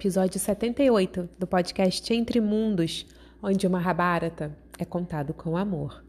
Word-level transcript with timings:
Episódio 0.00 0.40
78 0.40 1.28
do 1.38 1.46
podcast 1.46 2.14
Entre 2.14 2.40
Mundos, 2.40 3.04
onde 3.42 3.66
o 3.66 3.70
Mahabharata 3.70 4.56
é 4.78 4.84
contado 4.86 5.34
com 5.34 5.58
amor. 5.58 6.02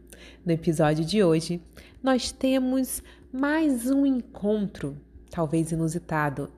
No 0.46 0.54
episódio 0.54 1.04
de 1.04 1.22
hoje, 1.22 1.62
nós 2.02 2.32
temos 2.32 3.04
mais 3.34 3.92
um 3.92 4.06
encontro, 4.06 4.96
talvez 5.30 5.74
inusitado, 5.74 6.50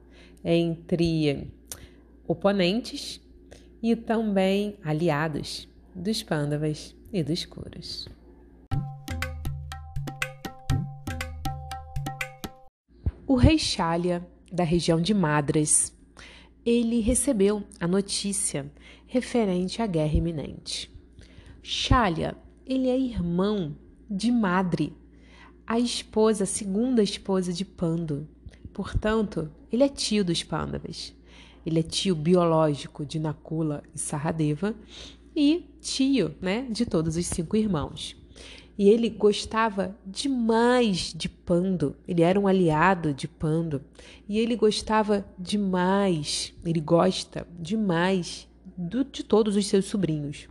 entre 0.46 1.52
oponentes 2.28 3.20
e 3.82 3.96
também 3.96 4.78
aliados 4.84 5.68
dos 5.96 6.22
Pandavas 6.22 6.96
e 7.12 7.24
dos 7.24 7.46
Kuros. 7.46 8.08
O 13.26 13.34
rei 13.34 13.58
Shalya 13.58 14.24
da 14.52 14.64
região 14.64 15.02
de 15.02 15.16
Madras, 15.16 15.93
ele 16.66 17.00
recebeu 17.02 17.64
a 17.80 17.88
notícia 17.88 18.72
referente 19.06 19.82
à 19.82 19.88
guerra 19.88 20.14
iminente. 20.14 20.90
Shalya, 21.62 22.36
ele 22.66 22.88
é 22.88 22.98
irmão 22.98 23.76
de 24.10 24.32
Madre, 24.32 24.94
a 25.66 25.80
esposa, 25.80 26.44
a 26.44 26.48
segunda 26.48 27.02
esposa 27.02 27.52
de 27.52 27.66
Pando. 27.66 28.28
Portanto, 28.74 29.50
ele 29.72 29.84
é 29.84 29.90
tio 29.90 30.24
dos 30.24 30.44
Pandavas. 30.44 31.14
Ele 31.66 31.80
é 31.80 31.84
tio 31.84 32.16
biológico 32.16 33.06
de 33.06 33.20
Nakula 33.20 33.84
e 33.94 34.00
Saradeva 34.00 34.76
e 35.36 35.66
tio, 35.80 36.36
né, 36.42 36.68
de 36.70 36.86
todos 36.86 37.16
os 37.16 37.26
cinco 37.26 37.56
irmãos. 37.56 38.16
E 38.78 38.90
ele 38.90 39.10
gostava 39.10 39.96
demais 40.06 41.14
de 41.14 41.30
Pando. 41.30 41.96
Ele 42.08 42.22
era 42.22 42.40
um 42.40 42.48
aliado 42.48 43.14
de 43.14 43.28
Pando. 43.28 43.82
E 44.28 44.40
ele 44.40 44.56
gostava 44.56 45.26
demais, 45.38 46.54
ele 46.66 46.80
gosta 46.80 47.48
demais 47.60 48.48
do, 48.76 49.04
de 49.04 49.24
todos 49.24 49.56
os 49.56 49.68
seus 49.68 49.86
sobrinhos. 49.86 50.48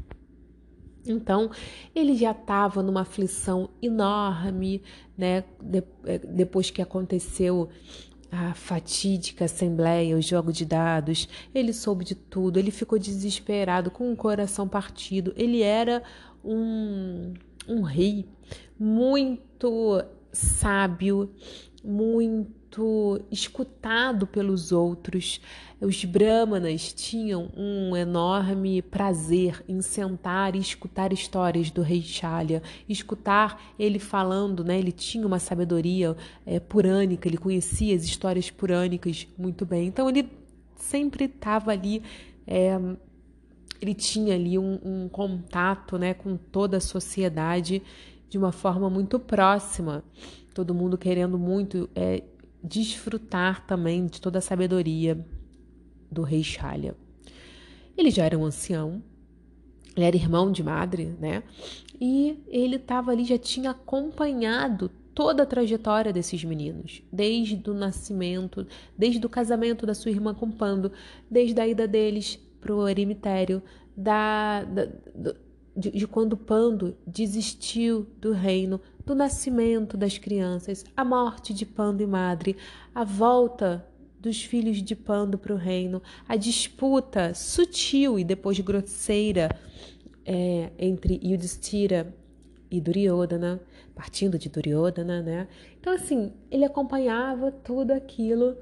Então, 1.05 1.51
ele 1.95 2.15
já 2.17 2.31
estava 2.31 2.83
numa 2.83 3.01
aflição 3.01 3.69
enorme, 3.83 4.83
né? 5.19 5.43
De, 5.61 5.83
é, 6.05 6.19
depois 6.19 6.71
que 6.71 6.81
aconteceu 6.81 7.69
a 8.31 8.55
fatídica 8.55 9.45
assembleia, 9.45 10.17
o 10.17 10.23
jogo 10.23 10.53
de 10.53 10.65
dados, 10.65 11.29
ele 11.55 11.73
soube 11.73 12.05
de 12.05 12.15
tudo, 12.15 12.59
ele 12.59 12.71
ficou 12.71 12.99
desesperado, 12.99 13.91
com 13.91 14.11
o 14.11 14.17
coração 14.17 14.67
partido. 14.67 15.35
Ele 15.37 15.61
era 15.61 16.03
um 16.43 17.35
um 17.69 17.83
rei 17.83 18.27
muito 18.79 20.03
sábio, 20.33 21.31
muito 21.85 23.21
escutado 23.31 24.27
pelos 24.27 24.73
outros. 24.73 25.41
Os 25.81 26.05
brahmanas 26.05 26.93
tinham 26.93 27.51
um 27.57 27.97
enorme 27.97 28.81
prazer 28.83 29.65
em 29.69 29.83
sentar 29.83 30.55
e 30.55 30.59
escutar 30.59 31.13
histórias 31.13 31.71
do 31.71 31.83
rei 31.83 32.01
Shalya, 32.01 32.63
escutar 32.89 33.61
ele 33.79 33.99
falando, 33.99 34.65
né? 34.65 34.79
Ele 34.79 34.93
tinha 34.93 35.27
uma 35.27 35.41
sabedoria 35.41 36.17
é, 36.47 36.61
purânica, 36.61 37.29
ele 37.29 37.37
conhecia 37.37 37.95
as 37.97 38.05
histórias 38.05 38.49
purânicas 38.49 39.27
muito 39.37 39.67
bem. 39.67 39.89
Então 39.89 40.09
ele 40.09 40.29
sempre 40.77 41.25
estava 41.25 41.73
ali 41.73 42.03
é, 42.47 42.79
ele 43.83 43.95
tinha 43.95 44.37
ali 44.37 44.57
um, 44.57 44.79
um 44.85 45.09
contato 45.09 45.99
né, 45.99 46.15
com 46.15 46.37
toda 46.37 46.77
a 46.77 46.81
sociedade 46.81 47.83
de 48.29 48.39
uma 48.39 48.53
forma 48.53 48.89
muito 48.89 49.19
próxima, 49.19 50.05
todo 50.55 50.73
mundo 50.73 50.97
querendo 50.97 51.37
muito 51.37 51.91
é, 51.95 52.23
desfrutar 52.63 53.67
também 53.67 54.07
de 54.07 54.21
toda 54.21 54.39
a 54.39 54.43
sabedoria 54.43 55.27
do 56.11 56.23
rei 56.23 56.45
Shalya. 56.45 56.95
Ele 57.99 58.11
já 58.11 58.25
era 58.25 58.39
um 58.39 58.45
ancião, 58.45 59.03
ele 59.97 60.07
era 60.07 60.17
irmão 60.17 60.53
de 60.53 60.63
madre, 60.63 61.15
né? 61.19 61.43
E 62.01 62.39
ele 62.47 62.77
estava 62.77 63.11
ali, 63.11 63.25
já 63.25 63.37
tinha 63.37 63.73
acompanhado 63.73 64.91
toda 65.13 65.43
a 65.43 65.47
trajetória 65.47 66.13
desses 66.13 66.43
meninos, 66.45 67.03
desde 67.13 67.69
o 67.69 67.75
nascimento, 67.75 68.67
desde 68.97 69.27
o 69.27 69.29
casamento 69.29 69.85
da 69.85 69.95
sua 69.95 70.11
irmã 70.11 70.33
com 70.33 70.51
Pando, 70.51 70.93
desde 71.29 71.61
a 71.61 71.67
ida 71.67 71.87
deles 71.87 72.39
para 72.63 72.75
o 72.75 72.89
eremitério 72.89 73.61
da, 73.95 74.63
da 74.65 74.89
de, 75.77 75.91
de, 75.91 76.07
quando 76.07 76.37
Pando 76.37 76.97
desistiu 77.07 78.07
do 78.21 78.33
reino, 78.33 78.81
do 79.05 79.15
nascimento 79.15 79.97
das 79.97 80.19
crianças, 80.19 80.85
a 80.97 81.05
morte 81.05 81.53
de 81.53 81.67
Pando 81.67 82.03
e 82.03 82.07
Madre, 82.07 82.57
a 82.95 83.05
volta 83.05 83.87
dos 84.21 84.43
filhos 84.43 84.83
de 84.83 84.95
Pando 84.95 85.37
para 85.37 85.53
o 85.53 85.57
reino, 85.57 86.01
a 86.29 86.37
disputa 86.37 87.35
sutil 87.35 88.19
e 88.19 88.25
depois 88.25 88.59
grosseira 88.61 89.49
é, 90.25 90.71
entre 90.79 91.19
Yudhishthira 91.23 92.15
e 92.71 92.81
Duryodhana, 92.81 93.61
partindo 93.95 94.39
de 94.39 94.49
Duryodhana, 94.49 95.21
né? 95.21 95.49
Então 95.81 95.93
assim, 95.93 96.33
ele 96.51 96.65
acompanhava 96.65 97.51
tudo 97.51 97.91
aquilo, 97.91 98.57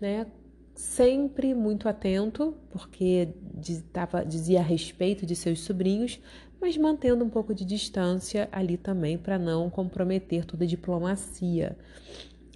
né, 0.00 0.26
sempre 0.76 1.54
muito 1.54 1.88
atento, 1.88 2.54
porque 2.70 3.30
dizia, 3.54 3.84
dizia 4.26 4.60
a 4.60 4.62
respeito 4.62 5.24
de 5.24 5.34
seus 5.34 5.60
sobrinhos, 5.60 6.20
mas 6.60 6.76
mantendo 6.76 7.24
um 7.24 7.30
pouco 7.30 7.54
de 7.54 7.64
distância 7.64 8.48
ali 8.52 8.76
também 8.76 9.16
para 9.16 9.38
não 9.38 9.70
comprometer 9.70 10.44
toda 10.44 10.64
a 10.64 10.66
diplomacia. 10.66 11.76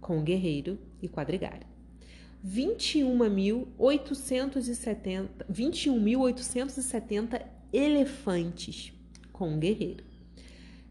com 0.00 0.22
guerreiro 0.22 0.78
e 1.00 1.08
quadrigário. 1.08 1.66
21.870 2.46 5.46
21.870 5.50 7.42
elefantes 7.72 8.92
com 9.32 9.58
guerreiro. 9.58 10.04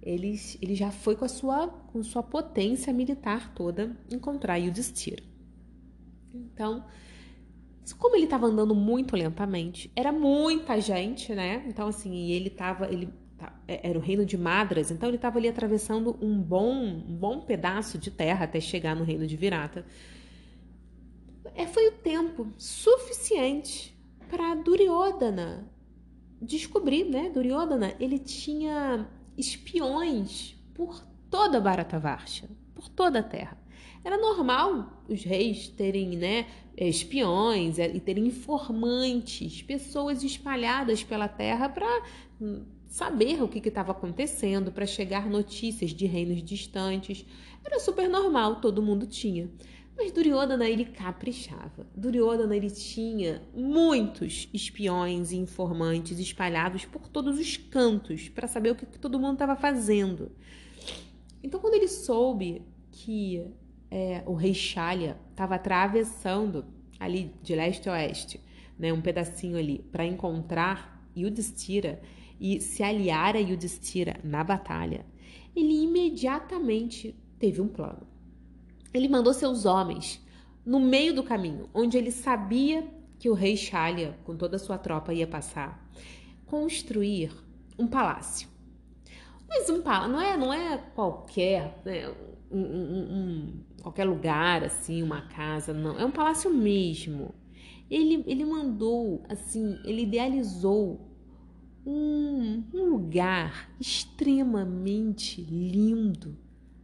ele, 0.05 0.39
ele 0.61 0.75
já 0.75 0.91
foi 0.91 1.17
com 1.17 1.25
a 1.25 1.29
sua, 1.29 1.69
com 1.69 2.03
sua 2.03 2.23
potência 2.23 2.93
militar 2.93 3.55
toda 3.55 3.97
encontrar 4.13 4.59
Yudhishthira. 4.59 5.23
Então, 6.33 6.85
como 7.99 8.15
ele 8.15 8.25
estava 8.25 8.47
andando 8.47 8.75
muito 8.75 9.17
lentamente, 9.17 9.91
era 9.97 10.13
muita 10.13 10.81
gente, 10.81 11.35
né? 11.35 11.65
Então, 11.67 11.89
assim, 11.89 12.31
ele 12.31 12.49
estava. 12.49 12.87
Ele 12.93 13.09
é, 13.67 13.89
era 13.89 13.99
o 13.99 14.03
reino 14.03 14.25
de 14.25 14.37
Madras, 14.37 14.91
então 14.91 15.09
ele 15.09 15.17
estava 15.17 15.39
ali 15.39 15.49
atravessando 15.49 16.17
um 16.21 16.41
bom, 16.41 16.73
um 16.73 17.17
bom 17.17 17.41
pedaço 17.41 17.99
de 17.99 18.11
terra 18.11 18.45
até 18.45 18.61
chegar 18.61 18.95
no 18.95 19.05
reino 19.05 19.27
de 19.27 19.37
Virata. 19.37 19.85
É, 21.55 21.67
foi 21.67 21.89
o 21.89 21.93
tempo 21.93 22.53
suficiente 22.57 23.97
para 24.29 24.55
Duryodhana 24.55 25.71
descobrir, 26.41 27.05
né? 27.05 27.31
Duryodhana, 27.31 27.95
ele 27.99 28.19
tinha 28.19 29.09
espiões 29.37 30.57
por 30.75 31.05
toda 31.31 31.61
Bharatavarsha, 31.61 32.49
por 32.75 32.89
toda 32.89 33.21
a 33.21 33.23
terra. 33.23 33.59
Era 34.05 34.19
normal 34.19 35.03
os 35.09 35.25
reis 35.25 35.69
terem 35.69 36.17
né, 36.17 36.47
espiões 36.77 37.79
e 37.79 37.99
terem 38.01 38.27
informantes, 38.27 39.63
pessoas 39.63 40.23
espalhadas 40.23 41.03
pela 41.03 41.27
terra 41.27 41.69
para 41.69 41.89
hum, 42.41 42.65
saber 42.87 43.43
o 43.43 43.49
que 43.49 43.67
estava 43.67 43.93
acontecendo, 43.93 44.71
para 44.71 44.87
chegar 44.87 45.29
notícias 45.29 45.91
de 45.91 46.07
reinos 46.07 46.43
distantes. 46.43 47.25
Era 47.65 47.81
super 47.81 48.09
normal, 48.09 48.61
todo 48.61 48.83
mundo 48.83 49.07
tinha. 49.07 49.49
Mas 49.97 50.11
Duryodhana 50.11 50.69
ele 50.69 50.85
caprichava. 50.85 51.87
Duryodhana 51.95 52.57
ele 52.57 52.71
tinha 52.71 53.43
muitos 53.55 54.49
espiões 54.53 55.31
e 55.31 55.37
informantes 55.37 56.19
espalhados 56.19 56.85
por 56.85 57.09
todos 57.09 57.39
os 57.39 57.57
cantos 57.57 58.29
para 58.29 58.49
saber 58.49 58.73
o 58.73 58.75
que, 58.75 58.87
que 58.87 58.99
todo 58.99 59.21
mundo 59.21 59.35
estava 59.35 59.55
fazendo. 59.55 60.33
Então, 61.43 61.61
quando 61.61 61.75
ele 61.75 61.89
soube 61.89 62.63
que 62.91 63.47
é, 63.91 64.23
o 64.27 64.35
rei 64.35 64.55
Shalya 64.55 65.17
estava 65.31 65.55
atravessando 65.55 66.65
ali 66.99 67.33
de 67.43 67.55
leste 67.55 67.89
a 67.89 67.93
oeste, 67.93 68.41
né, 68.79 68.93
um 68.93 69.01
pedacinho 69.01 69.57
ali, 69.57 69.79
para 69.93 70.05
encontrar 70.05 71.09
Yudhishthira 71.17 72.01
e 72.41 72.61
se 72.61 72.83
aliar 72.83 73.37
a 73.37 73.39
Yudhishthira 73.39 74.19
na 74.25 74.43
batalha, 74.43 75.07
ele 75.55 75.85
imediatamente 75.85 77.15
teve 77.39 77.61
um 77.61 77.69
plano. 77.69 78.14
Ele 78.95 79.09
mandou 79.09 79.35
seus 79.35 79.67
homens 79.67 80.25
no 80.65 80.79
meio 80.79 81.13
do 81.13 81.25
caminho, 81.25 81.69
onde 81.75 81.99
ele 81.99 82.13
sabia 82.13 82.89
que 83.19 83.29
o 83.29 83.35
rei 83.35 83.57
Shalya, 83.57 84.17
com 84.25 84.37
toda 84.37 84.55
a 84.55 84.59
sua 84.59 84.79
tropa, 84.79 85.13
ia 85.13 85.27
passar, 85.27 85.91
construir 86.47 87.33
um 87.77 87.89
palácio. 87.89 88.49
Mas 89.49 89.69
um 89.69 89.83
palácio 89.83 90.13
não 90.13 90.21
é, 90.21 90.37
não 90.37 90.53
é 90.53 90.79
qualquer, 90.95 91.81
né, 91.85 92.09
um, 92.51 92.61
um, 92.61 93.01
um, 93.01 93.53
qualquer 93.83 94.05
lugar, 94.05 94.63
assim, 94.63 95.03
uma 95.03 95.23
casa, 95.23 95.73
não. 95.73 95.99
É 95.99 96.05
um 96.05 96.11
palácio 96.13 96.53
mesmo. 96.53 97.35
Ele, 97.91 98.23
ele 98.27 98.45
mandou, 98.45 99.25
assim, 99.29 99.77
ele 99.85 100.03
idealizou 100.03 101.01
um, 101.85 102.63
um 102.73 102.85
lugar 102.85 103.71
extremamente 103.81 105.43
lindo, 105.43 106.37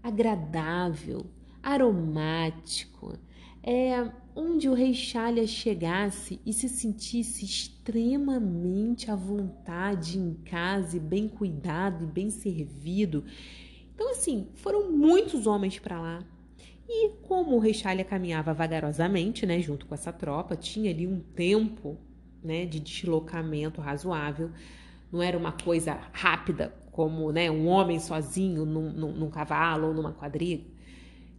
agradável, 0.03 1.25
aromático, 1.63 3.19
é 3.63 4.11
onde 4.35 4.69
o 4.69 4.75
rei 4.75 4.95
Chalha 4.95 5.47
chegasse 5.47 6.41
e 6.47 6.53
se 6.53 6.69
sentisse 6.69 7.45
extremamente 7.45 9.11
à 9.11 9.17
vontade 9.17 10.19
em 10.19 10.35
casa, 10.45 10.97
e 10.97 11.01
bem 11.01 11.29
cuidado 11.29 12.05
e 12.05 12.07
bem 12.07 12.31
servido 12.31 13.25
então, 14.01 14.13
assim, 14.13 14.49
foram 14.55 14.91
muitos 14.91 15.47
homens 15.47 15.79
para 15.79 16.01
lá. 16.01 16.25
E 16.89 17.11
como 17.21 17.55
o 17.55 17.59
rei 17.59 17.75
Chalha 17.75 18.03
caminhava 18.03 18.55
vagarosamente, 18.55 19.45
né, 19.45 19.61
junto 19.61 19.85
com 19.85 19.93
essa 19.93 20.11
tropa, 20.11 20.57
tinha 20.57 20.91
ali 20.91 21.07
um 21.07 21.21
tempo, 21.21 21.99
né, 22.43 22.65
de 22.65 22.81
deslocamento 22.81 23.79
razoável. 23.79 24.51
Não 25.13 25.23
era 25.23 25.37
uma 25.37 25.53
coisa 25.53 26.01
rápida, 26.15 26.75
como, 26.91 27.31
né, 27.31 27.51
um 27.51 27.67
homem 27.67 28.01
sozinho 28.01 28.65
num, 28.65 28.91
num, 28.91 29.13
num 29.13 29.29
cavalo 29.29 29.89
ou 29.89 29.93
numa 29.95 30.15
quadriga. 30.15 30.65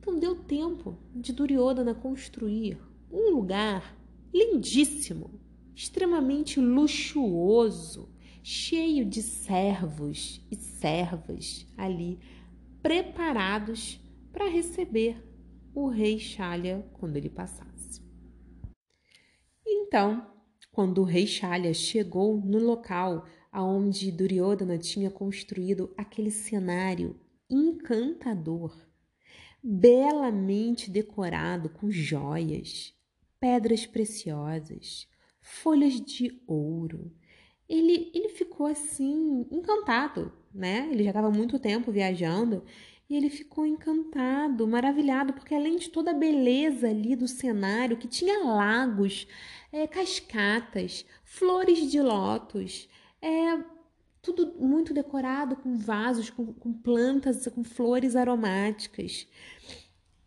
Então, 0.02 0.18
deu 0.18 0.36
tempo 0.36 0.98
de 1.16 1.32
Duryodhana 1.32 1.94
construir 1.94 2.82
um 3.12 3.30
lugar 3.30 3.96
lindíssimo, 4.34 5.40
extremamente 5.76 6.60
luxuoso, 6.60 8.10
cheio 8.42 9.06
de 9.06 9.22
servos 9.22 10.44
e 10.50 10.56
servas 10.56 11.68
ali 11.78 12.18
preparados 12.82 14.02
para 14.32 14.50
receber 14.50 15.24
o 15.72 15.88
rei 15.88 16.18
Shalya 16.18 16.84
quando 16.94 17.18
ele 17.18 17.30
passasse. 17.30 18.02
Então, 19.64 20.26
quando 20.72 21.02
o 21.02 21.06
rei 21.06 21.28
Shalya 21.28 21.76
chegou 21.76 22.42
no 22.42 22.58
local 22.58 23.28
aonde 23.52 24.12
Duryodhana 24.12 24.80
tinha 24.80 25.12
construído 25.12 25.94
aquele 25.96 26.32
cenário 26.32 27.20
encantador, 27.48 28.76
belamente 29.64 30.90
decorado 30.90 31.70
com 31.70 31.92
joias, 31.92 32.94
pedras 33.40 33.86
preciosas, 33.86 35.08
folhas 35.42 36.00
de 36.00 36.42
ouro, 36.48 37.12
ele, 37.68 38.12
ele 38.14 38.30
ficou 38.30 38.66
assim, 38.66 39.48
encantado, 39.52 40.32
né? 40.54 40.90
Ele 40.92 41.04
já 41.04 41.12
estava 41.12 41.32
muito 41.32 41.58
tempo 41.58 41.92
viajando 41.92 42.64
e 43.10 43.16
ele 43.16 43.30
ficou 43.30 43.66
encantado, 43.66 44.68
maravilhado, 44.68 45.34
porque 45.34 45.56
além 45.56 45.78
de 45.78 45.90
toda 45.90 46.12
a 46.12 46.14
beleza 46.14 46.90
ali 46.90 47.16
do 47.16 47.28
cenário, 47.28 47.98
que 47.98 48.08
tinha 48.08 48.44
lagos, 48.44 49.28
é, 49.72 49.88
cascatas, 49.88 51.06
flores 51.24 51.90
de 51.90 52.02
lótus, 52.02 52.90
é, 53.22 53.64
tudo 54.22 54.54
muito 54.60 54.94
decorado 54.94 55.56
com 55.56 55.78
vasos, 55.78 56.30
com, 56.30 56.54
com 56.54 56.72
plantas, 56.72 57.48
com 57.48 57.64
flores 57.64 58.16
aromáticas. 58.16 59.28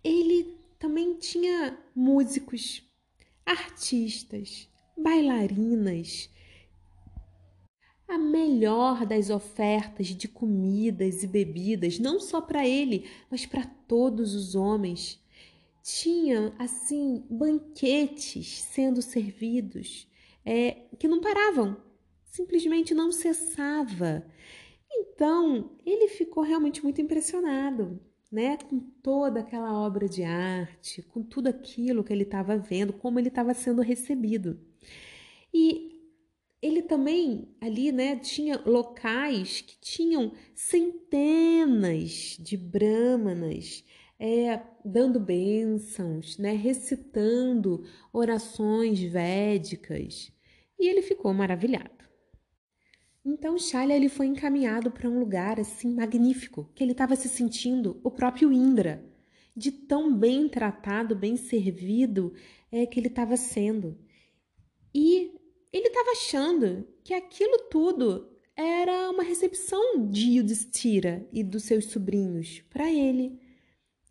Ele 0.03 0.57
também 0.79 1.15
tinha 1.15 1.79
músicos, 1.95 2.83
artistas, 3.47 4.69
bailarinas, 4.97 6.31
a 8.07 8.19
melhor 8.19 9.07
das 9.07 9.31
ofertas 9.31 10.09
de 10.09 10.29
comidas 10.29 11.23
e 11.23 11.27
bebidas, 11.27 11.99
não 11.99 12.21
só 12.21 12.41
para 12.41 12.67
ele, 12.67 13.09
mas 13.31 13.47
para 13.47 13.65
todos 13.65 14.35
os 14.35 14.55
homens. 14.55 15.23
Tinha, 15.83 16.53
assim, 16.59 17.25
banquetes 17.31 18.61
sendo 18.63 19.03
servidos 19.03 20.07
é, 20.45 20.83
que 20.99 21.09
não 21.09 21.21
paravam, 21.21 21.77
simplesmente 22.37 22.95
não 22.95 23.11
cessava. 23.12 24.26
Então, 24.93 25.71
ele 25.87 26.09
ficou 26.09 26.43
realmente 26.43 26.83
muito 26.83 27.00
impressionado. 27.00 28.00
né, 28.31 28.57
com 28.69 28.81
toda 29.03 29.41
aquela 29.41 29.73
obra 29.73 30.09
de 30.09 30.25
arte, 30.25 31.03
com 31.03 31.23
tudo 31.23 31.47
aquilo 31.49 32.03
que 32.03 32.12
ele 32.12 32.25
estava 32.25 32.57
vendo, 32.59 32.93
como 32.93 33.19
ele 33.21 33.29
estava 33.29 33.55
sendo 33.55 33.81
recebido. 33.81 34.59
E 35.53 35.93
ele 36.61 36.83
também 36.83 37.49
ali, 37.61 37.93
né, 37.93 38.17
tinha 38.17 38.61
locais 38.67 39.61
que 39.61 39.79
tinham 39.81 40.33
centenas 40.55 42.37
de 42.41 42.57
brahmanas 42.57 43.85
é, 44.19 44.61
dando 44.85 45.21
bênçãos, 45.21 46.37
né, 46.38 46.53
recitando 46.55 47.85
orações 48.12 49.00
védicas. 49.00 50.33
E 50.79 50.88
ele 50.88 51.03
ficou 51.03 51.33
maravilhado. 51.33 51.94
Então 53.25 53.59
Shalya 53.59 53.97
ele 53.97 54.09
foi 54.09 54.26
encaminhado 54.26 54.90
para 54.90 55.09
um 55.09 55.19
lugar 55.19 55.59
assim 55.59 55.95
magnífico, 55.95 56.71
que 56.75 56.85
ele 56.85 56.93
estava 56.93 57.16
se 57.16 57.28
sentindo 57.28 57.99
o 58.04 58.11
próprio 58.11 58.52
Indra, 58.52 59.02
de 59.57 59.73
tão 59.73 60.14
bem 60.14 60.49
tratado, 60.49 61.16
bem 61.16 61.37
servido 61.37 62.35
é 62.71 62.85
que 62.85 63.00
ele 63.00 63.07
estava 63.07 63.37
sendo. 63.37 63.97
E 64.95 65.33
ele 65.73 65.88
estava 65.88 66.11
achando 66.11 66.87
que 67.02 67.14
aquilo 67.14 67.59
tudo 67.71 68.28
era 68.57 69.11
uma 69.11 69.23
recepção 69.23 70.07
de 70.09 70.38
Yudhishthira 70.38 71.26
e 71.33 71.43
dos 71.43 71.64
seus 71.64 71.87
sobrinhos 71.87 72.62
para 72.71 72.93
ele. 72.93 73.40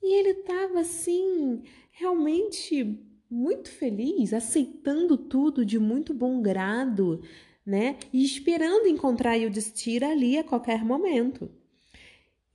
E 0.01 0.19
ele 0.19 0.29
estava 0.39 0.79
assim, 0.79 1.61
realmente 1.91 2.99
muito 3.29 3.69
feliz, 3.69 4.33
aceitando 4.33 5.17
tudo 5.17 5.65
de 5.65 5.79
muito 5.79 6.13
bom 6.13 6.41
grado, 6.41 7.21
né? 7.65 7.97
E 8.11 8.23
esperando 8.23 8.87
encontrar 8.87 9.35
Yudhishthira 9.35 10.09
ali 10.09 10.37
a 10.37 10.43
qualquer 10.43 10.83
momento. 10.83 11.49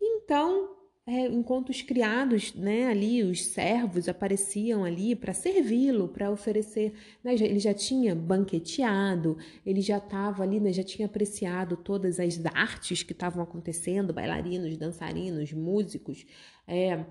Então, 0.01 0.79
é, 1.11 1.27
enquanto 1.27 1.71
os 1.71 1.81
criados, 1.81 2.53
né, 2.53 2.87
ali, 2.87 3.23
os 3.23 3.47
servos 3.47 4.11
apareciam 4.11 4.85
ali 4.85 5.17
para 5.17 5.33
servi-lo, 5.33 6.07
para 6.07 6.31
oferecer, 6.31 6.93
né, 7.25 7.33
ele 7.33 7.59
já 7.59 7.73
tinha 7.73 8.15
banqueteado, 8.15 9.39
ele 9.65 9.81
já 9.81 9.97
estava 9.97 10.43
ali, 10.43 10.61
né, 10.61 10.71
já 10.71 10.83
tinha 10.83 11.07
apreciado 11.07 11.79
todas 11.79 12.21
as 12.21 12.39
artes 12.53 13.03
que 13.03 13.13
estavam 13.13 13.43
acontecendo, 13.43 14.13
bailarinos, 14.13 14.77
dançarinos, 14.77 15.51
músicos, 15.51 16.27
é, 16.67 17.07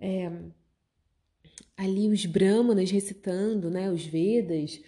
é, 0.00 0.32
ali 1.76 2.08
os 2.08 2.24
brahmanas 2.24 2.90
recitando, 2.90 3.68
né, 3.68 3.90
os 3.90 4.06
Vedas, 4.06 4.80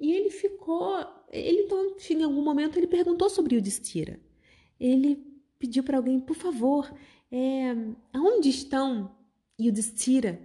e 0.00 0.12
ele 0.12 0.30
ficou 0.30 1.04
ele 1.30 1.62
então, 1.62 1.96
em 2.10 2.22
algum 2.22 2.42
momento, 2.42 2.78
ele 2.78 2.86
perguntou 2.86 3.28
sobre 3.28 3.56
o 3.56 3.60
Distira. 3.60 4.20
Ele 4.78 5.24
pediu 5.58 5.82
para 5.82 5.96
alguém, 5.96 6.20
por 6.20 6.36
favor, 6.36 6.92
é, 7.30 7.74
aonde 8.12 8.48
estão 8.48 9.14
Yudhishthira 9.60 10.40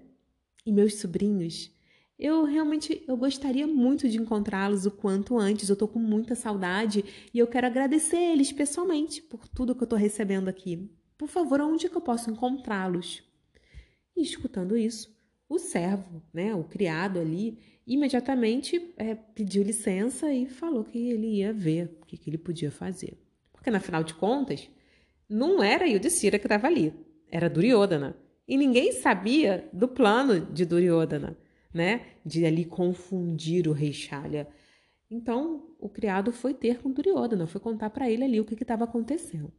e 0.66 0.72
meus 0.72 0.96
sobrinhos? 0.96 1.72
Eu 2.18 2.44
realmente 2.44 3.04
eu 3.08 3.18
gostaria 3.18 3.66
muito 3.66 4.08
de 4.08 4.18
encontrá-los 4.18 4.86
o 4.86 4.92
quanto 4.92 5.38
antes. 5.38 5.68
Eu 5.68 5.74
estou 5.74 5.88
com 5.88 6.00
muita 6.00 6.36
saudade 6.36 7.04
e 7.34 7.40
eu 7.40 7.48
quero 7.48 7.66
agradecer 7.66 8.18
eles 8.18 8.52
pessoalmente 8.52 9.22
por 9.24 9.48
tudo 9.48 9.74
que 9.74 9.82
eu 9.82 9.86
estou 9.86 9.98
recebendo 9.98 10.48
aqui. 10.48 10.90
Por 11.18 11.28
favor, 11.28 11.62
onde 11.62 11.88
é 11.88 11.90
que 11.90 11.98
eu 11.98 12.02
posso 12.02 12.30
encontrá-los? 12.30 13.24
E 14.16 14.22
escutando 14.22 14.78
isso, 14.78 15.16
o 15.50 15.58
servo, 15.58 16.22
né, 16.34 16.54
o 16.54 16.64
criado 16.64 17.20
ali, 17.20 17.58
imediatamente 17.86 18.94
é, 18.98 19.16
pediu 19.16 19.64
licença 19.64 20.32
e 20.34 20.46
falou 20.46 20.84
que 20.84 21.10
ele 21.10 21.38
ia 21.38 21.52
ver 21.52 21.98
o 22.02 22.06
que, 22.06 22.18
que 22.18 22.30
ele 22.30 22.38
podia 22.38 22.72
fazer. 22.72 23.18
Porque, 23.52 23.70
na 23.70 23.80
final 23.80 24.04
de 24.04 24.14
contas, 24.14 24.70
não 25.30 25.64
era 25.64 25.88
Yudhishthira 25.88 26.40
que 26.40 26.46
estava 26.46 26.68
ali, 26.68 26.94
era 27.30 27.50
Duryodhana. 27.50 28.16
E 28.48 28.58
ninguém 28.58 28.92
sabia 28.92 29.70
do 29.72 29.88
plano 29.88 30.42
de 30.42 30.66
Duryodhana, 30.66 31.38
né? 31.74 32.06
De 32.26 32.46
ali 32.46 32.66
confundir 32.66 33.68
o 33.68 33.72
rei 33.72 33.94
Shalya. 33.94 34.48
Então, 35.10 35.70
o 35.80 35.90
criado 35.90 36.32
foi 36.32 36.54
ter 36.54 36.80
com 36.80 36.92
Duryodhana, 36.92 37.48
foi 37.48 37.62
contar 37.62 37.90
para 37.90 38.10
ele 38.10 38.24
ali 38.24 38.40
o 38.40 38.46
que 38.46 38.56
estava 38.56 38.84
acontecendo. 38.84 39.54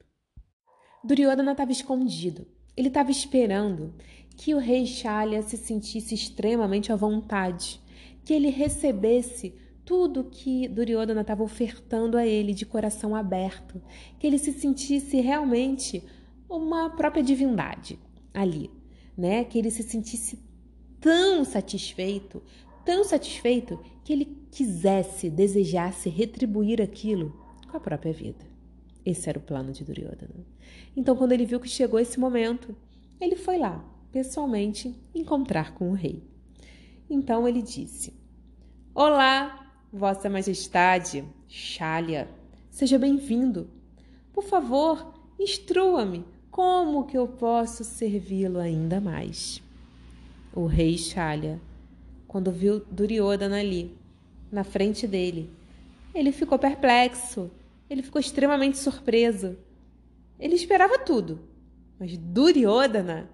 Duryodhana 1.05 1.53
estava 1.53 1.73
escondido. 1.73 2.47
Ele 2.77 2.89
estava 2.89 3.11
esperando 3.11 3.95
que 4.37 4.55
o 4.55 4.59
rei 4.59 4.87
Shalya 4.87 5.43
se 5.43 5.57
sentisse 5.57 6.15
extremamente 6.15 6.93
à 6.93 6.97
vontade 6.97 7.82
que 8.25 8.33
ele 8.33 8.51
recebesse 8.51 9.55
tudo 9.85 10.25
que 10.25 10.69
Duryodhana 10.69 11.23
estava 11.23 11.43
ofertando 11.43 12.17
a 12.17 12.27
ele 12.27 12.55
de 12.55 12.65
coração 12.65 13.15
aberto, 13.15 13.83
que 14.19 14.27
ele 14.27 14.39
se 14.39 14.53
sentisse 14.53 15.21
realmente 15.21 16.03
uma 16.49 16.91
própria 16.91 17.23
divindade 17.23 17.99
ali, 18.33 18.71
né? 19.17 19.45
Que 19.45 19.59
ele 19.59 19.71
se 19.71 19.83
sentisse 19.83 20.39
tão 21.01 21.45
satisfeito, 21.45 22.43
tão 22.85 23.03
satisfeito 23.03 23.81
que 24.05 24.13
ele 24.13 24.39
quisesse, 24.51 25.29
desejasse 25.29 26.09
retribuir 26.09 26.81
aquilo 26.81 27.37
com 27.69 27.77
a 27.77 27.81
própria 27.81 28.13
vida. 28.13 28.45
Esse 29.05 29.29
era 29.29 29.39
o 29.39 29.43
plano 29.43 29.73
de 29.73 29.83
Duryodhana. 29.83 30.47
Então, 30.97 31.17
quando 31.17 31.33
ele 31.33 31.47
viu 31.47 31.59
que 31.59 31.69
chegou 31.69 31.99
esse 31.99 32.21
momento, 32.21 32.77
ele 33.21 33.35
foi 33.35 33.59
lá, 33.59 33.85
pessoalmente, 34.13 34.95
encontrar 35.15 35.75
com 35.75 35.91
o 35.91 35.95
rei. 35.95 36.23
Então 37.15 37.47
ele 37.47 37.61
disse: 37.61 38.15
Olá, 38.95 39.71
Vossa 39.93 40.31
Majestade, 40.31 41.23
Shalya, 41.47 42.27
seja 42.71 42.99
bem-vindo. 42.99 43.69
Por 44.33 44.43
favor, 44.43 45.13
instrua-me 45.39 46.25
como 46.51 47.05
que 47.05 47.19
eu 47.19 47.29
posso 47.29 47.85
servi-lo 47.85 48.59
ainda 48.59 48.99
mais. 48.99 49.63
O 50.55 50.65
rei 50.65 50.97
Shalya, 50.97 51.61
quando 52.27 52.51
viu 52.51 52.81
Duryodhana 52.91 53.59
ali, 53.59 53.95
na 54.51 54.65
frente 54.65 55.07
dele, 55.07 55.51
ele 56.15 56.33
ficou 56.33 56.59
perplexo, 56.59 57.51
ele 57.91 58.03
ficou 58.03 58.23
extremamente 58.23 58.79
surpreso. 58.79 59.55
Ele 60.41 60.55
esperava 60.55 60.99
tudo, 60.99 61.41
mas 62.01 62.17
Duryodhana, 62.17 63.29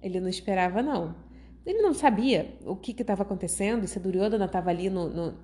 ele 0.00 0.18
não 0.18 0.30
esperava 0.30 0.82
não. 0.82 1.27
Ele 1.68 1.82
não 1.82 1.92
sabia 1.92 2.56
o 2.64 2.74
que 2.74 2.98
estava 2.98 3.22
acontecendo, 3.22 3.86
se 3.86 4.00
Duryodhana 4.00 4.46
estava 4.46 4.70
ali 4.70 4.88
no, 4.88 5.10
no, 5.10 5.34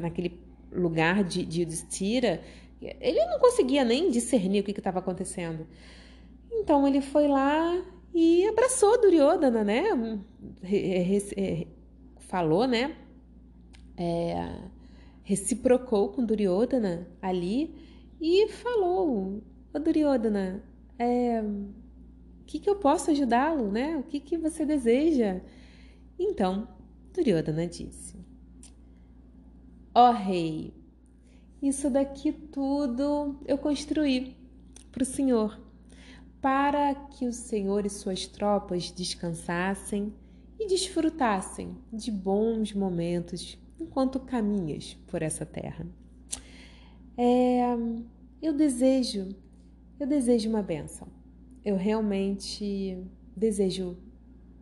naquele 0.00 0.40
lugar 0.72 1.22
de, 1.22 1.44
de 1.44 1.60
Yudhishthira. 1.60 2.40
Ele 2.80 3.22
não 3.26 3.38
conseguia 3.38 3.84
nem 3.84 4.10
discernir 4.10 4.60
o 4.60 4.64
que 4.64 4.70
estava 4.70 5.00
acontecendo. 5.00 5.66
Então 6.50 6.88
ele 6.88 7.02
foi 7.02 7.28
lá 7.28 7.84
e 8.14 8.48
abraçou 8.48 8.98
Duryodhana, 8.98 9.62
né? 9.62 9.84
Falou, 12.16 12.66
né? 12.66 12.96
É, 13.94 14.50
reciprocou 15.22 16.08
com 16.08 16.24
Duryodhana 16.24 17.06
ali 17.20 17.74
e 18.18 18.48
falou: 18.48 19.42
Ô 19.74 19.78
Duryodhana, 19.78 20.64
é, 20.98 21.42
que, 22.48 22.58
que 22.58 22.68
eu 22.68 22.76
posso 22.76 23.10
ajudá-lo, 23.10 23.70
né? 23.70 23.98
O 23.98 24.02
que, 24.02 24.18
que 24.18 24.38
você 24.38 24.64
deseja? 24.64 25.42
Então 26.18 26.68
Duryodhana 27.14 27.66
disse: 27.66 28.16
Ó 29.94 30.10
oh, 30.10 30.12
rei, 30.12 30.74
isso 31.62 31.88
daqui 31.90 32.32
tudo 32.32 33.38
eu 33.46 33.58
construí 33.58 34.36
para 34.90 35.02
o 35.02 35.06
senhor, 35.06 35.60
para 36.40 36.94
que 36.94 37.26
o 37.26 37.32
senhor 37.32 37.84
e 37.86 37.90
suas 37.90 38.26
tropas 38.26 38.90
descansassem 38.90 40.12
e 40.58 40.66
desfrutassem 40.66 41.76
de 41.92 42.10
bons 42.10 42.72
momentos 42.72 43.58
enquanto 43.80 44.18
caminhas 44.18 44.96
por 45.06 45.22
essa 45.22 45.46
terra. 45.46 45.86
É, 47.16 47.74
eu 48.40 48.52
desejo, 48.52 49.28
eu 49.98 50.06
desejo 50.06 50.48
uma 50.48 50.62
benção. 50.62 51.08
Eu 51.64 51.76
realmente 51.76 52.96
desejo 53.36 53.96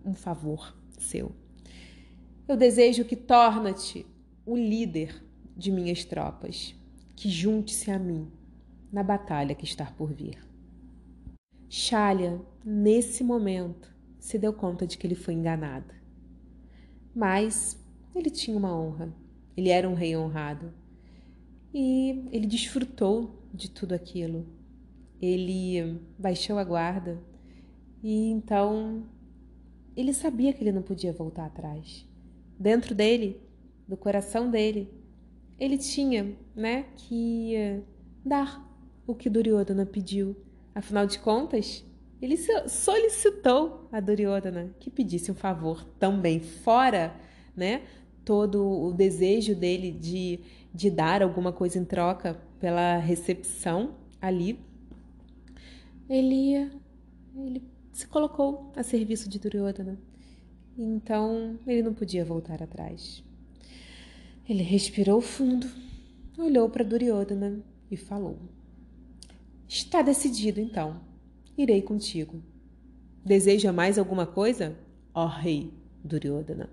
um 0.04 0.14
favor 0.14 0.74
seu. 0.98 1.32
Eu 2.48 2.56
desejo 2.56 3.04
que 3.04 3.16
torna-te 3.16 4.06
o 4.46 4.56
líder 4.56 5.20
de 5.56 5.72
minhas 5.72 6.04
tropas, 6.04 6.76
que 7.16 7.28
junte-se 7.28 7.90
a 7.90 7.98
mim 7.98 8.30
na 8.92 9.02
batalha 9.02 9.52
que 9.52 9.64
está 9.64 9.86
por 9.86 10.12
vir. 10.12 10.38
Shalya, 11.68 12.40
nesse 12.64 13.24
momento, 13.24 13.92
se 14.20 14.38
deu 14.38 14.52
conta 14.52 14.86
de 14.86 14.96
que 14.96 15.04
ele 15.04 15.16
foi 15.16 15.34
enganado. 15.34 15.92
Mas 17.12 17.84
ele 18.14 18.30
tinha 18.30 18.56
uma 18.56 18.72
honra, 18.72 19.12
ele 19.56 19.70
era 19.70 19.88
um 19.88 19.94
rei 19.94 20.16
honrado 20.16 20.72
e 21.74 22.28
ele 22.30 22.46
desfrutou 22.46 23.42
de 23.52 23.68
tudo 23.68 23.92
aquilo. 23.92 24.46
Ele 25.20 26.00
baixou 26.16 26.58
a 26.58 26.64
guarda 26.64 27.20
e 28.04 28.30
então 28.30 29.04
ele 29.96 30.12
sabia 30.12 30.52
que 30.52 30.62
ele 30.62 30.70
não 30.70 30.82
podia 30.82 31.12
voltar 31.12 31.46
atrás 31.46 32.05
dentro 32.58 32.94
dele, 32.94 33.40
do 33.86 33.96
coração 33.96 34.50
dele, 34.50 34.90
ele 35.58 35.78
tinha, 35.78 36.36
né, 36.54 36.86
que 36.96 37.82
dar 38.24 38.64
o 39.06 39.14
que 39.14 39.30
Duryodhana 39.30 39.86
pediu. 39.86 40.36
Afinal 40.74 41.06
de 41.06 41.18
contas, 41.18 41.84
ele 42.20 42.36
solicitou 42.36 43.88
a 43.92 44.00
Duryodhana 44.00 44.74
que 44.80 44.90
pedisse 44.90 45.30
um 45.30 45.34
favor 45.34 45.84
também, 45.98 46.40
fora 46.40 47.14
né, 47.54 47.82
todo 48.24 48.66
o 48.66 48.92
desejo 48.92 49.54
dele 49.54 49.90
de, 49.92 50.40
de 50.74 50.90
dar 50.90 51.22
alguma 51.22 51.52
coisa 51.52 51.78
em 51.78 51.84
troca 51.84 52.36
pela 52.58 52.96
recepção 52.98 53.94
ali. 54.20 54.58
Ele, 56.08 56.70
ele 57.36 57.62
se 57.92 58.06
colocou 58.06 58.72
a 58.76 58.82
serviço 58.82 59.28
de 59.28 59.38
Duryodhana. 59.38 59.98
Então 60.78 61.58
ele 61.66 61.82
não 61.82 61.94
podia 61.94 62.24
voltar 62.24 62.62
atrás. 62.62 63.24
Ele 64.48 64.62
respirou 64.62 65.20
fundo, 65.20 65.66
olhou 66.36 66.68
para 66.68 66.84
Duryodhana 66.84 67.60
e 67.90 67.96
falou: 67.96 68.38
Está 69.68 70.02
decidido 70.02 70.60
então. 70.60 71.00
Irei 71.56 71.80
contigo. 71.80 72.42
Deseja 73.24 73.72
mais 73.72 73.98
alguma 73.98 74.26
coisa? 74.26 74.76
Ó 75.14 75.24
oh, 75.24 75.28
rei 75.28 75.72
Duryodhana. 76.04 76.70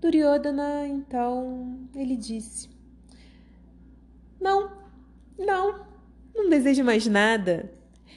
Duryodhana, 0.00 0.86
então, 0.88 1.88
ele 1.94 2.16
disse: 2.16 2.68
Não, 4.40 4.72
não, 5.38 5.86
não 6.34 6.48
desejo 6.48 6.84
mais 6.84 7.06
nada. 7.06 7.72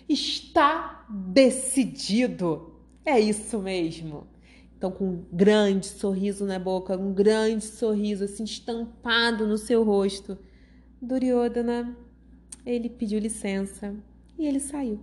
Está 0.08 1.06
decidido. 1.10 2.76
É 3.04 3.20
isso 3.20 3.60
mesmo. 3.60 4.35
Então, 4.86 4.96
com 4.96 5.06
um 5.06 5.26
grande 5.32 5.88
sorriso 5.88 6.46
na 6.46 6.60
boca, 6.60 6.96
um 6.96 7.12
grande 7.12 7.66
sorriso 7.66 8.26
assim 8.26 8.44
estampado 8.44 9.48
no 9.48 9.58
seu 9.58 9.84
rosto, 9.84 10.38
Duryodhana, 11.02 11.98
ele 12.64 12.88
pediu 12.88 13.18
licença 13.18 13.96
e 14.38 14.46
ele 14.46 14.60
saiu. 14.60 15.00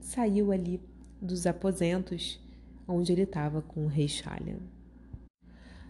Saiu 0.00 0.50
ali 0.50 0.80
dos 1.20 1.46
aposentos 1.46 2.40
onde 2.88 3.12
ele 3.12 3.22
estava 3.22 3.62
com 3.62 3.84
o 3.84 3.88
rei 3.88 4.08
Shalya. 4.08 4.58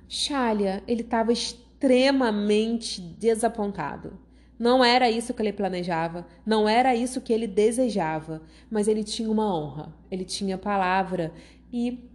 Shalya, 0.07 0.83
ele 0.87 1.01
estava 1.01 1.33
extremamente 1.33 3.01
desapontado. 3.01 4.19
Não 4.59 4.85
era 4.85 5.11
isso 5.11 5.33
que 5.33 5.41
ele 5.41 5.55
planejava, 5.55 6.27
não 6.45 6.69
era 6.69 6.95
isso 6.95 7.23
que 7.23 7.33
ele 7.33 7.47
desejava, 7.47 8.43
mas 8.71 8.87
ele 8.87 9.03
tinha 9.03 9.31
uma 9.31 9.51
honra, 9.51 9.95
ele 10.11 10.27
tinha 10.27 10.59
palavra 10.59 11.33
e 11.73 12.12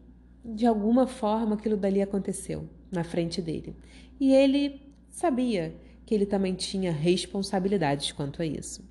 de 0.47 0.65
alguma 0.65 1.05
forma 1.05 1.55
aquilo 1.55 1.75
dali 1.75 2.01
aconteceu 2.01 2.69
na 2.89 3.03
frente 3.03 3.41
dele. 3.41 3.75
E 4.19 4.33
ele 4.33 4.81
sabia 5.09 5.75
que 6.05 6.15
ele 6.15 6.25
também 6.25 6.55
tinha 6.55 6.91
responsabilidades 6.91 8.13
quanto 8.13 8.41
a 8.41 8.45
isso. 8.45 8.87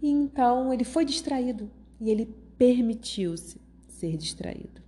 E 0.00 0.08
então 0.08 0.72
ele 0.72 0.84
foi 0.84 1.04
distraído 1.04 1.70
e 2.00 2.10
ele 2.10 2.34
permitiu-se 2.56 3.60
ser 3.88 4.16
distraído. 4.16 4.80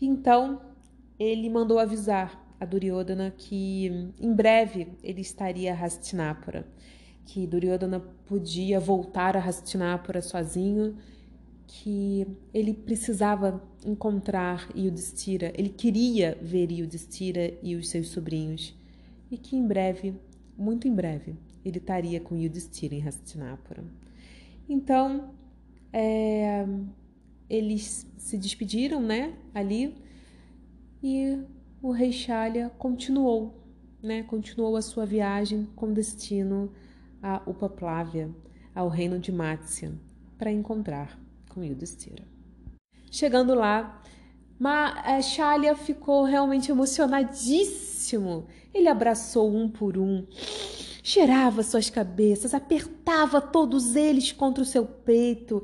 Então 0.00 0.60
ele 1.18 1.48
mandou 1.48 1.78
avisar 1.78 2.44
a 2.58 2.64
Duryodhana 2.64 3.32
que 3.36 4.12
em 4.20 4.34
breve 4.34 4.88
ele 5.02 5.20
estaria 5.20 5.72
a 5.72 5.84
Hastinapura, 5.84 6.66
que 7.24 7.46
Duryodhana 7.46 8.00
podia 8.26 8.80
voltar 8.80 9.36
a 9.36 9.40
Hastinapura 9.40 10.20
sozinho 10.20 10.96
que 11.72 12.26
ele 12.52 12.74
precisava 12.74 13.62
encontrar 13.86 14.68
Yudhishthira, 14.76 15.52
ele 15.56 15.68
queria 15.68 16.36
ver 16.42 16.68
Yudhishthira 16.72 17.56
e 17.62 17.76
os 17.76 17.88
seus 17.88 18.08
sobrinhos, 18.08 18.76
e 19.30 19.38
que 19.38 19.56
em 19.56 19.64
breve, 19.64 20.14
muito 20.58 20.88
em 20.88 20.94
breve, 20.94 21.36
ele 21.64 21.78
estaria 21.78 22.20
com 22.20 22.36
Yudhishthira 22.36 22.96
em 22.96 23.06
Hastinapura. 23.06 23.84
Então, 24.68 25.30
é, 25.92 26.66
eles 27.48 28.04
se 28.16 28.36
despediram, 28.36 29.00
né, 29.00 29.32
ali, 29.54 29.96
e 31.00 31.38
o 31.80 31.92
rei 31.92 32.10
Shalya 32.10 32.68
continuou, 32.70 33.62
né, 34.02 34.24
continuou 34.24 34.76
a 34.76 34.82
sua 34.82 35.06
viagem 35.06 35.68
com 35.76 35.92
destino 35.92 36.72
a 37.22 37.40
Upaplavya, 37.46 38.28
ao 38.74 38.88
reino 38.88 39.20
de 39.20 39.30
Matsya, 39.30 39.92
para 40.36 40.50
encontrar 40.50 41.19
com 41.50 41.62
Yudhishthira. 41.62 42.24
Chegando 43.10 43.54
lá, 43.54 44.00
Ma 44.58 45.20
Shalya 45.22 45.74
ficou 45.74 46.22
realmente 46.24 46.70
emocionadíssimo. 46.70 48.46
Ele 48.72 48.88
abraçou 48.88 49.50
um 49.50 49.68
por 49.68 49.96
um, 49.96 50.26
cheirava 51.02 51.62
suas 51.62 51.88
cabeças, 51.88 52.52
apertava 52.52 53.40
todos 53.40 53.96
eles 53.96 54.32
contra 54.32 54.62
o 54.62 54.66
seu 54.66 54.84
peito, 54.84 55.62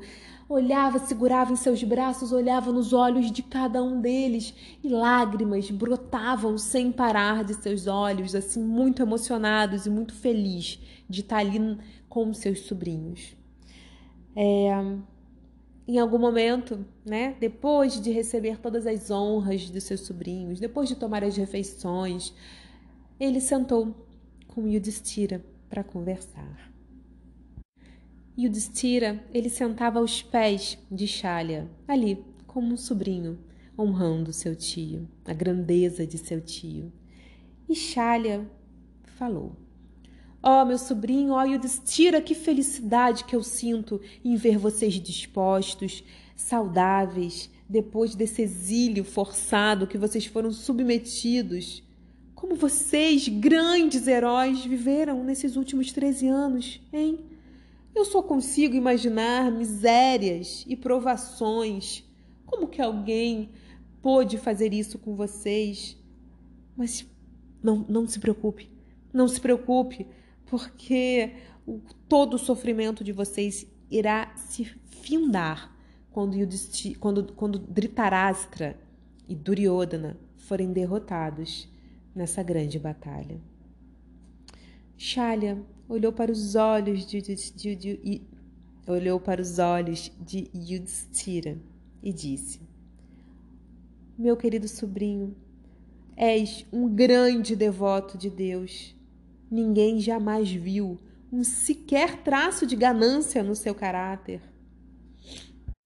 olhava, 0.49 0.97
segurava 0.99 1.53
em 1.53 1.55
seus 1.55 1.83
braços, 1.83 2.31
olhava 2.31 2.71
nos 2.71 2.91
olhos 2.91 3.31
de 3.31 3.43
cada 3.43 3.83
um 3.83 4.01
deles 4.01 4.53
e 4.83 4.89
lágrimas 4.89 5.69
brotavam 5.69 6.57
sem 6.57 6.91
parar 6.91 7.43
de 7.43 7.53
seus 7.53 7.85
olhos, 7.85 8.33
assim, 8.33 8.63
muito 8.63 9.01
emocionados 9.01 9.85
e 9.85 9.89
muito 9.89 10.13
feliz 10.13 10.79
de 11.07 11.21
estar 11.21 11.37
ali 11.37 11.77
com 12.09 12.33
seus 12.33 12.61
sobrinhos. 12.61 13.35
É, 14.35 14.97
em 15.87 15.99
algum 15.99 16.17
momento, 16.17 16.85
né, 17.05 17.35
depois 17.39 18.01
de 18.01 18.11
receber 18.11 18.59
todas 18.59 18.85
as 18.85 19.09
honras 19.09 19.69
dos 19.69 19.83
seus 19.83 20.01
sobrinhos, 20.01 20.59
depois 20.59 20.89
de 20.89 20.95
tomar 20.95 21.23
as 21.23 21.37
refeições, 21.37 22.33
ele 23.19 23.39
sentou 23.39 23.95
com 24.47 24.67
Yudhishthira 24.67 25.43
para 25.69 25.83
conversar. 25.83 26.71
Yudhishthira, 28.37 29.23
ele 29.33 29.49
sentava 29.49 29.99
aos 29.99 30.21
pés 30.21 30.77
de 30.91 31.07
Shalya, 31.07 31.69
ali, 31.87 32.23
como 32.45 32.73
um 32.73 32.77
sobrinho, 32.77 33.39
honrando 33.79 34.33
seu 34.33 34.55
tio, 34.55 35.07
a 35.25 35.33
grandeza 35.33 36.05
de 36.05 36.17
seu 36.17 36.41
tio. 36.41 36.91
E 37.67 37.73
Shalya 37.73 38.45
falou: 39.15 39.55
Ó, 40.49 40.61
oh, 40.61 40.65
meu 40.65 40.77
sobrinho, 40.77 41.33
ó, 41.33 41.41
oh, 41.41 41.45
Yudhishthira, 41.45 42.21
que 42.21 42.33
felicidade 42.33 43.25
que 43.25 43.35
eu 43.35 43.43
sinto 43.43 43.99
em 44.23 44.37
ver 44.37 44.57
vocês 44.57 44.93
dispostos, 44.93 46.01
saudáveis, 46.37 47.49
depois 47.67 48.15
desse 48.15 48.43
exílio 48.43 49.03
forçado 49.03 49.85
que 49.85 49.97
vocês 49.97 50.25
foram 50.25 50.49
submetidos. 50.53 51.83
Como 52.33 52.55
vocês, 52.55 53.27
grandes 53.27 54.07
heróis, 54.07 54.63
viveram 54.63 55.21
nesses 55.21 55.57
últimos 55.57 55.91
13 55.91 56.29
anos, 56.29 56.81
hein? 56.93 57.25
Eu 57.93 58.05
só 58.05 58.21
consigo 58.21 58.73
imaginar 58.73 59.51
misérias 59.51 60.63
e 60.65 60.77
provações. 60.77 62.05
Como 62.45 62.69
que 62.69 62.81
alguém 62.81 63.49
pôde 64.01 64.37
fazer 64.37 64.73
isso 64.73 64.97
com 64.97 65.13
vocês? 65.13 65.97
Mas 66.73 67.05
não, 67.61 67.85
não 67.89 68.07
se 68.07 68.17
preocupe, 68.17 68.71
não 69.11 69.27
se 69.27 69.41
preocupe 69.41 70.07
porque 70.49 71.33
o, 71.65 71.79
todo 72.07 72.35
o 72.35 72.39
sofrimento 72.39 73.03
de 73.03 73.11
vocês 73.11 73.67
irá 73.89 74.33
se 74.35 74.65
findar 74.65 75.75
quando, 76.11 76.37
quando, 76.99 77.33
quando 77.33 77.59
Dhritarashtra 77.59 78.79
e 79.27 79.35
Duryodhana 79.35 80.17
forem 80.35 80.71
derrotados 80.71 81.69
nessa 82.15 82.41
grande 82.41 82.79
batalha. 82.79 83.39
Shalya 84.97 85.61
olhou 85.87 86.11
para 86.11 86.31
os 86.31 86.55
olhos 86.55 87.05
de, 87.05 87.21
de, 87.21 87.35
de, 87.53 87.75
de 87.75 88.21
olhou 88.87 89.19
para 89.19 89.41
os 89.41 89.59
olhos 89.59 90.11
de 90.19 90.49
Yudhishthira 90.55 91.57
e 92.01 92.11
disse: 92.11 92.61
Meu 94.17 94.35
querido 94.35 94.67
sobrinho, 94.67 95.35
és 96.15 96.65
um 96.71 96.89
grande 96.89 97.55
devoto 97.55 98.17
de 98.17 98.29
Deus 98.29 98.96
Ninguém 99.49 99.99
jamais 99.99 100.51
viu 100.51 100.99
um 101.31 101.43
sequer 101.43 102.17
traço 102.23 102.65
de 102.65 102.75
ganância 102.75 103.41
no 103.41 103.55
seu 103.55 103.73
caráter. 103.73 104.41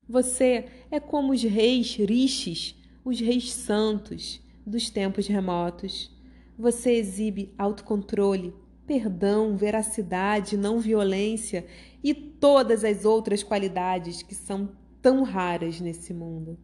Você 0.07 0.65
é 0.89 0.99
como 0.99 1.31
os 1.31 1.43
reis 1.43 1.95
rishis, 1.95 2.75
os 3.05 3.19
reis 3.19 3.53
santos 3.53 4.41
dos 4.65 4.89
tempos 4.89 5.27
remotos. 5.27 6.11
Você 6.57 6.93
exibe 6.93 7.53
autocontrole, 7.57 8.53
perdão, 8.85 9.55
veracidade, 9.55 10.57
não 10.57 10.79
violência 10.79 11.65
e 12.03 12.13
todas 12.13 12.83
as 12.83 13.05
outras 13.05 13.43
qualidades 13.43 14.21
que 14.21 14.35
são 14.35 14.71
tão 15.01 15.23
raras 15.23 15.79
nesse 15.79 16.13
mundo. 16.13 16.59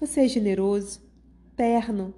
Você 0.00 0.20
é 0.20 0.28
generoso, 0.28 1.00
terno, 1.54 2.14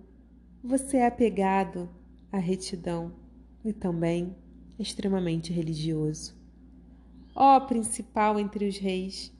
você 0.62 0.98
é 0.98 1.06
apegado 1.06 1.90
à 2.30 2.38
retidão 2.38 3.23
e 3.64 3.72
também 3.72 4.36
extremamente 4.78 5.52
religioso. 5.52 6.34
Ó 7.34 7.58
principal 7.60 8.38
entre 8.38 8.68
os 8.68 8.78
reis, 8.78 9.32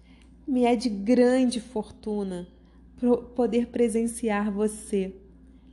me 0.46 0.64
é 0.64 0.74
de 0.74 0.88
grande 0.88 1.60
fortuna 1.60 2.48
poder 3.34 3.66
presenciar 3.68 4.50
você 4.50 5.14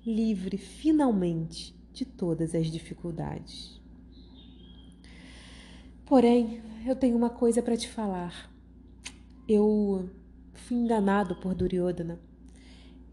livre 0.05 0.57
finalmente 0.57 1.75
de 1.93 2.05
todas 2.05 2.53
as 2.55 2.67
dificuldades. 2.67 3.79
Porém, 6.05 6.61
eu 6.85 6.95
tenho 6.95 7.15
uma 7.15 7.29
coisa 7.29 7.61
para 7.61 7.77
te 7.77 7.87
falar. 7.87 8.51
eu 9.47 10.09
fui 10.53 10.77
enganado 10.77 11.35
por 11.35 11.53
Duryodhana. 11.53 12.19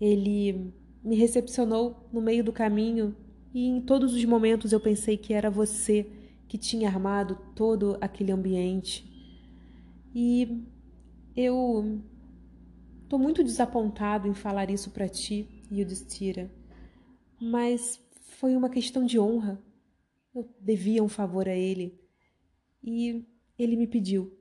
Ele 0.01 0.73
me 1.03 1.17
recepcionou 1.17 2.09
no 2.13 2.21
meio 2.21 2.45
do 2.45 2.53
caminho 2.53 3.17
e 3.59 3.67
em 3.67 3.81
todos 3.81 4.15
os 4.15 4.25
momentos 4.25 4.71
eu 4.71 4.79
pensei 4.79 5.17
que 5.17 5.35
era 5.35 5.51
você 5.51 6.09
que 6.47 6.57
tinha 6.57 6.89
armado 6.89 7.35
todo 7.57 7.99
aquele 8.01 8.31
ambiente. 8.31 9.05
E 10.15 10.65
eu 11.35 12.01
tô 13.09 13.19
muito 13.19 13.43
desapontado 13.43 14.29
em 14.29 14.33
falar 14.33 14.71
isso 14.71 14.93
para 14.93 15.09
ti, 15.09 15.65
Yudhishthira, 15.73 16.49
mas 17.41 18.01
foi 18.39 18.55
uma 18.55 18.71
questão 18.71 19.05
de 19.05 19.19
honra. 19.19 19.61
Eu 20.33 20.49
devia 20.61 21.03
um 21.03 21.09
favor 21.09 21.49
a 21.49 21.57
ele 21.57 22.01
e 22.81 23.27
ele 23.59 23.75
me 23.75 23.89
pediu 23.89 24.39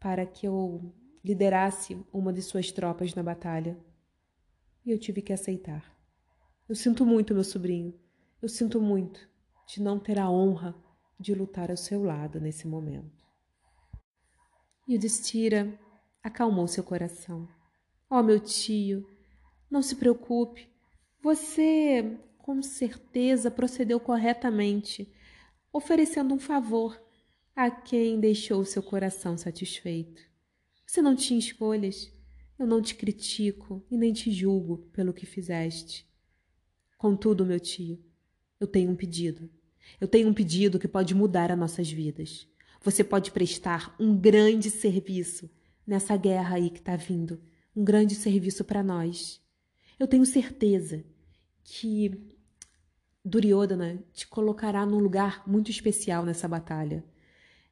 para 0.00 0.26
que 0.26 0.44
eu 0.44 0.92
liderasse 1.24 2.04
uma 2.12 2.32
de 2.32 2.42
suas 2.42 2.72
tropas 2.72 3.14
na 3.14 3.22
batalha. 3.22 3.78
E 4.84 4.90
eu 4.90 4.98
tive 4.98 5.22
que 5.22 5.32
aceitar. 5.32 5.96
Eu 6.68 6.74
sinto 6.74 7.06
muito, 7.06 7.32
meu 7.32 7.44
sobrinho. 7.44 7.94
Eu 8.42 8.48
sinto 8.48 8.80
muito 8.80 9.28
de 9.66 9.82
não 9.82 9.98
ter 9.98 10.18
a 10.18 10.30
honra 10.30 10.74
de 11.18 11.34
lutar 11.34 11.70
ao 11.70 11.76
seu 11.76 12.02
lado 12.02 12.40
nesse 12.40 12.66
momento. 12.66 13.24
E 14.86 14.94
o 14.94 14.98
Destira 14.98 15.78
acalmou 16.22 16.68
seu 16.68 16.84
coração. 16.84 17.48
Oh, 18.08 18.22
meu 18.22 18.38
tio, 18.38 19.08
não 19.70 19.82
se 19.82 19.96
preocupe. 19.96 20.68
Você, 21.22 22.18
com 22.38 22.62
certeza, 22.62 23.50
procedeu 23.50 23.98
corretamente, 23.98 25.12
oferecendo 25.72 26.34
um 26.34 26.38
favor 26.38 27.00
a 27.54 27.70
quem 27.70 28.20
deixou 28.20 28.64
seu 28.64 28.82
coração 28.82 29.36
satisfeito. 29.36 30.22
Você 30.86 31.02
não 31.02 31.16
tinha 31.16 31.38
escolhas. 31.38 32.12
Eu 32.58 32.66
não 32.66 32.80
te 32.80 32.94
critico 32.94 33.84
e 33.90 33.98
nem 33.98 34.12
te 34.12 34.30
julgo 34.30 34.78
pelo 34.92 35.12
que 35.12 35.26
fizeste. 35.26 36.06
Contudo, 36.96 37.44
meu 37.44 37.60
tio, 37.60 38.02
eu 38.60 38.66
tenho 38.66 38.90
um 38.90 38.96
pedido. 38.96 39.50
Eu 40.00 40.08
tenho 40.08 40.28
um 40.28 40.34
pedido 40.34 40.78
que 40.78 40.88
pode 40.88 41.14
mudar 41.14 41.50
as 41.50 41.58
nossas 41.58 41.90
vidas. 41.90 42.48
Você 42.82 43.02
pode 43.02 43.30
prestar 43.30 43.94
um 43.98 44.16
grande 44.16 44.70
serviço 44.70 45.50
nessa 45.86 46.16
guerra 46.16 46.56
aí 46.56 46.70
que 46.70 46.78
está 46.78 46.96
vindo. 46.96 47.40
Um 47.74 47.84
grande 47.84 48.14
serviço 48.14 48.64
para 48.64 48.82
nós. 48.82 49.40
Eu 49.98 50.06
tenho 50.06 50.26
certeza 50.26 51.04
que 51.64 52.32
Duryodhana 53.24 54.02
te 54.12 54.26
colocará 54.26 54.86
num 54.86 54.98
lugar 54.98 55.42
muito 55.46 55.70
especial 55.70 56.24
nessa 56.24 56.46
batalha. 56.46 57.04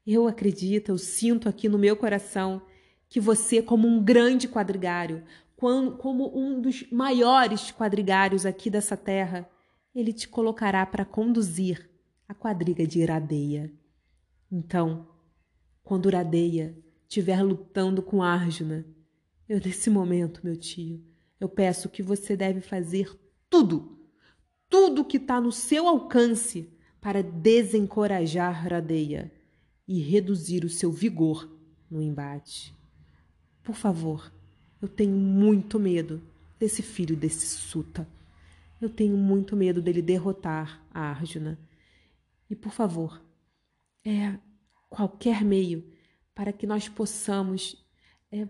Eu 0.06 0.26
acredito, 0.26 0.90
eu 0.90 0.98
sinto 0.98 1.48
aqui 1.48 1.68
no 1.68 1.78
meu 1.78 1.96
coração 1.96 2.60
que 3.08 3.20
você, 3.20 3.62
como 3.62 3.86
um 3.86 4.02
grande 4.02 4.48
quadrigário, 4.48 5.22
como 5.56 6.36
um 6.36 6.60
dos 6.60 6.90
maiores 6.90 7.70
quadrigários 7.70 8.44
aqui 8.44 8.68
dessa 8.68 8.96
terra, 8.96 9.48
ele 9.94 10.12
te 10.12 10.28
colocará 10.28 10.84
para 10.84 11.04
conduzir 11.04 11.88
a 12.28 12.34
quadriga 12.34 12.86
de 12.86 13.00
Iradeia. 13.00 13.72
Então, 14.50 15.08
quando 15.82 16.08
Iradeia 16.08 16.76
estiver 17.02 17.42
lutando 17.42 18.02
com 18.02 18.22
Arjuna, 18.22 18.84
eu 19.48 19.60
nesse 19.60 19.90
momento, 19.90 20.40
meu 20.42 20.56
tio, 20.56 21.04
eu 21.38 21.48
peço 21.48 21.88
que 21.88 22.02
você 22.02 22.36
deve 22.36 22.60
fazer 22.60 23.14
tudo, 23.48 23.98
tudo 24.68 25.04
que 25.04 25.18
está 25.18 25.40
no 25.40 25.52
seu 25.52 25.86
alcance 25.86 26.68
para 27.00 27.22
desencorajar 27.22 28.66
Radeia 28.66 29.30
e 29.86 30.00
reduzir 30.00 30.64
o 30.64 30.70
seu 30.70 30.90
vigor 30.90 31.48
no 31.90 32.00
embate. 32.00 32.74
Por 33.62 33.74
favor, 33.74 34.32
eu 34.80 34.88
tenho 34.88 35.14
muito 35.14 35.78
medo 35.78 36.22
desse 36.58 36.82
filho 36.82 37.16
desse 37.16 37.46
Suta. 37.46 38.08
Eu 38.80 38.88
tenho 38.88 39.16
muito 39.16 39.56
medo 39.56 39.80
dele 39.80 40.02
derrotar 40.02 40.84
a 40.90 41.10
Arjuna. 41.10 41.58
E 42.50 42.54
por 42.54 42.72
favor, 42.72 43.22
é 44.04 44.38
qualquer 44.90 45.42
meio 45.44 45.90
para 46.34 46.52
que 46.52 46.66
nós 46.66 46.88
possamos 46.88 47.84
é, 48.30 48.48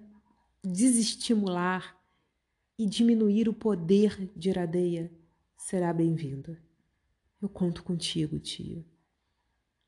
desestimular 0.62 1.96
e 2.78 2.86
diminuir 2.86 3.48
o 3.48 3.54
poder 3.54 4.30
de 4.34 4.48
Iradeia 4.48 5.12
será 5.56 5.92
bem-vindo. 5.92 6.56
Eu 7.40 7.48
conto 7.48 7.82
contigo, 7.82 8.38
tio. 8.38 8.84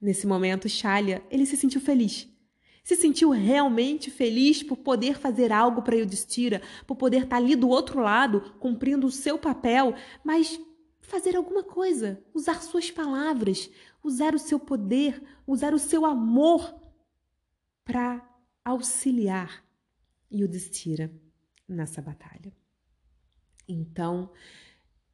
Nesse 0.00 0.26
momento, 0.26 0.68
Shalya, 0.68 1.22
ele 1.30 1.46
se 1.46 1.56
sentiu 1.56 1.80
feliz 1.80 2.28
se 2.86 2.94
sentiu 2.94 3.30
realmente 3.30 4.12
feliz 4.12 4.62
por 4.62 4.76
poder 4.76 5.18
fazer 5.18 5.50
algo 5.50 5.82
para 5.82 5.96
Yudhishthira, 5.96 6.62
por 6.86 6.94
poder 6.94 7.24
estar 7.24 7.30
tá 7.30 7.36
ali 7.36 7.56
do 7.56 7.68
outro 7.68 7.98
lado, 7.98 8.54
cumprindo 8.60 9.08
o 9.08 9.10
seu 9.10 9.36
papel, 9.36 9.92
mas 10.22 10.60
fazer 11.00 11.34
alguma 11.34 11.64
coisa, 11.64 12.22
usar 12.32 12.62
suas 12.62 12.88
palavras, 12.88 13.68
usar 14.04 14.36
o 14.36 14.38
seu 14.38 14.60
poder, 14.60 15.20
usar 15.44 15.74
o 15.74 15.80
seu 15.80 16.06
amor 16.06 16.80
para 17.84 18.24
auxiliar 18.64 19.64
Yudhishthira 20.32 21.12
nessa 21.68 22.00
batalha. 22.00 22.52
Então, 23.66 24.30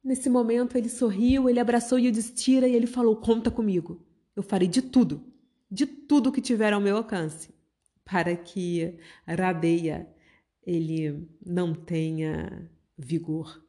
nesse 0.04 0.28
momento 0.28 0.76
ele 0.76 0.90
sorriu, 0.90 1.48
ele 1.48 1.58
abraçou 1.58 1.98
Yudhishthira 1.98 2.68
e 2.68 2.74
ele 2.74 2.86
falou: 2.86 3.16
"Conta 3.16 3.50
comigo. 3.50 4.04
Eu 4.36 4.42
farei 4.42 4.68
de 4.68 4.82
tudo, 4.82 5.24
de 5.70 5.86
tudo 5.86 6.30
que 6.30 6.42
tiver 6.42 6.74
ao 6.74 6.80
meu 6.80 6.98
alcance 6.98 7.61
para 8.04 8.36
que 8.36 8.98
Radeia 9.26 10.08
ele 10.64 11.28
não 11.44 11.74
tenha 11.74 12.70
vigor 12.96 13.62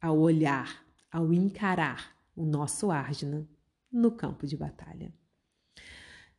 ao 0.00 0.18
olhar, 0.18 0.84
ao 1.10 1.32
encarar 1.32 2.16
o 2.36 2.44
nosso 2.44 2.90
Arjuna 2.90 3.48
no 3.90 4.10
campo 4.12 4.46
de 4.46 4.56
batalha. 4.56 5.12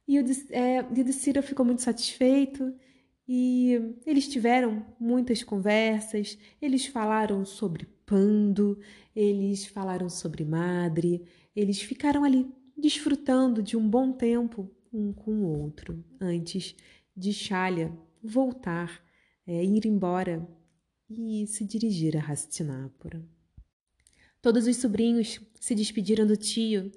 E 0.08 0.20
o 0.20 0.26
é, 0.52 0.80
Yudhishthira 0.80 1.42
ficou 1.42 1.66
muito 1.66 1.82
satisfeito 1.82 2.74
e 3.28 3.96
eles 4.06 4.28
tiveram 4.28 4.86
muitas 5.00 5.44
conversas, 5.44 6.38
eles 6.60 6.88
falaram 6.88 7.46
sobre 7.46 7.88
Pando, 8.06 8.80
eles 9.16 9.68
falaram 9.68 10.10
sobre 10.10 10.44
Madre, 10.44 11.24
eles 11.56 11.80
ficaram 11.80 12.24
ali 12.24 12.52
desfrutando 12.76 13.62
de 13.62 13.78
um 13.78 13.88
bom 13.88 14.12
tempo 14.12 14.72
um 14.92 15.14
com 15.14 15.32
o 15.32 15.62
outro 15.62 16.04
antes 16.20 16.76
de 17.20 17.34
Shalya 17.34 17.92
voltar, 18.24 19.04
é, 19.46 19.64
ir 19.64 19.86
embora 19.86 20.48
e 21.10 21.46
se 21.48 21.66
dirigir 21.66 22.16
a 22.16 22.22
Hastinapura. 22.22 23.22
Todos 24.42 24.68
os 24.68 24.78
sobrinhos 24.78 25.42
se 25.60 25.76
despediram 25.76 26.26
do 26.26 26.38
tio 26.38 26.92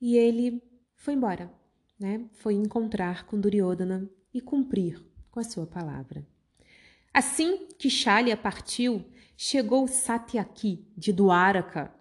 e 0.00 0.16
ele 0.16 0.60
foi 0.96 1.14
embora, 1.14 1.52
né? 1.98 2.28
Foi 2.32 2.54
encontrar 2.54 3.24
com 3.26 3.40
Duryodhana 3.40 4.10
e 4.34 4.40
cumprir 4.40 5.00
com 5.30 5.38
a 5.38 5.44
sua 5.44 5.66
palavra. 5.66 6.26
Assim 7.14 7.68
que 7.78 7.88
Shalya 7.88 8.36
partiu, 8.36 9.04
chegou 9.36 9.86
Satyaki 9.86 10.84
de 10.96 11.12
Dwaraka, 11.12 11.94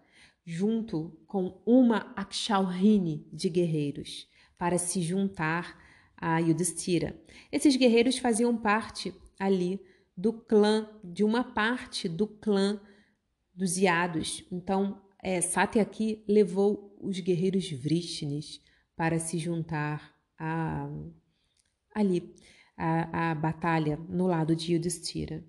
junto 0.43 1.15
com 1.27 1.61
uma 1.65 2.11
Akshalrini 2.15 3.27
de 3.31 3.49
guerreiros, 3.49 4.27
para 4.57 4.79
se 4.79 5.01
juntar 5.01 5.77
a 6.17 6.39
Yudhishthira. 6.39 7.15
Esses 7.51 7.75
guerreiros 7.75 8.17
faziam 8.17 8.57
parte 8.57 9.13
ali 9.39 9.79
do 10.15 10.33
clã, 10.33 10.89
de 11.03 11.23
uma 11.23 11.43
parte 11.43 12.09
do 12.09 12.27
clã 12.27 12.81
dos 13.53 13.77
Iados. 13.77 14.43
Então, 14.51 15.01
é, 15.23 15.39
aqui 15.79 16.23
levou 16.27 16.95
os 16.99 17.19
guerreiros 17.19 17.71
Vrishnis 17.71 18.59
para 18.95 19.19
se 19.19 19.37
juntar 19.37 20.15
a, 20.39 20.89
ali, 21.93 22.33
a, 22.75 23.31
a 23.31 23.35
batalha 23.35 23.97
no 24.09 24.25
lado 24.25 24.55
de 24.55 24.73
Yudhishthira. 24.73 25.45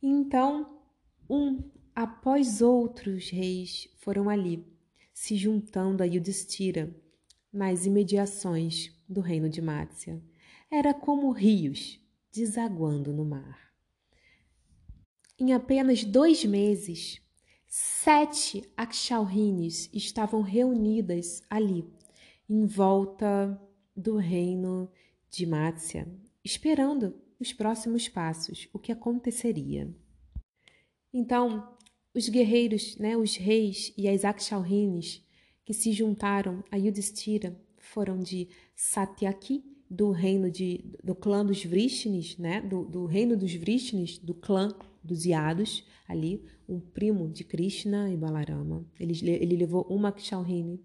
Então, 0.00 0.80
um 1.28 1.70
após 1.94 2.62
outros 2.62 3.28
reis 3.30 3.88
foram 3.98 4.30
ali, 4.30 4.64
se 5.12 5.36
juntando 5.36 6.02
a 6.02 6.06
Yudhishthira 6.06 6.94
nas 7.52 7.86
imediações 7.86 8.92
do 9.08 9.20
reino 9.20 9.48
de 9.48 9.60
Mácia. 9.60 10.22
Era 10.70 10.94
como 10.94 11.30
rios 11.30 12.00
desaguando 12.32 13.12
no 13.12 13.24
mar. 13.24 13.70
Em 15.38 15.52
apenas 15.52 16.04
dois 16.04 16.44
meses, 16.44 17.20
sete 17.66 18.62
Akshalrines 18.76 19.88
estavam 19.92 20.42
reunidas 20.42 21.42
ali, 21.48 21.84
em 22.48 22.66
volta 22.66 23.60
do 23.96 24.16
reino 24.16 24.90
de 25.30 25.46
Mácia, 25.46 26.06
esperando 26.44 27.14
os 27.38 27.52
próximos 27.52 28.08
passos, 28.08 28.68
o 28.72 28.78
que 28.78 28.92
aconteceria. 28.92 29.92
Então, 31.12 31.76
os 32.14 32.28
guerreiros, 32.28 32.96
né, 32.98 33.16
os 33.16 33.36
reis 33.36 33.92
e 33.96 34.08
as 34.08 34.24
Akshalrines 34.24 35.24
que 35.70 35.74
se 35.74 35.92
juntaram 35.92 36.64
a 36.68 36.76
Yudhishthira 36.76 37.56
foram 37.78 38.18
de 38.18 38.48
Satyaki 38.74 39.62
do 39.88 40.10
reino 40.10 40.50
de, 40.50 40.84
do 41.00 41.14
clã 41.14 41.46
dos 41.46 41.64
Vrishnis, 41.64 42.36
né? 42.36 42.60
Do, 42.60 42.84
do 42.84 43.06
reino 43.06 43.36
dos 43.36 43.54
Vrishnis, 43.54 44.18
do 44.18 44.34
clã 44.34 44.74
dos 45.00 45.24
Yados, 45.24 45.86
ali, 46.08 46.44
um 46.68 46.80
primo 46.80 47.28
de 47.28 47.44
Krishna 47.44 48.10
e 48.10 48.16
Balarama. 48.16 48.84
Ele, 48.98 49.30
ele 49.30 49.56
levou 49.56 49.86
uma 49.88 50.10
Kshalhini. 50.10 50.80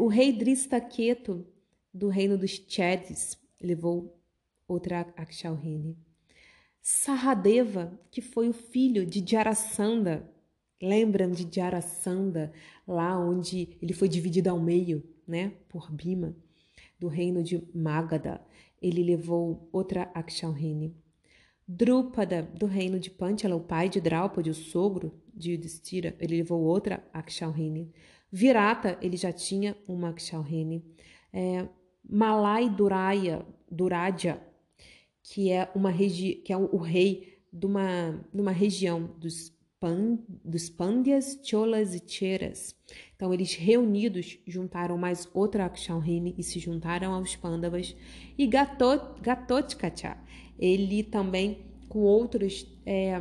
O 0.00 0.08
rei 0.08 0.32
Dristaketu, 0.32 1.46
do 1.94 2.08
reino 2.08 2.36
dos 2.36 2.60
Chedis, 2.66 3.38
levou 3.62 4.20
outra 4.66 5.06
Akshalhini. 5.16 5.96
Saradeva, 6.82 7.96
que 8.10 8.20
foi 8.20 8.48
o 8.48 8.52
filho 8.52 9.06
de 9.06 9.24
Jarasandha, 9.24 10.28
lembram 10.80 11.30
de 11.30 11.48
Jarasandha, 11.50 12.52
lá 12.86 13.18
onde 13.18 13.76
ele 13.82 13.92
foi 13.92 14.08
dividido 14.08 14.50
ao 14.50 14.60
meio, 14.60 15.02
né, 15.26 15.52
por 15.68 15.90
Bima, 15.92 16.34
do 16.98 17.08
reino 17.08 17.42
de 17.42 17.62
Magadha. 17.74 18.40
Ele 18.80 19.02
levou 19.02 19.68
outra 19.72 20.10
Akshalhini. 20.14 20.96
Drupada, 21.66 22.42
do 22.42 22.66
reino 22.66 22.98
de 22.98 23.10
Panchala, 23.10 23.54
o 23.54 23.60
pai 23.60 23.88
de 23.88 24.00
Draupadi, 24.00 24.48
o 24.48 24.54
sogro 24.54 25.12
de 25.34 25.52
Yudhishthira, 25.52 26.16
ele 26.18 26.38
levou 26.38 26.62
outra 26.62 27.04
Akshalhini. 27.12 27.92
Virata, 28.30 28.98
ele 29.02 29.16
já 29.16 29.32
tinha 29.32 29.76
uma 29.86 30.10
Akshalhini. 30.10 30.82
É, 31.32 31.68
Malai 32.08 32.70
Duraya, 32.70 33.44
Duraja, 33.70 34.40
que 35.22 35.50
é 35.50 35.70
uma 35.74 35.90
regi 35.90 36.36
que 36.36 36.52
é 36.52 36.56
o, 36.56 36.78
rei 36.78 37.38
de 37.52 37.66
uma, 37.66 38.24
de 38.32 38.40
uma 38.40 38.52
região 38.52 39.04
dos, 39.18 39.52
dos 40.44 40.68
Pandyas, 40.68 41.38
Cholas 41.42 41.94
e 41.94 42.02
Cheras. 42.04 42.74
Então, 43.14 43.32
eles 43.32 43.54
reunidos 43.54 44.38
juntaram 44.46 44.98
mais 44.98 45.28
outra 45.32 45.66
Akshalhini 45.66 46.34
e 46.36 46.42
se 46.42 46.58
juntaram 46.58 47.12
aos 47.12 47.36
Pandavas. 47.36 47.94
E 48.36 48.46
Gatot, 48.46 49.20
Gatotkacha, 49.20 50.16
ele 50.58 51.02
também, 51.04 51.64
com 51.88 52.00
outros 52.00 52.66
é, 52.84 53.20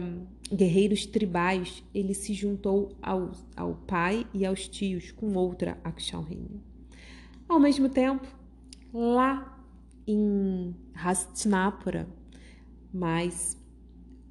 guerreiros 0.52 1.06
tribais, 1.06 1.84
ele 1.94 2.14
se 2.14 2.34
juntou 2.34 2.96
ao, 3.02 3.32
ao 3.56 3.76
pai 3.76 4.26
e 4.34 4.46
aos 4.46 4.68
tios 4.68 5.12
com 5.12 5.34
outra 5.36 5.78
Akshalhini. 5.84 6.62
Ao 7.48 7.60
mesmo 7.60 7.88
tempo, 7.88 8.28
lá 8.94 9.64
em 10.08 10.74
Hastinapura, 10.94 12.08
mas 12.94 13.58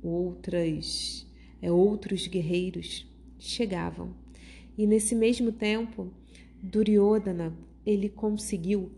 outras, 0.02 1.25
outros 1.62 2.26
guerreiros 2.26 3.06
chegavam. 3.38 4.14
E 4.76 4.86
nesse 4.86 5.14
mesmo 5.14 5.52
tempo, 5.52 6.12
Duryodhana 6.62 7.56
ele 7.84 8.08
conseguiu 8.08 8.90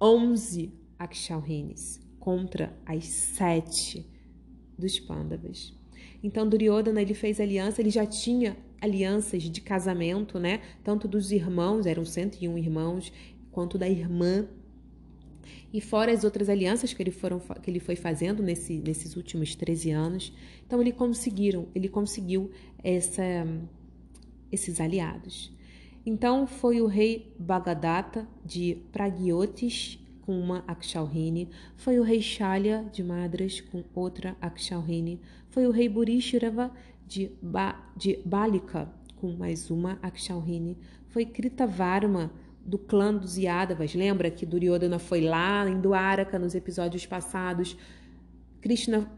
11 0.00 0.72
Akshalhines 0.98 2.00
contra 2.18 2.76
as 2.84 3.04
sete 3.04 4.06
dos 4.78 4.98
Pandavas. 4.98 5.74
Então 6.22 6.48
Duryodhana 6.48 7.00
ele 7.00 7.14
fez 7.14 7.40
aliança, 7.40 7.80
ele 7.80 7.90
já 7.90 8.06
tinha 8.06 8.56
alianças 8.80 9.44
de 9.44 9.60
casamento, 9.60 10.38
né? 10.38 10.60
Tanto 10.82 11.06
dos 11.06 11.30
irmãos, 11.30 11.86
eram 11.86 12.04
101 12.04 12.58
irmãos, 12.58 13.12
quanto 13.50 13.78
da 13.78 13.88
irmã 13.88 14.48
e 15.72 15.80
fora 15.80 16.12
as 16.12 16.24
outras 16.24 16.48
alianças 16.48 16.92
que 16.92 17.02
ele, 17.02 17.10
foram, 17.10 17.40
que 17.40 17.70
ele 17.70 17.80
foi 17.80 17.96
fazendo 17.96 18.42
nesse, 18.42 18.74
nesses 18.78 19.16
últimos 19.16 19.54
13 19.54 19.90
anos. 19.90 20.32
Então 20.66 20.80
ele 20.80 20.92
conseguiram, 20.92 21.66
ele 21.74 21.88
conseguiu 21.88 22.50
essa, 22.82 23.22
esses 24.50 24.80
aliados. 24.80 25.52
Então 26.04 26.46
foi 26.46 26.80
o 26.80 26.86
rei 26.86 27.32
Bagadatta 27.38 28.26
de 28.44 28.78
Pragyotis 28.90 29.98
com 30.22 30.38
uma 30.38 30.64
Akshalhini, 30.66 31.48
foi 31.76 31.98
o 31.98 32.02
rei 32.02 32.20
Shalya 32.20 32.84
de 32.92 33.02
Madras 33.02 33.60
com 33.60 33.84
outra 33.94 34.36
Akshalhini, 34.40 35.20
foi 35.48 35.66
o 35.66 35.70
rei 35.70 35.88
Burishirava 35.88 36.72
de, 37.06 37.30
ba, 37.40 37.92
de 37.96 38.18
Balika 38.24 38.90
com 39.16 39.32
mais 39.32 39.70
uma 39.70 39.98
Akshalhini, 40.02 40.76
foi 41.08 41.24
Kritavarma 41.24 42.32
do 42.64 42.78
clã 42.78 43.14
dos 43.14 43.36
Yadavas. 43.36 43.94
Lembra 43.94 44.30
que 44.30 44.46
Duryodhana 44.46 44.98
foi 44.98 45.20
lá 45.20 45.68
em 45.68 45.80
Dwaraka 45.80 46.38
nos 46.38 46.54
episódios 46.54 47.04
passados? 47.06 47.76
Krishna, 48.60 49.10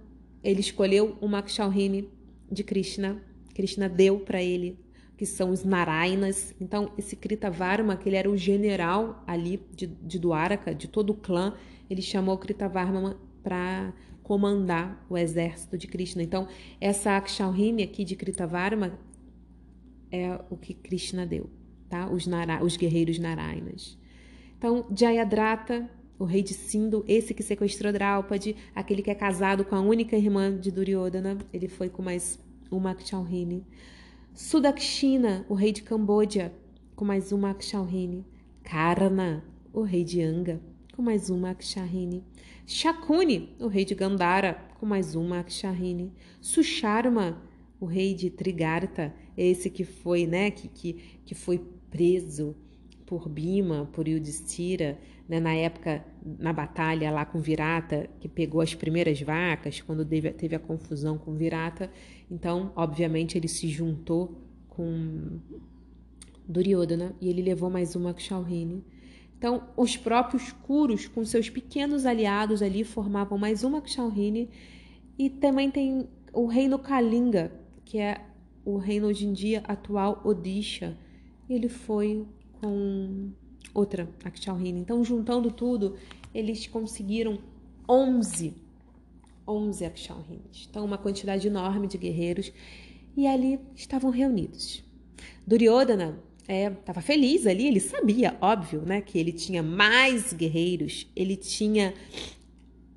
ele 0.43 0.61
escolheu 0.61 1.17
uma 1.21 1.43
Kshalhini 1.43 2.09
de 2.51 2.65
Krishna. 2.65 3.23
Krishna 3.55 3.89
deu 3.89 4.19
para 4.21 4.43
ele, 4.43 4.79
que 5.17 5.27
são 5.27 5.51
os 5.51 5.65
Narainas. 5.65 6.55
Então, 6.61 6.91
esse 6.97 7.17
Kritavarma, 7.17 7.97
que 7.97 8.09
ele 8.09 8.17
era 8.17 8.31
o 8.31 8.37
general 8.37 9.23
ali 9.27 9.61
de, 9.73 9.87
de 9.87 10.19
Dwaraka, 10.19 10.75
de 10.75 10.89
todo 10.89 11.11
o 11.11 11.15
clã, 11.15 11.55
ele 11.89 12.03
chamou 12.03 12.37
Kritavarma 12.39 13.17
para 13.43 13.93
comandar 14.23 15.05
o 15.11 15.19
exército 15.19 15.77
de 15.77 15.87
Krishna. 15.87 16.23
Então, 16.23 16.49
essa 16.81 17.17
Akshalhini 17.17 17.83
aqui 17.83 18.05
de 18.05 18.17
Kritavarma 18.17 18.99
é 20.11 20.41
o 20.49 20.57
que 20.57 20.73
Krishna 20.73 21.27
deu 21.27 21.51
tá? 21.89 22.09
os, 22.09 22.27
Nara, 22.27 22.65
os 22.65 22.77
guerreiros 22.77 23.19
Narainas. 23.19 23.99
Então, 24.59 24.87
Jayadrata, 24.95 25.89
o 26.19 26.25
rei 26.25 26.43
de 26.43 26.55
Sindu, 26.55 27.05
esse 27.07 27.35
que 27.35 27.43
sequestrou 27.43 27.93
Draupadi, 27.93 28.57
aquele 28.75 29.03
que 29.03 29.11
é 29.11 29.15
casado 29.15 29.65
com 29.65 29.75
a 29.75 29.81
única 29.81 30.17
irmã 30.17 30.57
de 30.57 30.71
Duryodhana, 30.71 31.39
ele 31.53 31.69
foi 31.69 31.89
com 31.89 32.03
mais 32.03 32.39
uma 32.71 32.93
Akshalhini. 32.93 33.65
Sudakshina, 34.33 35.45
o 35.49 35.55
rei 35.55 35.73
de 35.73 35.83
Camboja, 35.83 36.53
com 36.97 37.05
mais 37.05 37.33
uma 37.33 37.51
Akshalhini. 37.51 38.25
Karna, 38.63 39.45
o 39.73 39.83
rei 39.83 40.03
de 40.03 40.23
Anga, 40.23 40.61
com 40.95 41.03
mais 41.03 41.29
uma 41.31 41.51
Akshalhini. 41.51 42.25
Shakuni, 42.67 43.55
o 43.61 43.67
rei 43.67 43.85
de 43.85 43.95
Gandhara, 43.95 44.59
com 44.81 44.87
mais 44.87 45.15
uma 45.15 45.41
Akshalhini. 45.41 46.13
Susharma, 46.41 47.43
o 47.79 47.87
rei 47.87 48.15
de 48.15 48.31
Trigarta, 48.31 49.15
esse 49.37 49.69
que 49.69 49.85
foi, 49.85 50.27
né, 50.27 50.51
que, 50.51 50.69
que, 50.69 50.93
que 51.25 51.35
foi 51.35 51.61
preso 51.95 52.57
por 53.07 53.29
Bima, 53.29 53.89
por 53.93 54.09
Yudhishthira, 54.09 54.99
né, 55.29 55.39
na 55.39 55.55
época, 55.55 56.05
na 56.25 56.53
batalha 56.53 57.09
lá 57.13 57.25
com 57.25 57.41
Virata, 57.41 58.11
que 58.19 58.29
pegou 58.29 58.61
as 58.61 58.75
primeiras 58.75 59.23
vacas, 59.23 59.81
quando 59.81 60.05
teve, 60.05 60.33
teve 60.33 60.57
a 60.57 60.59
confusão 60.59 61.17
com 61.17 61.35
Virata. 61.35 61.89
Então, 62.29 62.73
obviamente, 62.75 63.39
ele 63.39 63.47
se 63.47 63.69
juntou 63.69 64.43
com 64.69 65.39
Duryodhana 66.49 67.15
e 67.21 67.29
ele 67.29 67.43
levou 67.43 67.71
mais 67.71 67.95
uma 67.95 68.13
Kshalhini. 68.13 68.85
Então, 69.39 69.63
os 69.77 69.97
próprios 69.97 70.51
Kuros, 70.51 71.07
com 71.07 71.25
seus 71.25 71.49
pequenos 71.49 72.05
aliados 72.07 72.61
ali, 72.61 72.83
formavam 72.83 73.39
mais 73.39 73.63
uma 73.63 73.81
Kshalhini. 73.81 74.51
E 75.17 75.31
também 75.31 75.71
tem 75.71 76.09
o 76.33 76.47
reino 76.47 76.77
Kalinga, 76.81 77.53
que 77.85 77.99
é 77.99 78.21
o 78.65 78.79
reino 78.79 79.07
hoje 79.07 79.27
em 79.27 79.33
dia 79.33 79.63
atual 79.69 80.21
Odisha, 80.25 80.97
ele 81.49 81.69
foi 81.69 82.27
com 82.61 83.31
outra 83.73 84.09
Akshalhini. 84.25 84.81
Então, 84.81 85.05
juntando 85.05 85.51
tudo, 85.51 85.97
eles 86.35 86.67
conseguiram 86.67 87.39
11, 87.89 88.55
11 89.47 89.85
Akshalhinis. 89.85 90.67
Então, 90.69 90.85
uma 90.85 90.99
quantidade 90.99 91.47
enorme 91.47 91.87
de 91.87 91.99
guerreiros. 91.99 92.53
E 93.17 93.27
ali 93.27 93.61
estavam 93.75 94.11
reunidos. 94.11 94.83
Duryodhana 95.47 96.19
estava 96.49 97.01
é, 97.01 97.03
feliz 97.03 97.47
ali, 97.47 97.67
ele 97.67 97.81
sabia, 97.81 98.37
óbvio, 98.41 98.83
né, 98.83 99.01
que 99.01 99.19
ele 99.19 99.33
tinha 99.33 99.63
mais 99.63 100.33
guerreiros, 100.33 101.11
ele 101.17 101.37
tinha 101.37 101.95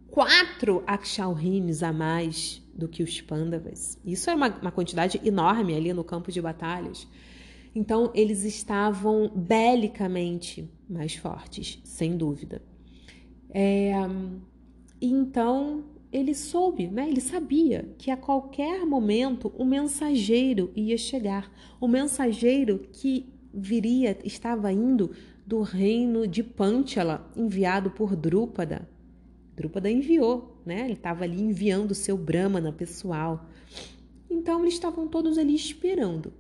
quatro 0.10 0.84
Akshalhinis 0.86 1.84
a 1.84 1.94
mais 1.94 2.62
do 2.74 2.88
que 2.88 3.04
os 3.04 3.22
Pandavas. 3.22 3.98
Isso 4.06 4.30
é 4.30 4.36
uma, 4.36 4.50
uma 4.50 4.72
quantidade 4.72 5.22
enorme 5.24 5.76
ali 5.76 5.94
no 5.94 6.04
campo 6.04 6.32
de 6.32 6.42
batalhas. 6.42 7.08
Então, 7.74 8.12
eles 8.14 8.44
estavam 8.44 9.32
belicamente 9.36 10.70
mais 10.90 11.16
fortes, 11.16 11.80
sem 11.84 12.18
dúvida. 12.18 12.62
É, 13.50 13.94
então, 15.02 15.84
ele 16.12 16.34
soube, 16.34 16.88
né? 16.88 17.08
ele 17.10 17.22
sabia 17.22 17.94
que 17.98 18.10
a 18.10 18.18
qualquer 18.18 18.86
momento 18.86 19.52
o 19.58 19.66
mensageiro 19.66 20.72
ia 20.76 20.98
chegar. 20.98 21.52
O 21.80 21.88
mensageiro 21.88 22.80
que 22.92 23.32
viria, 23.54 24.18
estava 24.24 24.72
indo 24.72 25.12
do 25.46 25.62
reino 25.62 26.28
de 26.28 26.44
Panchala, 26.44 27.30
enviado 27.36 27.92
por 27.92 28.16
Drúpada. 28.16 28.88
Drúpada 29.56 29.90
enviou, 29.90 30.62
né? 30.66 30.82
Ele 30.84 30.94
estava 30.94 31.24
ali 31.24 31.42
enviando 31.42 31.92
o 31.92 31.96
seu 31.96 32.18
Brahmana 32.18 32.72
pessoal. 32.72 33.46
Então 34.30 34.62
eles 34.62 34.74
estavam 34.74 35.08
todos 35.08 35.38
ali 35.38 35.56
esperando, 35.56 36.34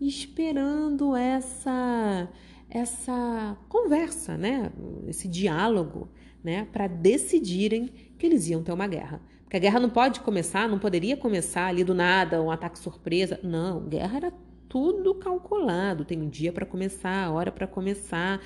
esperando 0.00 1.14
essa 1.16 2.28
essa 2.70 3.56
conversa, 3.68 4.36
né? 4.36 4.70
Esse 5.06 5.26
diálogo, 5.26 6.08
né? 6.44 6.66
Para 6.70 6.86
decidirem 6.86 7.90
que 8.18 8.26
eles 8.26 8.48
iam 8.48 8.62
ter 8.62 8.72
uma 8.72 8.86
guerra. 8.86 9.22
Porque 9.42 9.56
a 9.56 9.60
guerra 9.60 9.80
não 9.80 9.88
pode 9.88 10.20
começar, 10.20 10.68
não 10.68 10.78
poderia 10.78 11.16
começar 11.16 11.66
ali 11.66 11.82
do 11.82 11.94
nada, 11.94 12.42
um 12.42 12.50
ataque 12.50 12.78
surpresa. 12.78 13.40
Não, 13.42 13.88
guerra 13.88 14.16
era 14.18 14.32
tudo 14.68 15.14
calculado, 15.14 16.04
tem 16.04 16.20
um 16.20 16.28
dia 16.28 16.52
para 16.52 16.66
começar, 16.66 17.32
hora 17.32 17.50
para 17.50 17.66
começar. 17.66 18.42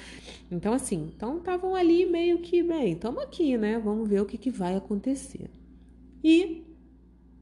Então 0.50 0.72
assim, 0.72 1.10
então 1.14 1.38
estavam 1.38 1.74
ali 1.74 2.06
meio 2.06 2.38
que, 2.38 2.62
bem, 2.62 2.92
estamos 2.92 3.20
aqui, 3.20 3.56
né? 3.58 3.80
Vamos 3.80 4.08
ver 4.08 4.20
o 4.20 4.26
que, 4.26 4.38
que 4.38 4.50
vai 4.50 4.76
acontecer. 4.76 5.50
E 6.22 6.64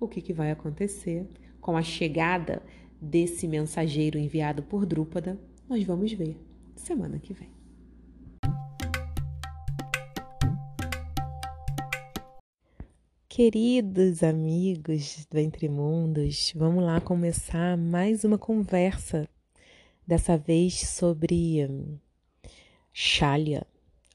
o 0.00 0.08
que, 0.08 0.22
que 0.22 0.32
vai 0.32 0.50
acontecer 0.50 1.28
com 1.60 1.76
a 1.76 1.82
chegada 1.82 2.62
desse 3.00 3.48
mensageiro 3.48 4.18
enviado 4.18 4.62
por 4.62 4.84
Drúpada, 4.84 5.38
nós 5.68 5.82
vamos 5.84 6.12
ver 6.12 6.36
semana 6.76 7.18
que 7.18 7.32
vem. 7.32 7.50
Queridos 13.28 14.22
amigos 14.22 15.24
do 15.30 15.38
Entre 15.38 15.68
Mundos, 15.68 16.52
vamos 16.54 16.84
lá 16.84 17.00
começar 17.00 17.76
mais 17.76 18.24
uma 18.24 18.36
conversa, 18.36 19.28
dessa 20.06 20.36
vez 20.36 20.74
sobre 20.88 21.68
Shalya, 22.92 23.64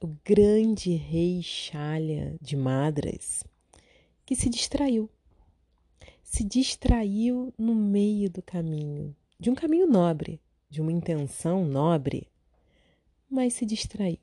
o 0.02 0.08
grande 0.24 0.94
rei 0.94 1.42
Shalya 1.42 2.36
de 2.42 2.58
Madras, 2.58 3.44
que 4.26 4.36
se 4.36 4.50
distraiu. 4.50 5.10
Se 6.36 6.44
distraiu 6.44 7.54
no 7.58 7.74
meio 7.74 8.30
do 8.30 8.42
caminho, 8.42 9.16
de 9.40 9.50
um 9.50 9.56
caminho 9.56 9.88
nobre, 9.88 10.42
de 10.70 10.82
uma 10.82 10.92
intenção 10.92 11.64
nobre, 11.64 12.28
mas 13.30 13.54
se 13.54 13.66
distraiu. 13.66 14.20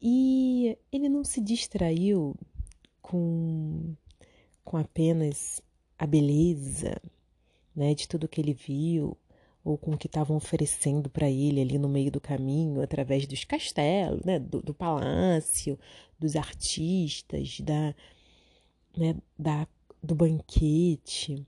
E 0.00 0.78
ele 0.90 1.10
não 1.10 1.22
se 1.22 1.42
distraiu 1.42 2.34
com, 3.02 3.94
com 4.64 4.78
apenas 4.78 5.60
a 5.98 6.06
beleza 6.06 6.98
né, 7.76 7.92
de 7.92 8.08
tudo 8.08 8.26
que 8.26 8.40
ele 8.40 8.54
viu, 8.54 9.18
ou 9.62 9.76
com 9.76 9.90
o 9.90 9.98
que 9.98 10.06
estavam 10.06 10.38
oferecendo 10.38 11.10
para 11.10 11.28
ele 11.28 11.60
ali 11.60 11.76
no 11.76 11.90
meio 11.90 12.10
do 12.10 12.22
caminho, 12.22 12.80
através 12.80 13.26
dos 13.26 13.44
castelos, 13.44 14.24
né, 14.24 14.38
do, 14.38 14.62
do 14.62 14.72
palácio, 14.72 15.78
dos 16.18 16.36
artistas, 16.36 17.60
da, 17.60 17.94
né, 18.96 19.14
da, 19.38 19.68
do 20.02 20.14
banquete. 20.14 21.46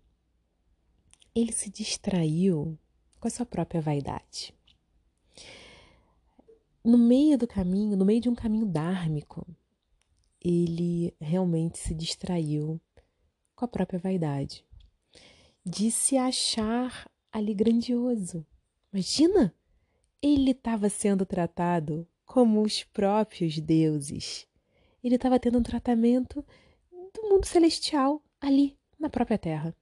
Ele 1.35 1.53
se 1.53 1.71
distraiu 1.71 2.79
com 3.19 3.29
a 3.29 3.31
sua 3.31 3.47
própria 3.47 3.81
vaidade. 3.81 4.55
No 6.83 6.97
meio 6.97 7.37
do 7.37 7.47
caminho, 7.47 7.97
no 7.97 8.05
meio 8.05 8.21
de 8.21 8.29
um 8.29 8.35
caminho 8.35 8.67
dármico, 8.67 9.47
ele 10.41 11.15
realmente 11.21 11.79
se 11.79 11.95
distraiu 11.95 12.81
com 13.55 13.67
a 13.67 13.69
própria 13.69 13.99
vaidade, 13.99 14.65
de 15.65 15.91
se 15.91 16.17
achar 16.17 17.11
ali 17.31 17.53
grandioso. 17.53 18.47
Imagina! 18.93 19.55
Ele 20.23 20.51
estava 20.51 20.89
sendo 20.89 21.25
tratado 21.25 22.07
como 22.25 22.63
os 22.63 22.85
próprios 22.85 23.59
deuses. 23.59 24.47
Ele 25.03 25.17
estava 25.17 25.39
tendo 25.39 25.59
um 25.59 25.63
tratamento 25.63 26.45
do 27.15 27.29
mundo 27.29 27.47
celestial 27.47 28.23
ali 28.41 28.77
na 28.99 29.09
própria 29.11 29.39
terra. 29.39 29.75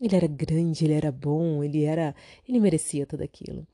Ele 0.00 0.16
era 0.16 0.26
grande, 0.26 0.84
ele 0.84 0.94
era 0.94 1.12
bom, 1.12 1.62
ele 1.62 1.84
era, 1.84 2.14
ele 2.48 2.58
merecia 2.58 3.06
tudo 3.06 3.22
aquilo. 3.22 3.66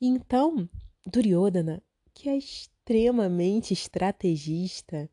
E 0.00 0.06
então, 0.06 0.68
Duryodhana, 1.06 1.82
que 2.14 2.28
é 2.28 2.36
extremamente 2.36 3.74
estrategista, 3.74 5.10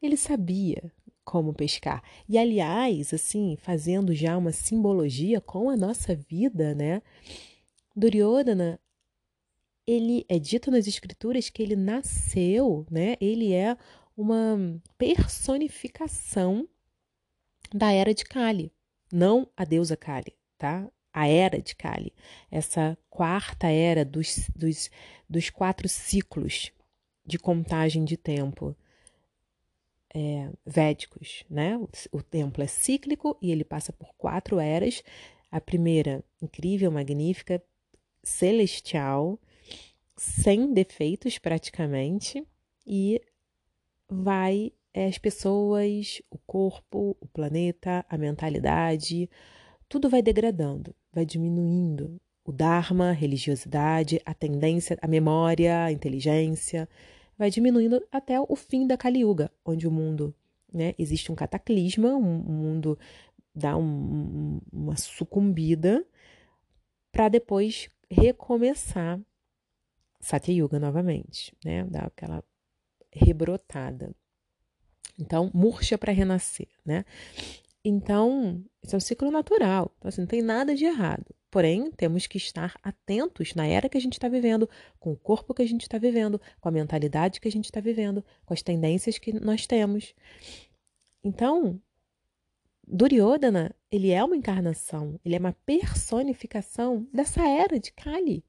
ele 0.00 0.16
sabia 0.16 0.90
como 1.24 1.52
pescar. 1.52 2.02
E 2.28 2.38
aliás, 2.38 3.12
assim, 3.12 3.56
fazendo 3.56 4.14
já 4.14 4.38
uma 4.38 4.52
simbologia 4.52 5.40
com 5.40 5.68
a 5.68 5.76
nossa 5.76 6.14
vida, 6.14 6.74
né? 6.74 7.02
Duryodhana, 7.94 8.80
ele 9.86 10.24
é 10.28 10.38
dito 10.38 10.70
nas 10.70 10.86
escrituras 10.86 11.50
que 11.50 11.62
ele 11.62 11.76
nasceu, 11.76 12.86
né? 12.90 13.16
Ele 13.20 13.52
é 13.52 13.76
uma 14.16 14.80
personificação 14.96 16.66
da 17.76 17.92
era 17.92 18.14
de 18.14 18.24
Kali, 18.24 18.72
não 19.12 19.48
a 19.56 19.64
deusa 19.64 19.96
Kali, 19.96 20.34
tá? 20.58 20.88
A 21.12 21.28
era 21.28 21.60
de 21.60 21.74
Kali, 21.74 22.12
essa 22.50 22.96
quarta 23.08 23.68
era 23.68 24.04
dos, 24.04 24.50
dos, 24.54 24.90
dos 25.28 25.50
quatro 25.50 25.88
ciclos 25.88 26.72
de 27.24 27.38
contagem 27.38 28.04
de 28.04 28.16
tempo 28.16 28.76
é, 30.14 30.50
védicos, 30.64 31.44
né? 31.48 31.76
O, 31.76 31.88
o 32.12 32.22
templo 32.22 32.62
é 32.62 32.66
cíclico 32.66 33.36
e 33.40 33.50
ele 33.50 33.64
passa 33.64 33.92
por 33.92 34.14
quatro 34.16 34.58
eras. 34.58 35.02
A 35.50 35.60
primeira, 35.60 36.24
incrível, 36.40 36.90
magnífica, 36.90 37.62
celestial, 38.22 39.38
sem 40.16 40.72
defeitos 40.72 41.38
praticamente, 41.38 42.46
e 42.86 43.20
vai 44.08 44.72
as 45.04 45.18
pessoas, 45.18 46.22
o 46.30 46.38
corpo, 46.38 47.16
o 47.20 47.26
planeta, 47.28 48.04
a 48.08 48.16
mentalidade, 48.16 49.28
tudo 49.88 50.08
vai 50.08 50.22
degradando, 50.22 50.94
vai 51.12 51.26
diminuindo. 51.26 52.20
O 52.44 52.52
Dharma, 52.52 53.10
a 53.10 53.12
religiosidade, 53.12 54.20
a 54.24 54.32
tendência, 54.32 54.96
a 55.02 55.08
memória, 55.08 55.84
a 55.84 55.92
inteligência, 55.92 56.88
vai 57.36 57.50
diminuindo 57.50 58.02
até 58.10 58.40
o 58.40 58.56
fim 58.56 58.86
da 58.86 58.96
Kali 58.96 59.20
Yuga, 59.20 59.52
onde 59.64 59.86
o 59.86 59.90
mundo, 59.90 60.34
né, 60.72 60.94
existe 60.98 61.30
um 61.30 61.34
cataclisma, 61.34 62.14
um, 62.14 62.22
mundo 62.22 62.98
dá 63.54 63.76
um, 63.76 64.60
uma 64.72 64.96
sucumbida 64.96 66.06
para 67.10 67.28
depois 67.28 67.88
recomeçar 68.10 69.20
Satya 70.20 70.54
Yuga 70.54 70.78
novamente, 70.78 71.54
né, 71.64 71.84
dar 71.84 72.06
aquela 72.06 72.42
rebrotada. 73.12 74.14
Então, 75.18 75.50
murcha 75.54 75.96
para 75.96 76.12
renascer, 76.12 76.68
né? 76.84 77.04
Então, 77.84 78.62
isso 78.82 78.94
é 78.94 78.98
um 78.98 79.00
ciclo 79.00 79.30
natural. 79.30 79.92
Então, 79.98 80.08
assim, 80.08 80.22
não 80.22 80.28
tem 80.28 80.42
nada 80.42 80.74
de 80.74 80.84
errado. 80.84 81.24
Porém, 81.50 81.90
temos 81.92 82.26
que 82.26 82.36
estar 82.36 82.74
atentos 82.82 83.54
na 83.54 83.66
era 83.66 83.88
que 83.88 83.96
a 83.96 84.00
gente 84.00 84.14
está 84.14 84.28
vivendo, 84.28 84.68
com 84.98 85.12
o 85.12 85.16
corpo 85.16 85.54
que 85.54 85.62
a 85.62 85.66
gente 85.66 85.82
está 85.82 85.96
vivendo, 85.96 86.40
com 86.60 86.68
a 86.68 86.72
mentalidade 86.72 87.40
que 87.40 87.48
a 87.48 87.52
gente 87.52 87.66
está 87.66 87.80
vivendo, 87.80 88.24
com 88.44 88.52
as 88.52 88.62
tendências 88.62 89.18
que 89.18 89.32
nós 89.32 89.66
temos. 89.66 90.14
Então, 91.22 91.80
Duryodhana, 92.86 93.74
ele 93.90 94.10
é 94.10 94.22
uma 94.22 94.36
encarnação, 94.36 95.18
ele 95.24 95.34
é 95.34 95.38
uma 95.38 95.56
personificação 95.64 97.06
dessa 97.12 97.46
era 97.46 97.80
de 97.80 97.90
Kali. 97.92 98.44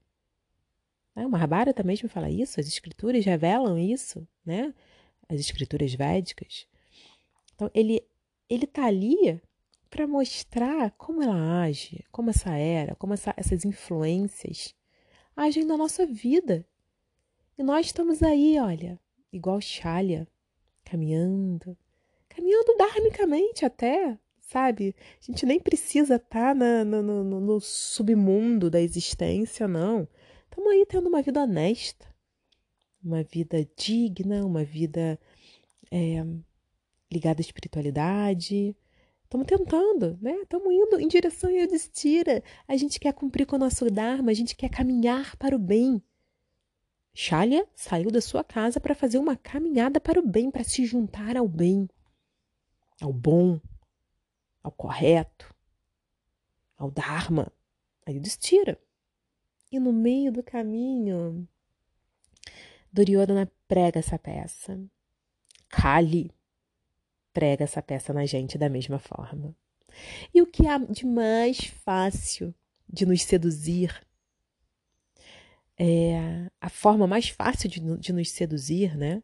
Né? 1.14 1.26
O 1.26 1.30
Mahabharata 1.30 1.82
mesmo 1.82 2.08
fala 2.08 2.30
isso, 2.30 2.60
as 2.60 2.66
escrituras 2.66 3.24
revelam 3.24 3.78
isso, 3.78 4.26
né? 4.44 4.74
As 5.28 5.38
escrituras 5.40 5.94
védicas. 5.94 6.66
Então, 7.54 7.70
ele 7.74 8.02
ele 8.48 8.64
está 8.64 8.86
ali 8.86 9.40
para 9.90 10.06
mostrar 10.06 10.90
como 10.92 11.22
ela 11.22 11.62
age, 11.62 12.04
como 12.10 12.30
essa 12.30 12.56
era, 12.56 12.94
como 12.94 13.14
essa, 13.14 13.34
essas 13.36 13.64
influências 13.64 14.74
agem 15.36 15.64
na 15.64 15.76
nossa 15.76 16.06
vida. 16.06 16.66
E 17.56 17.62
nós 17.62 17.86
estamos 17.86 18.22
aí, 18.22 18.58
olha, 18.58 18.98
igual 19.32 19.60
Shalya, 19.60 20.26
caminhando, 20.84 21.76
caminhando 22.28 22.76
dharmicamente 22.76 23.64
até, 23.64 24.18
sabe? 24.40 24.94
A 25.20 25.24
gente 25.24 25.44
nem 25.44 25.60
precisa 25.60 26.16
estar 26.16 26.54
tá 26.54 26.84
no, 26.84 27.02
no, 27.02 27.40
no 27.40 27.60
submundo 27.60 28.70
da 28.70 28.80
existência, 28.80 29.68
não. 29.68 30.08
Estamos 30.44 30.72
aí 30.72 30.84
tendo 30.86 31.08
uma 31.08 31.22
vida 31.22 31.42
honesta, 31.42 32.06
uma 33.02 33.22
vida 33.22 33.66
digna, 33.76 34.44
uma 34.44 34.64
vida 34.64 35.18
é, 35.90 36.24
ligada 37.10 37.40
à 37.40 37.42
espiritualidade, 37.42 38.76
Estamos 39.28 39.46
tentando, 39.46 40.18
né? 40.22 40.32
Estamos 40.36 40.72
indo 40.72 40.98
em 40.98 41.06
direção 41.06 41.50
a 41.50 41.52
Yudhishthira. 41.52 42.42
A 42.66 42.74
gente 42.78 42.98
quer 42.98 43.12
cumprir 43.12 43.46
com 43.46 43.56
o 43.56 43.58
nosso 43.58 43.90
Dharma, 43.90 44.30
a 44.30 44.34
gente 44.34 44.56
quer 44.56 44.70
caminhar 44.70 45.36
para 45.36 45.54
o 45.54 45.58
bem. 45.58 46.02
Shalya 47.12 47.68
saiu 47.74 48.10
da 48.10 48.22
sua 48.22 48.42
casa 48.42 48.80
para 48.80 48.94
fazer 48.94 49.18
uma 49.18 49.36
caminhada 49.36 50.00
para 50.00 50.18
o 50.18 50.26
bem, 50.26 50.50
para 50.50 50.64
se 50.64 50.86
juntar 50.86 51.36
ao 51.36 51.46
bem, 51.46 51.86
ao 53.02 53.12
bom, 53.12 53.60
ao 54.62 54.72
correto, 54.72 55.54
ao 56.78 56.90
Dharma, 56.90 57.52
a 58.06 58.10
Yudhishthira. 58.10 58.80
E 59.70 59.78
no 59.78 59.92
meio 59.92 60.32
do 60.32 60.42
caminho, 60.42 61.46
Duryodhana 62.92 63.50
prega 63.66 63.98
essa 63.98 64.18
peça. 64.18 64.80
Kali 65.68 66.30
prega 67.32 67.64
essa 67.64 67.82
peça 67.82 68.12
na 68.12 68.26
gente 68.26 68.58
da 68.58 68.68
mesma 68.68 68.98
forma. 68.98 69.54
E 70.34 70.42
o 70.42 70.46
que 70.46 70.66
há 70.66 70.78
de 70.78 71.06
mais 71.06 71.58
fácil 71.66 72.54
de 72.88 73.06
nos 73.06 73.22
seduzir? 73.22 74.04
É, 75.78 76.50
a 76.60 76.68
forma 76.68 77.06
mais 77.06 77.28
fácil 77.28 77.68
de, 77.68 77.80
de 77.98 78.12
nos 78.12 78.30
seduzir, 78.30 78.96
né? 78.96 79.22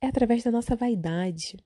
É 0.00 0.08
através 0.08 0.42
da 0.42 0.50
nossa 0.50 0.74
vaidade. 0.74 1.56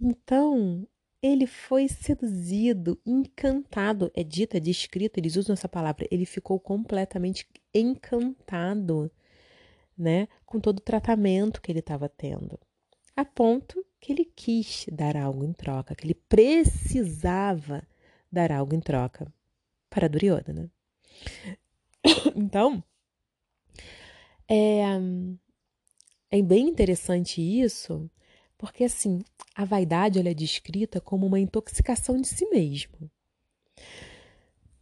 Então, 0.00 0.86
ele 1.26 1.46
foi 1.46 1.88
seduzido, 1.88 3.00
encantado. 3.04 4.10
É 4.14 4.22
dito, 4.22 4.56
é 4.56 4.60
descrito, 4.60 5.18
eles 5.18 5.36
usam 5.36 5.54
essa 5.54 5.68
palavra. 5.68 6.06
Ele 6.10 6.24
ficou 6.24 6.58
completamente 6.60 7.48
encantado, 7.74 9.10
né? 9.96 10.28
Com 10.44 10.60
todo 10.60 10.78
o 10.78 10.82
tratamento 10.82 11.60
que 11.60 11.72
ele 11.72 11.80
estava 11.80 12.08
tendo. 12.08 12.58
A 13.16 13.24
ponto 13.24 13.84
que 14.00 14.12
ele 14.12 14.24
quis 14.24 14.86
dar 14.92 15.16
algo 15.16 15.44
em 15.44 15.52
troca, 15.52 15.94
que 15.94 16.06
ele 16.06 16.14
precisava 16.14 17.82
dar 18.30 18.52
algo 18.52 18.74
em 18.74 18.80
troca 18.80 19.32
para 19.90 20.08
Duryodhana. 20.08 20.70
Então, 22.36 22.84
é, 24.48 24.82
é 26.30 26.42
bem 26.42 26.68
interessante 26.68 27.40
isso, 27.40 28.08
porque 28.58 28.84
assim, 28.84 29.20
a 29.54 29.64
vaidade 29.64 30.18
ela 30.18 30.28
é 30.28 30.34
descrita 30.34 31.00
como 31.00 31.26
uma 31.26 31.40
intoxicação 31.40 32.20
de 32.20 32.28
si 32.28 32.46
mesmo. 32.48 33.10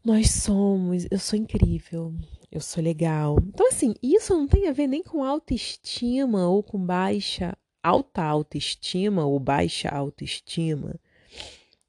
Nós 0.05 0.31
somos, 0.31 1.07
eu 1.11 1.19
sou 1.19 1.39
incrível, 1.39 2.15
eu 2.53 2.61
sou 2.61 2.83
legal. 2.83 3.39
Então, 3.49 3.69
assim, 3.69 3.95
isso 4.03 4.35
não 4.35 4.47
tem 4.47 4.69
a 4.69 4.73
ver 4.73 4.87
nem 4.87 5.03
com 5.03 5.25
autoestima 5.25 6.47
ou 6.47 6.63
com 6.63 6.79
baixa, 6.79 7.57
alta 7.83 8.23
autoestima 8.23 9.25
ou 9.25 9.41
baixa 9.41 9.89
autoestima. 9.89 11.01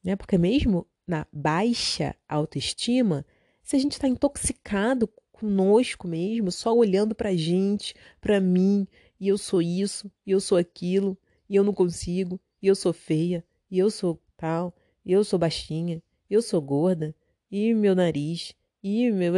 Né? 0.04 0.16
Porque 0.16 0.38
mesmo 0.38 0.88
na 1.06 1.28
baixa 1.32 2.16
autoestima, 2.28 3.26
se 3.62 3.76
a 3.76 3.80
gente 3.80 3.94
está 3.94 4.08
intoxicado 4.08 5.10
conosco 5.32 6.08
mesmo, 6.08 6.52
só 6.52 6.74
olhando 6.74 7.14
para 7.14 7.36
gente, 7.36 7.94
para 8.22 8.40
mim, 8.40 8.88
e 9.20 9.28
eu 9.28 9.38
sou 9.38 9.62
isso, 9.62 10.10
e 10.26 10.32
eu 10.32 10.40
sou 10.40 10.58
aquilo, 10.58 11.18
e 11.50 11.56
eu 11.56 11.64
não 11.64 11.74
consigo, 11.74 12.40
e 12.62 12.68
eu 12.68 12.76
sou 12.76 12.94
feia, 12.94 13.44
e 13.70 13.80
eu 13.80 13.90
sou 13.90 14.22
tal, 14.36 14.76
e 15.06 15.12
eu 15.12 15.24
sou 15.24 15.38
baixinha, 15.40 16.02
e 16.30 16.34
eu 16.34 16.42
sou 16.42 16.62
gorda, 16.62 17.16
e 17.52 17.74
meu 17.74 17.96
nariz, 17.96 18.54
e 18.84 19.12
meu, 19.12 19.34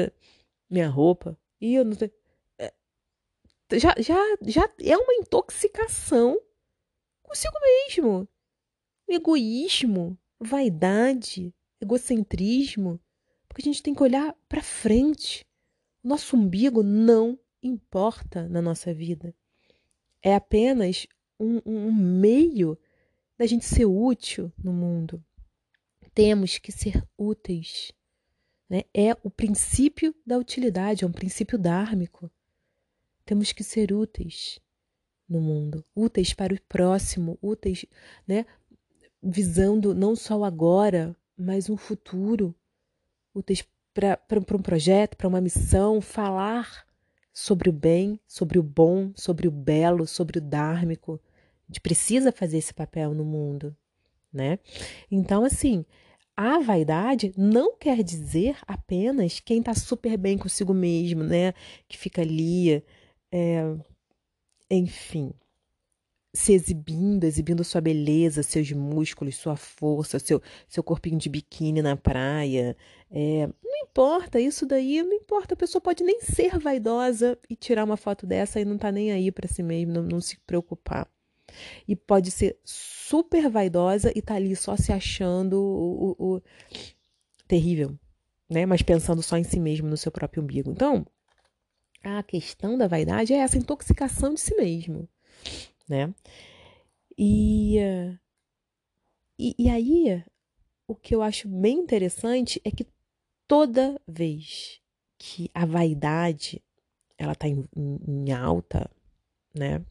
minha 0.70 0.90
roupa, 0.90 1.38
e 1.60 1.76
eu 1.76 1.86
não 1.86 1.94
sei. 1.94 2.12
É, 2.58 2.74
já, 3.74 3.96
já, 4.00 4.18
já 4.42 4.70
é 4.82 4.98
uma 4.98 5.14
intoxicação 5.16 6.40
consigo 7.24 7.56
mesmo. 7.62 8.28
Egoísmo, 9.08 10.18
vaidade, 10.40 11.54
egocentrismo, 11.80 13.00
porque 13.48 13.62
a 13.62 13.66
gente 13.66 13.84
tem 13.84 13.94
que 13.94 14.04
olhar 14.04 14.36
para 14.48 14.62
frente. 14.62 15.46
Nosso 16.04 16.38
umbigo 16.38 16.84
não 16.84 17.38
importa 17.62 18.48
na 18.48 18.62
nossa 18.62 18.94
vida. 18.94 19.36
É 20.22 20.36
apenas 20.36 21.08
um, 21.40 21.62
um 21.66 21.92
meio 21.92 22.78
da 23.38 23.46
gente 23.46 23.66
ser 23.66 23.86
útil 23.86 24.52
no 24.58 24.74
mundo. 24.74 25.24
Temos 26.14 26.58
que 26.58 26.72
ser 26.72 27.04
úteis. 27.18 27.92
Né? 28.70 28.84
É 28.94 29.16
o 29.24 29.30
princípio 29.30 30.16
da 30.26 30.38
utilidade, 30.38 31.04
é 31.04 31.08
um 31.08 31.12
princípio 31.12 31.58
dármico. 31.58 32.30
Temos 33.26 33.52
que 33.52 33.64
ser 33.64 33.94
úteis 33.94 34.60
no 35.28 35.42
mundo, 35.42 35.84
úteis 35.94 36.34
para 36.34 36.54
o 36.54 36.62
próximo, 36.62 37.38
úteis, 37.42 37.86
né? 38.26 38.46
visando 39.22 39.94
não 39.94 40.16
só 40.16 40.40
o 40.40 40.46
agora, 40.46 41.16
mas 41.38 41.70
um 41.70 41.76
futuro, 41.76 42.56
úteis 43.34 43.68
para 43.94 44.40
um 44.40 44.62
projeto, 44.62 45.18
para 45.18 45.28
uma 45.28 45.42
missão, 45.42 46.00
falar 46.00 46.86
sobre 47.34 47.70
o 47.70 47.74
bem, 47.74 48.20
sobre 48.28 48.58
o 48.58 48.64
bom, 48.64 49.12
sobre 49.16 49.48
o 49.48 49.52
belo, 49.52 50.08
sobre 50.08 50.40
o 50.40 50.42
dármico. 50.42 51.20
A 51.68 51.72
gente 51.72 51.82
precisa 51.82 52.32
fazer 52.32 52.58
esse 52.58 52.74
papel 52.74 53.14
no 53.14 53.26
mundo, 53.26 53.76
né? 54.32 54.60
Então, 55.12 55.44
assim, 55.44 55.86
a 56.36 56.60
vaidade 56.60 57.34
não 57.36 57.76
quer 57.76 58.04
dizer 58.04 58.58
apenas 58.68 59.40
quem 59.40 59.60
está 59.60 59.74
super 59.74 60.18
bem 60.18 60.38
consigo 60.38 60.74
mesmo, 60.74 61.24
né? 61.24 61.54
Que 61.88 61.98
fica 61.98 62.22
ali, 62.22 62.84
é, 63.32 63.76
enfim, 64.70 65.34
se 66.38 66.54
exibindo, 66.54 67.24
exibindo 67.24 67.64
sua 67.64 67.82
beleza, 67.82 68.44
seus 68.44 68.72
músculos, 68.72 69.36
sua 69.36 69.56
força, 69.56 70.20
seu, 70.20 70.42
seu 70.68 70.84
corpinho 70.84 71.18
de 71.18 71.28
biquíni 71.30 71.82
na 71.82 71.98
praia. 71.98 72.78
É, 73.10 73.48
não 73.48 73.78
importa, 73.84 74.40
isso 74.40 74.66
daí 74.66 75.02
não 75.02 75.14
importa. 75.14 75.56
A 75.56 75.58
pessoa 75.58 75.82
pode 75.82 76.04
nem 76.04 76.22
ser 76.22 76.60
vaidosa 76.60 77.38
e 77.50 77.56
tirar 77.56 77.84
uma 77.84 77.98
foto 77.98 78.28
dessa 78.28 78.60
e 78.60 78.66
não 78.66 78.78
tá 78.78 78.92
nem 78.92 79.12
aí 79.12 79.32
para 79.32 79.48
si 79.48 79.64
mesmo, 79.64 79.94
não, 79.94 80.04
não, 80.04 80.22
se 80.22 80.38
preocupar. 80.42 81.10
E 81.88 81.96
pode 81.96 82.32
ser 82.32 82.58
super 82.64 83.50
vaidosa 83.50 84.12
e 84.16 84.22
tá 84.22 84.36
ali 84.36 84.56
só 84.56 84.76
se 84.76 84.92
achando 84.92 85.60
o, 85.60 86.16
o, 86.18 86.36
o 86.36 86.42
terrível, 87.48 87.98
né? 88.50 88.66
Mas 88.66 88.82
pensando 88.82 89.22
só 89.22 89.38
em 89.38 89.44
si 89.44 89.60
mesmo, 89.60 89.88
no 89.88 89.98
seu 89.98 90.12
próprio 90.12 90.44
umbigo. 90.44 90.72
Então, 90.72 91.06
a 92.04 92.22
questão 92.24 92.78
da 92.78 92.88
vaidade 92.88 93.34
é 93.34 93.38
essa 93.38 93.58
intoxicação 93.58 94.34
de 94.34 94.40
si 94.40 94.56
mesmo 94.56 95.08
né? 95.88 96.14
E, 97.18 97.78
e, 99.40 99.56
e 99.58 99.70
aí, 99.70 100.24
o 100.88 100.96
que 100.96 101.16
eu 101.16 101.22
acho 101.22 101.48
bem 101.48 101.80
interessante 101.80 102.62
é 102.64 102.72
que 102.72 102.86
toda 103.48 104.00
vez 104.08 104.82
que 105.18 105.50
a 105.54 105.66
vaidade 105.66 106.62
ela 107.18 107.32
está 107.32 107.48
em, 107.48 107.68
em, 107.76 108.32
alta, 108.32 108.90
né? 109.56 109.84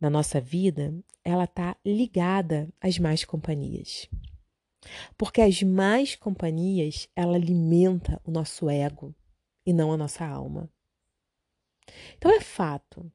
Na 0.00 0.08
nossa 0.08 0.40
vida, 0.40 0.94
ela 1.22 1.44
está 1.44 1.76
ligada 1.84 2.72
às 2.80 2.98
más 2.98 3.24
companhias. 3.24 4.08
Porque 5.16 5.42
as 5.42 5.62
más 5.62 6.16
companhias, 6.16 7.08
ela 7.14 7.36
alimenta 7.36 8.20
o 8.24 8.30
nosso 8.30 8.70
ego 8.70 9.14
e 9.66 9.72
não 9.72 9.92
a 9.92 9.96
nossa 9.96 10.26
alma. 10.26 10.70
Então 12.16 12.30
é 12.30 12.40
fato 12.40 13.10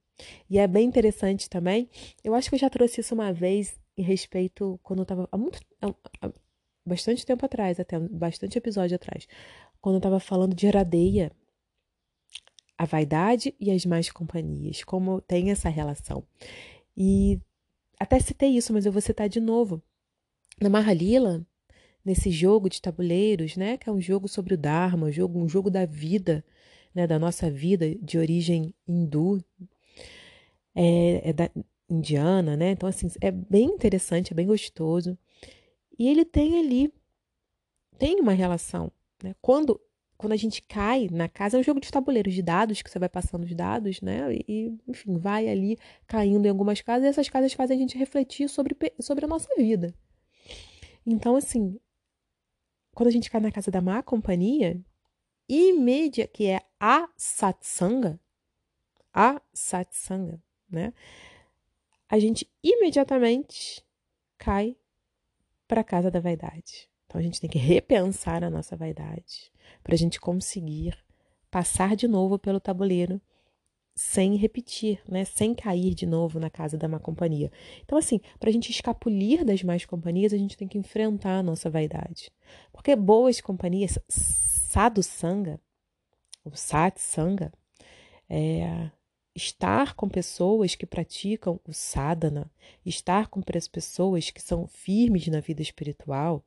e 0.50 0.58
é 0.60 0.68
bem 0.68 0.88
interessante 0.88 1.50
também. 1.50 1.90
Eu 2.24 2.36
acho 2.36 2.50
que 2.50 2.56
eu 2.56 2.60
já 2.60 2.70
trouxe 2.70 3.02
isso 3.02 3.14
uma 3.14 3.34
vez 3.34 3.80
em 3.98 4.04
respeito 4.04 4.80
quando 4.84 5.00
eu 5.00 5.04
estava 5.04 5.28
há 5.32 5.38
muito 5.38 5.60
há, 5.82 6.32
bastante 6.86 7.26
tempo 7.26 7.46
atrás, 7.46 7.80
até 7.80 7.98
bastante 8.00 8.58
episódio 8.58 8.96
atrás, 8.96 9.28
quando 9.82 9.96
eu 9.96 10.00
estava 10.00 10.20
falando 10.20 10.56
de 10.56 10.68
Eradeia, 10.68 11.32
a 12.78 12.86
vaidade 12.86 13.56
e 13.60 13.72
as 13.72 13.86
más 13.86 14.12
companhias, 14.12 14.84
como 14.84 15.22
tem 15.22 15.50
essa 15.50 15.70
relação. 15.70 16.24
E 16.96 17.40
até 18.00 18.20
citei 18.20 18.50
isso, 18.50 18.74
mas 18.74 18.86
eu 18.86 18.92
vou 18.92 19.02
citar 19.02 19.30
de 19.30 19.40
novo. 19.40 19.82
Na 20.62 20.70
Mahalila, 20.70 21.46
nesse 22.04 22.30
jogo 22.30 22.70
de 22.70 22.82
tabuleiros, 22.82 23.58
né, 23.58 23.78
que 23.78 23.90
é 23.90 23.92
um 23.92 24.00
jogo 24.00 24.28
sobre 24.28 24.54
o 24.54 24.58
Dharma, 24.58 25.08
um 25.08 25.12
jogo, 25.12 25.40
um 25.40 25.50
jogo 25.50 25.70
da 25.70 25.86
vida, 25.86 26.46
né, 26.94 27.08
da 27.08 27.20
nossa 27.20 27.50
vida 27.50 27.94
de 27.96 28.18
origem 28.18 28.74
hindu, 28.88 29.44
é, 30.74 31.30
é 31.30 31.34
da 31.34 31.50
indiana, 31.90 32.58
né? 32.58 32.72
Então, 32.72 32.90
assim, 32.90 33.08
é 33.22 33.32
bem 33.32 33.66
interessante, 33.66 34.34
é 34.34 34.36
bem 34.36 34.48
gostoso. 34.48 35.18
E 35.98 36.08
ele 36.08 36.26
tem 36.26 36.60
ali, 36.60 36.94
tem 37.98 38.20
uma 38.20 38.34
relação, 38.34 38.92
né? 39.24 39.36
Quando, 39.42 39.80
quando 40.18 40.34
a 40.34 40.38
gente 40.38 40.62
cai 40.62 41.08
na 41.12 41.28
casa, 41.28 41.58
é 41.58 41.60
um 41.60 41.64
jogo 41.64 41.80
de 41.80 41.92
tabuleiros 41.92 42.34
de 42.34 42.42
dados, 42.42 42.82
que 42.82 42.90
você 42.90 42.98
vai 42.98 43.10
passando 43.10 43.44
os 43.44 43.54
dados, 43.54 44.02
né? 44.02 44.34
E, 44.48 44.74
enfim, 44.88 45.18
vai 45.18 45.48
ali 45.50 45.78
caindo 46.08 46.46
em 46.46 46.50
algumas 46.50 46.82
casas, 46.82 47.06
e 47.06 47.08
essas 47.08 47.30
casas 47.30 47.54
fazem 47.54 47.78
a 47.78 47.80
gente 47.80 47.98
refletir 47.98 48.48
sobre, 48.48 48.76
sobre 49.00 49.26
a 49.26 49.28
nossa 49.28 49.50
vida. 49.58 49.94
Então, 51.06 51.36
assim, 51.36 51.80
quando 52.94 53.10
a 53.10 53.12
gente 53.12 53.30
cai 53.30 53.42
na 53.42 53.52
casa 53.52 53.70
da 53.70 53.82
má 53.82 54.02
companhia, 54.02 54.80
imediata, 55.50 56.32
que 56.32 56.48
é 56.48 56.62
a 56.80 57.10
satsanga, 57.18 58.20
a 59.14 59.42
satsanga, 59.54 60.42
né? 60.70 60.94
A 62.08 62.20
gente 62.20 62.50
imediatamente 62.64 63.84
cai 64.38 64.78
para 65.68 65.82
a 65.82 65.84
casa 65.84 66.10
da 66.10 66.20
vaidade. 66.20 66.90
Então 67.06 67.20
a 67.20 67.24
gente 67.24 67.42
tem 67.42 67.50
que 67.50 67.58
repensar 67.58 68.44
a 68.44 68.50
nossa 68.50 68.76
vaidade 68.76 69.52
para 69.86 69.94
a 69.94 69.98
gente 69.98 70.20
conseguir 70.20 70.98
passar 71.52 71.96
de 71.96 72.08
novo 72.08 72.40
pelo 72.40 72.60
tabuleiro 72.60 73.22
sem 73.94 74.36
repetir, 74.36 75.00
né? 75.08 75.24
Sem 75.24 75.54
cair 75.54 75.94
de 75.94 76.08
novo 76.08 76.40
na 76.40 76.50
casa 76.50 76.76
da 76.76 76.88
má 76.88 77.00
companhia. 77.00 77.52
Então, 77.84 77.96
assim, 77.96 78.20
para 78.40 78.50
a 78.50 78.52
gente 78.52 78.72
escapulir 78.72 79.46
das 79.46 79.62
más 79.62 79.86
companhias, 79.86 80.34
a 80.34 80.38
gente 80.38 80.58
tem 80.58 80.68
que 80.68 80.80
enfrentar 80.80 81.38
a 81.38 81.44
nossa 81.44 81.70
vaidade. 81.70 82.32
Porque 82.74 82.96
boas 82.96 83.40
companhias, 83.40 84.00
sadhu 84.10 85.04
sanga, 85.04 85.62
o 86.44 86.58
sat 86.58 87.00
sanga, 87.00 87.54
é, 88.28 88.90
estar 89.36 89.94
com 89.94 90.10
pessoas 90.10 90.74
que 90.74 90.88
praticam 90.88 91.60
o 91.64 91.72
sadhana, 91.72 92.52
estar 92.84 93.28
com 93.28 93.40
pessoas 93.40 94.32
que 94.32 94.42
são 94.42 94.66
firmes 94.66 95.28
na 95.28 95.42
vida 95.42 95.62
espiritual, 95.62 96.44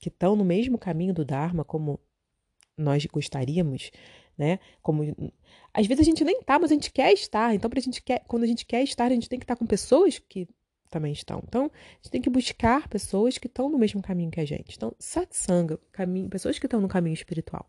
que 0.00 0.08
estão 0.08 0.34
no 0.34 0.44
mesmo 0.44 0.76
caminho 0.76 1.14
do 1.14 1.24
Dharma 1.24 1.64
como 1.64 2.00
nós 2.76 3.04
gostaríamos, 3.06 3.90
né? 4.36 4.58
Como 4.80 5.02
às 5.74 5.86
vezes 5.86 6.00
a 6.00 6.04
gente 6.04 6.24
nem 6.24 6.42
tá, 6.42 6.58
mas 6.58 6.70
a 6.70 6.74
gente 6.74 6.92
quer 6.92 7.12
estar. 7.12 7.54
Então, 7.54 7.70
pra 7.70 7.80
gente 7.80 8.02
quer, 8.02 8.24
quando 8.26 8.42
a 8.42 8.46
gente 8.46 8.66
quer 8.66 8.82
estar, 8.82 9.06
a 9.06 9.14
gente 9.14 9.28
tem 9.28 9.38
que 9.38 9.44
estar 9.44 9.56
com 9.56 9.66
pessoas 9.66 10.18
que 10.18 10.48
também 10.90 11.12
estão. 11.12 11.42
Então, 11.48 11.64
a 11.64 11.96
gente 11.96 12.10
tem 12.10 12.20
que 12.20 12.30
buscar 12.30 12.86
pessoas 12.88 13.38
que 13.38 13.46
estão 13.46 13.70
no 13.70 13.78
mesmo 13.78 14.02
caminho 14.02 14.30
que 14.30 14.40
a 14.40 14.44
gente. 14.44 14.76
Então, 14.76 14.94
satsanga, 14.98 15.78
caminho, 15.90 16.28
pessoas 16.28 16.58
que 16.58 16.66
estão 16.66 16.80
no 16.80 16.88
caminho 16.88 17.14
espiritual. 17.14 17.68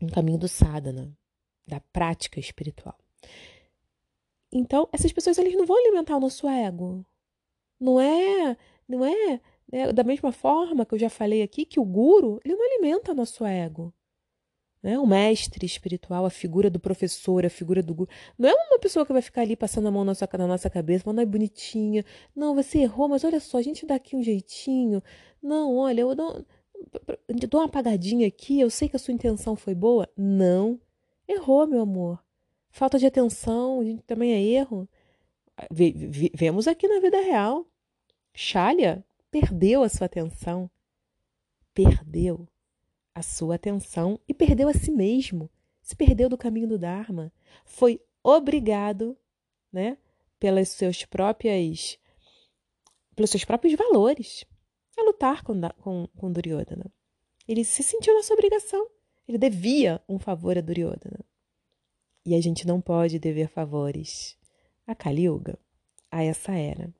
No 0.00 0.10
caminho 0.10 0.38
do 0.38 0.48
sadhana, 0.48 1.16
da 1.66 1.80
prática 1.80 2.40
espiritual. 2.40 2.98
Então, 4.52 4.88
essas 4.92 5.12
pessoas 5.12 5.38
eles 5.38 5.54
não 5.54 5.66
vão 5.66 5.78
alimentar 5.78 6.16
o 6.16 6.20
nosso 6.20 6.48
ego. 6.48 7.06
Não 7.78 8.00
é, 8.00 8.56
não 8.88 9.04
é, 9.04 9.40
é 9.72 9.92
da 9.92 10.04
mesma 10.04 10.32
forma 10.32 10.86
que 10.86 10.94
eu 10.94 10.98
já 10.98 11.10
falei 11.10 11.42
aqui 11.42 11.64
que 11.64 11.80
o 11.80 11.84
guru, 11.84 12.40
ele 12.44 12.54
não 12.54 12.64
alimenta 12.64 13.14
nosso 13.14 13.44
ego. 13.44 13.92
Né? 14.82 14.98
O 14.98 15.06
mestre 15.06 15.66
espiritual, 15.66 16.24
a 16.24 16.30
figura 16.30 16.70
do 16.70 16.78
professor, 16.78 17.44
a 17.44 17.50
figura 17.50 17.82
do 17.82 17.94
guru. 17.94 18.10
Não 18.38 18.48
é 18.48 18.54
uma 18.54 18.78
pessoa 18.78 19.04
que 19.04 19.12
vai 19.12 19.22
ficar 19.22 19.42
ali 19.42 19.56
passando 19.56 19.88
a 19.88 19.90
mão 19.90 20.04
na, 20.04 20.14
sua, 20.14 20.28
na 20.38 20.46
nossa 20.46 20.70
cabeça, 20.70 21.04
falando, 21.04 21.20
é 21.20 21.26
bonitinha. 21.26 22.04
Não, 22.34 22.54
você 22.54 22.78
errou, 22.80 23.08
mas 23.08 23.24
olha 23.24 23.40
só, 23.40 23.58
a 23.58 23.62
gente 23.62 23.84
dá 23.84 23.96
aqui 23.96 24.14
um 24.14 24.22
jeitinho. 24.22 25.02
Não, 25.42 25.76
olha, 25.76 26.02
eu 26.02 26.14
dou, 26.14 26.44
eu 27.28 27.48
dou 27.48 27.60
uma 27.60 27.66
apagadinha 27.66 28.28
aqui, 28.28 28.60
eu 28.60 28.70
sei 28.70 28.88
que 28.88 28.96
a 28.96 28.98
sua 28.98 29.14
intenção 29.14 29.56
foi 29.56 29.74
boa. 29.74 30.08
Não, 30.16 30.80
errou, 31.26 31.66
meu 31.66 31.80
amor. 31.80 32.22
Falta 32.70 32.98
de 32.98 33.06
atenção, 33.06 33.80
também 34.06 34.32
é 34.32 34.40
erro. 34.40 34.88
Vemos 36.34 36.68
aqui 36.68 36.86
na 36.86 37.00
vida 37.00 37.20
real. 37.20 37.66
Shalya 38.34 39.05
perdeu 39.40 39.82
a 39.82 39.88
sua 39.88 40.06
atenção. 40.06 40.70
Perdeu 41.74 42.48
a 43.14 43.20
sua 43.20 43.56
atenção 43.56 44.18
e 44.26 44.32
perdeu 44.32 44.66
a 44.66 44.72
si 44.72 44.90
mesmo, 44.90 45.50
se 45.82 45.94
perdeu 45.94 46.28
do 46.28 46.38
caminho 46.38 46.66
do 46.66 46.78
Dharma, 46.78 47.30
foi 47.64 48.00
obrigado, 48.22 49.16
né, 49.70 49.98
pelas 50.38 50.70
suas 50.70 51.04
próprias 51.04 51.98
pelos 53.14 53.30
seus 53.30 53.44
próprios 53.44 53.74
valores 53.74 54.44
a 54.96 55.02
lutar 55.02 55.42
com, 55.42 55.60
com, 55.82 56.08
com 56.16 56.32
Duryodhana. 56.32 56.90
Ele 57.46 57.62
se 57.62 57.82
sentiu 57.82 58.14
nessa 58.14 58.32
obrigação. 58.32 58.88
Ele 59.28 59.36
devia 59.36 60.02
um 60.08 60.18
favor 60.18 60.56
a 60.56 60.62
Duryodhana. 60.62 61.24
E 62.24 62.34
a 62.34 62.40
gente 62.40 62.66
não 62.66 62.80
pode 62.80 63.18
dever 63.18 63.48
favores 63.48 64.36
a 64.86 64.94
Kali 64.94 65.24
Yuga, 65.24 65.58
a 66.10 66.22
essa 66.22 66.52
era. 66.52 66.92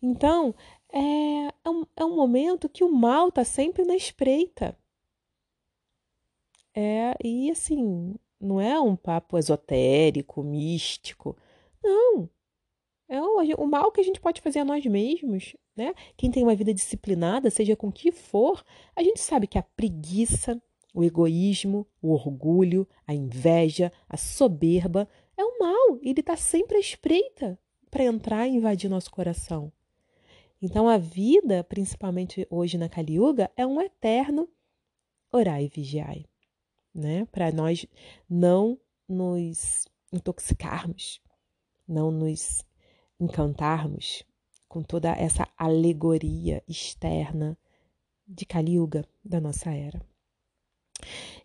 Então, 0.00 0.54
é, 0.92 1.46
é, 1.64 1.70
um, 1.70 1.84
é 1.96 2.04
um 2.04 2.14
momento 2.14 2.68
que 2.68 2.84
o 2.84 2.92
mal 2.92 3.28
está 3.28 3.44
sempre 3.44 3.84
na 3.84 3.96
espreita. 3.96 4.76
É, 6.74 7.14
e 7.22 7.50
assim, 7.50 8.14
não 8.40 8.60
é 8.60 8.78
um 8.80 8.96
papo 8.96 9.38
esotérico, 9.38 10.42
místico. 10.42 11.36
Não. 11.82 12.28
É 13.08 13.20
o, 13.20 13.62
o 13.62 13.66
mal 13.66 13.92
que 13.92 14.00
a 14.00 14.04
gente 14.04 14.20
pode 14.20 14.40
fazer 14.40 14.60
a 14.60 14.64
nós 14.64 14.84
mesmos, 14.86 15.54
né? 15.76 15.94
Quem 16.16 16.30
tem 16.30 16.42
uma 16.42 16.54
vida 16.54 16.72
disciplinada, 16.72 17.50
seja 17.50 17.76
com 17.76 17.92
que 17.92 18.10
for, 18.10 18.64
a 18.96 19.02
gente 19.02 19.20
sabe 19.20 19.46
que 19.46 19.58
a 19.58 19.62
preguiça, 19.62 20.60
o 20.94 21.04
egoísmo, 21.04 21.86
o 22.00 22.12
orgulho, 22.12 22.86
a 23.06 23.14
inveja, 23.14 23.92
a 24.08 24.16
soberba 24.16 25.08
é 25.36 25.44
o 25.44 25.58
mal. 25.58 25.98
Ele 26.02 26.20
está 26.20 26.36
sempre 26.36 26.76
à 26.76 26.80
espreita 26.80 27.58
para 27.90 28.04
entrar 28.04 28.46
e 28.46 28.56
invadir 28.56 28.88
nosso 28.88 29.10
coração. 29.10 29.72
Então 30.62 30.88
a 30.88 30.96
vida, 30.96 31.64
principalmente 31.64 32.46
hoje 32.48 32.78
na 32.78 32.88
Kali 32.88 33.14
Yuga, 33.14 33.50
é 33.56 33.66
um 33.66 33.80
eterno 33.80 34.48
orai 35.32 35.64
e 35.64 35.68
vigiai 35.68 36.24
né? 36.94 37.26
Para 37.26 37.50
nós 37.50 37.86
não 38.28 38.78
nos 39.08 39.86
intoxicarmos, 40.12 41.20
não 41.88 42.10
nos 42.10 42.64
encantarmos 43.18 44.24
com 44.68 44.82
toda 44.82 45.10
essa 45.10 45.48
alegoria 45.56 46.62
externa 46.68 47.56
de 48.26 48.44
Kali 48.44 48.74
Yuga 48.74 49.04
da 49.24 49.40
nossa 49.40 49.70
era. 49.70 50.00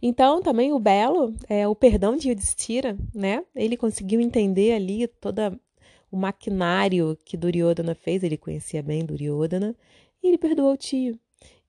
Então, 0.01 0.41
também 0.41 0.71
o 0.71 0.79
belo 0.79 1.33
é 1.49 1.67
o 1.67 1.75
perdão 1.75 2.15
de 2.15 2.29
Yudhishthira, 2.29 2.97
né? 3.13 3.43
Ele 3.55 3.75
conseguiu 3.75 4.21
entender 4.21 4.73
ali 4.73 5.07
toda 5.07 5.59
o 6.11 6.17
maquinário 6.17 7.17
que 7.25 7.37
Duryodhana 7.37 7.95
fez, 7.95 8.23
ele 8.23 8.37
conhecia 8.37 8.81
bem 8.81 9.05
Duryodhana, 9.05 9.75
e 10.21 10.27
ele 10.27 10.37
perdoou 10.37 10.73
o 10.73 10.77
tio. 10.77 11.19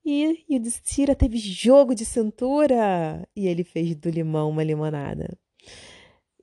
E 0.04 0.44
Yudhishthira 0.50 1.14
teve 1.14 1.36
jogo 1.36 1.94
de 1.94 2.04
cintura 2.04 3.28
e 3.36 3.46
ele 3.46 3.62
fez 3.62 3.94
do 3.94 4.08
limão 4.08 4.48
uma 4.48 4.64
limonada. 4.64 5.36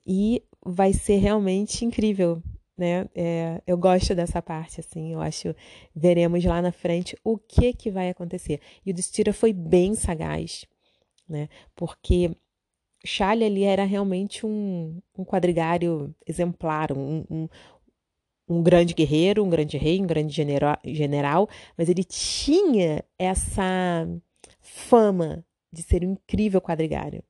E 0.06 0.42
vai 0.64 0.92
ser 0.92 1.16
realmente 1.16 1.84
incrível, 1.84 2.40
né? 2.78 3.08
É, 3.14 3.60
eu 3.66 3.76
gosto 3.76 4.14
dessa 4.14 4.40
parte, 4.40 4.78
assim, 4.78 5.12
eu 5.12 5.20
acho, 5.20 5.54
veremos 5.94 6.44
lá 6.44 6.62
na 6.62 6.70
frente 6.70 7.16
o 7.24 7.36
que 7.36 7.72
que 7.72 7.90
vai 7.90 8.08
acontecer. 8.08 8.60
E 8.84 8.90
o 8.92 8.94
Destira 8.94 9.32
foi 9.32 9.52
bem 9.52 9.96
sagaz, 9.96 10.64
né? 11.28 11.48
Porque 11.74 12.36
Shalya 13.04 13.46
ali 13.46 13.64
era 13.64 13.84
realmente 13.84 14.44
um, 14.44 15.00
um 15.16 15.24
quadrigário 15.24 16.14
exemplar, 16.26 16.92
um, 16.92 17.24
um, 17.30 17.48
um 18.48 18.62
grande 18.62 18.94
guerreiro, 18.94 19.44
um 19.44 19.50
grande 19.50 19.76
rei, 19.76 20.00
um 20.00 20.06
grande 20.06 20.34
general, 20.84 21.48
mas 21.76 21.88
ele 21.88 22.04
tinha 22.04 23.04
essa 23.18 24.08
fama 24.60 25.44
de 25.72 25.82
ser 25.82 26.04
um 26.04 26.12
incrível 26.12 26.60
quadrigário. 26.60 27.22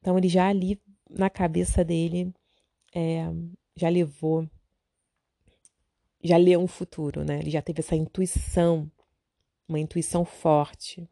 Então 0.00 0.16
ele 0.18 0.28
já 0.28 0.48
ali 0.48 0.80
na 1.08 1.30
cabeça 1.30 1.84
dele 1.84 2.32
é, 2.94 3.26
já 3.74 3.88
levou, 3.88 4.48
já 6.22 6.36
leu 6.36 6.60
um 6.60 6.66
futuro, 6.66 7.24
né? 7.24 7.38
Ele 7.38 7.50
já 7.50 7.62
teve 7.62 7.80
essa 7.80 7.96
intuição, 7.96 8.90
uma 9.68 9.78
intuição 9.78 10.24
forte. 10.24 11.08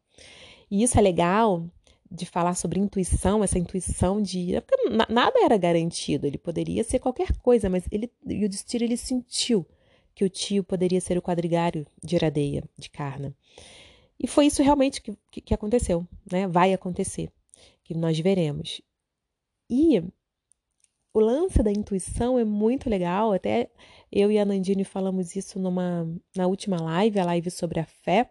E 0.70 0.82
isso 0.82 0.98
é 0.98 1.02
legal 1.02 1.70
de 2.10 2.26
falar 2.26 2.54
sobre 2.54 2.78
intuição, 2.78 3.42
essa 3.42 3.58
intuição 3.58 4.20
de. 4.20 4.52
Nada 5.08 5.38
era 5.42 5.56
garantido, 5.56 6.26
ele 6.26 6.38
poderia 6.38 6.84
ser 6.84 6.98
qualquer 6.98 7.36
coisa, 7.38 7.68
mas 7.68 7.84
ele, 7.90 8.10
o 8.24 8.48
destino 8.48 8.84
ele 8.84 8.96
sentiu 8.96 9.66
que 10.14 10.24
o 10.24 10.30
tio 10.30 10.64
poderia 10.64 11.00
ser 11.00 11.18
o 11.18 11.22
quadrigário 11.22 11.86
de 12.02 12.16
Iradeia, 12.16 12.64
de 12.78 12.88
Karna. 12.88 13.34
E 14.18 14.26
foi 14.26 14.46
isso 14.46 14.62
realmente 14.62 15.02
que, 15.02 15.16
que, 15.30 15.40
que 15.40 15.54
aconteceu, 15.54 16.06
né? 16.30 16.46
Vai 16.46 16.72
acontecer, 16.72 17.30
que 17.84 17.94
nós 17.94 18.18
veremos. 18.18 18.80
E 19.68 20.02
o 21.12 21.20
lance 21.20 21.62
da 21.62 21.70
intuição 21.70 22.38
é 22.38 22.44
muito 22.44 22.88
legal, 22.88 23.32
até 23.32 23.70
eu 24.10 24.30
e 24.30 24.38
a 24.38 24.44
Nandine 24.44 24.84
falamos 24.84 25.34
isso 25.34 25.58
numa, 25.58 26.06
na 26.34 26.46
última 26.46 26.80
live, 26.80 27.18
a 27.18 27.24
live 27.24 27.50
sobre 27.50 27.80
a 27.80 27.84
fé. 27.84 28.30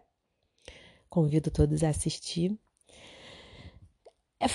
Convido 1.08 1.50
todos 1.50 1.84
a 1.84 1.88
assistir. 1.88 2.56
É, 4.40 4.46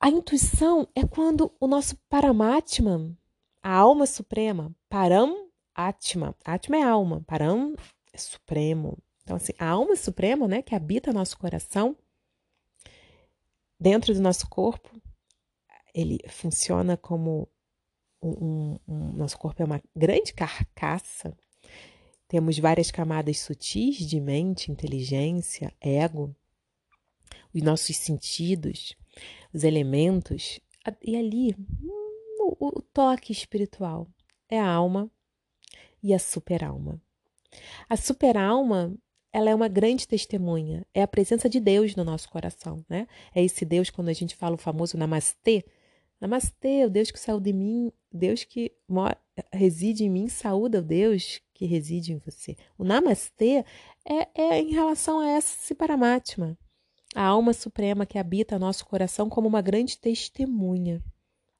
a 0.00 0.08
intuição 0.08 0.88
é 0.94 1.06
quando 1.06 1.52
o 1.58 1.66
nosso 1.66 1.96
Paramatma, 2.08 3.16
a 3.62 3.74
alma 3.74 4.06
suprema, 4.06 4.74
Param 4.88 5.48
Atma, 5.74 6.34
Atma 6.44 6.76
é 6.76 6.82
alma, 6.82 7.22
Param 7.26 7.74
é 8.12 8.18
supremo. 8.18 8.98
Então, 9.22 9.36
assim, 9.36 9.52
a 9.58 9.68
alma 9.68 9.96
suprema, 9.96 10.46
né, 10.46 10.62
que 10.62 10.74
habita 10.74 11.12
nosso 11.12 11.36
coração, 11.36 11.96
dentro 13.78 14.14
do 14.14 14.20
nosso 14.20 14.48
corpo, 14.48 14.90
ele 15.94 16.20
funciona 16.28 16.96
como 16.96 17.48
um, 18.22 18.30
um, 18.30 18.78
um, 18.88 19.12
nosso 19.12 19.38
corpo 19.38 19.62
é 19.62 19.64
uma 19.64 19.82
grande 19.94 20.32
carcaça. 20.32 21.36
Temos 22.28 22.58
várias 22.58 22.90
camadas 22.90 23.38
sutis 23.40 23.98
de 23.98 24.20
mente, 24.20 24.70
inteligência, 24.70 25.72
ego, 25.80 26.34
os 27.54 27.62
nossos 27.62 27.96
sentidos, 27.96 28.96
os 29.56 29.64
elementos, 29.64 30.60
e 31.02 31.16
ali 31.16 31.56
hum, 31.58 32.54
o, 32.60 32.68
o 32.78 32.82
toque 32.82 33.32
espiritual 33.32 34.06
é 34.50 34.60
a 34.60 34.68
alma 34.68 35.10
e 36.02 36.12
a 36.12 36.18
superalma. 36.18 37.00
A 37.88 37.96
superalma 37.96 38.94
ela 39.32 39.50
é 39.50 39.54
uma 39.54 39.68
grande 39.68 40.06
testemunha, 40.06 40.86
é 40.94 41.02
a 41.02 41.08
presença 41.08 41.48
de 41.48 41.58
Deus 41.58 41.96
no 41.96 42.04
nosso 42.04 42.28
coração, 42.28 42.84
né? 42.88 43.06
É 43.34 43.42
esse 43.42 43.64
Deus 43.64 43.90
quando 43.90 44.08
a 44.08 44.12
gente 44.12 44.36
fala 44.36 44.54
o 44.54 44.58
famoso 44.58 44.96
namastê, 44.98 45.64
namastê, 46.20 46.84
o 46.84 46.90
Deus 46.90 47.10
que 47.10 47.18
saiu 47.18 47.40
de 47.40 47.52
mim, 47.52 47.90
Deus 48.12 48.44
que 48.44 48.72
mora, 48.86 49.18
reside 49.52 50.04
em 50.04 50.10
mim, 50.10 50.28
saúda 50.28 50.80
o 50.80 50.82
Deus 50.82 51.40
que 51.54 51.64
reside 51.64 52.12
em 52.12 52.18
você. 52.18 52.56
O 52.78 52.84
namastê 52.84 53.64
é, 54.04 54.28
é 54.34 54.60
em 54.60 54.72
relação 54.72 55.20
a 55.20 55.28
essa 55.28 55.74
Paramatma, 55.74 56.58
a 57.14 57.24
alma 57.24 57.52
suprema 57.52 58.06
que 58.06 58.18
habita 58.18 58.58
nosso 58.58 58.84
coração 58.86 59.28
como 59.28 59.48
uma 59.48 59.62
grande 59.62 59.98
testemunha. 59.98 61.02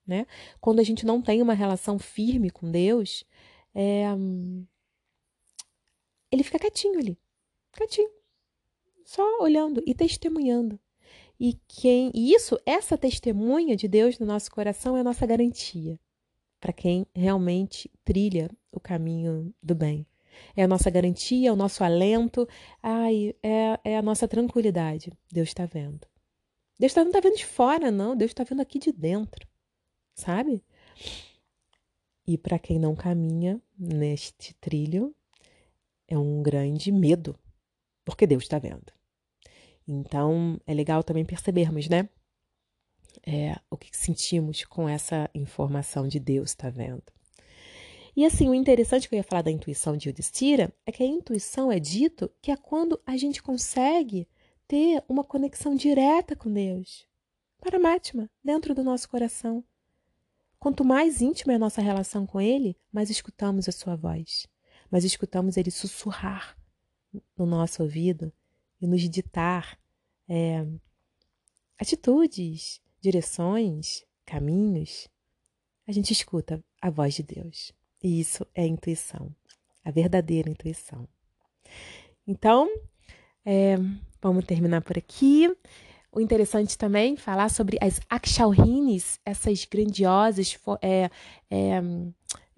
Né? 0.06 0.26
Quando 0.60 0.80
a 0.80 0.82
gente 0.82 1.04
não 1.04 1.20
tem 1.20 1.42
uma 1.42 1.54
relação 1.54 1.98
firme 1.98 2.50
com 2.50 2.70
Deus, 2.70 3.24
é... 3.74 4.04
ele 6.30 6.42
fica 6.42 6.58
quietinho 6.58 6.98
ali, 6.98 7.18
quietinho, 7.72 8.10
só 9.04 9.22
olhando 9.40 9.82
e 9.86 9.94
testemunhando. 9.94 10.78
E 11.38 11.58
quem 11.68 12.10
e 12.14 12.32
isso, 12.32 12.58
essa 12.64 12.96
testemunha 12.96 13.76
de 13.76 13.86
Deus 13.88 14.18
no 14.18 14.26
nosso 14.26 14.50
coração 14.50 14.96
é 14.96 15.00
a 15.00 15.04
nossa 15.04 15.26
garantia 15.26 15.98
para 16.60 16.72
quem 16.72 17.06
realmente 17.14 17.90
trilha 18.04 18.50
o 18.72 18.80
caminho 18.80 19.54
do 19.62 19.74
bem. 19.74 20.06
É 20.56 20.62
a 20.62 20.68
nossa 20.68 20.90
garantia, 20.90 21.48
é 21.48 21.52
o 21.52 21.56
nosso 21.56 21.84
alento, 21.84 22.48
ai, 22.82 23.34
é, 23.42 23.78
é 23.84 23.96
a 23.98 24.02
nossa 24.02 24.26
tranquilidade. 24.26 25.12
Deus 25.30 25.48
está 25.48 25.66
vendo. 25.66 26.06
Deus 26.78 26.92
tá, 26.92 27.02
não 27.02 27.10
está 27.10 27.20
vendo 27.20 27.36
de 27.36 27.46
fora, 27.46 27.90
não. 27.90 28.16
Deus 28.16 28.30
está 28.30 28.44
vendo 28.44 28.60
aqui 28.60 28.78
de 28.78 28.92
dentro, 28.92 29.46
sabe? 30.14 30.62
E 32.26 32.36
para 32.36 32.58
quem 32.58 32.78
não 32.78 32.94
caminha 32.94 33.60
neste 33.78 34.54
trilho, 34.54 35.14
é 36.08 36.18
um 36.18 36.42
grande 36.42 36.90
medo, 36.92 37.38
porque 38.04 38.26
Deus 38.26 38.42
está 38.42 38.58
vendo. 38.58 38.92
Então, 39.86 40.60
é 40.66 40.74
legal 40.74 41.02
também 41.04 41.24
percebermos, 41.24 41.88
né? 41.88 42.08
É, 43.24 43.56
o 43.70 43.76
que 43.76 43.96
sentimos 43.96 44.64
com 44.64 44.88
essa 44.88 45.30
informação 45.34 46.06
de 46.06 46.18
Deus 46.18 46.50
está 46.50 46.68
vendo. 46.68 47.04
E 48.16 48.24
assim, 48.24 48.48
o 48.48 48.54
interessante 48.54 49.06
que 49.06 49.14
eu 49.14 49.18
ia 49.18 49.22
falar 49.22 49.42
da 49.42 49.50
intuição 49.50 49.94
de 49.94 50.08
Yudhishthira 50.08 50.74
é 50.86 50.90
que 50.90 51.02
a 51.02 51.06
intuição 51.06 51.70
é 51.70 51.78
dito 51.78 52.32
que 52.40 52.50
é 52.50 52.56
quando 52.56 52.98
a 53.04 53.14
gente 53.14 53.42
consegue 53.42 54.26
ter 54.66 55.04
uma 55.06 55.22
conexão 55.22 55.74
direta 55.76 56.34
com 56.34 56.50
Deus. 56.50 57.06
Paramatma, 57.60 58.30
dentro 58.42 58.74
do 58.74 58.82
nosso 58.82 59.06
coração. 59.06 59.62
Quanto 60.58 60.82
mais 60.82 61.20
íntima 61.20 61.52
é 61.52 61.56
a 61.56 61.58
nossa 61.58 61.82
relação 61.82 62.26
com 62.26 62.40
Ele, 62.40 62.74
mais 62.90 63.10
escutamos 63.10 63.68
a 63.68 63.72
Sua 63.72 63.94
voz, 63.94 64.48
mais 64.90 65.04
escutamos 65.04 65.58
Ele 65.58 65.70
sussurrar 65.70 66.56
no 67.36 67.44
nosso 67.44 67.82
ouvido 67.82 68.32
e 68.80 68.86
nos 68.86 69.02
ditar 69.10 69.78
é, 70.26 70.66
atitudes, 71.78 72.80
direções, 72.98 74.06
caminhos. 74.24 75.06
A 75.86 75.92
gente 75.92 76.14
escuta 76.14 76.64
a 76.80 76.88
voz 76.88 77.14
de 77.14 77.22
Deus. 77.22 77.75
E 78.02 78.20
isso 78.20 78.46
é 78.54 78.66
intuição, 78.66 79.34
a 79.84 79.90
verdadeira 79.90 80.50
intuição. 80.50 81.08
Então, 82.26 82.68
é, 83.44 83.76
vamos 84.20 84.44
terminar 84.44 84.82
por 84.82 84.98
aqui. 84.98 85.54
O 86.12 86.20
interessante 86.20 86.76
também 86.76 87.16
falar 87.16 87.48
sobre 87.50 87.78
as 87.80 88.00
Akshalhines, 88.08 89.20
essas 89.24 89.64
grandiosas 89.64 90.58
é, 90.80 91.10
é, 91.50 91.82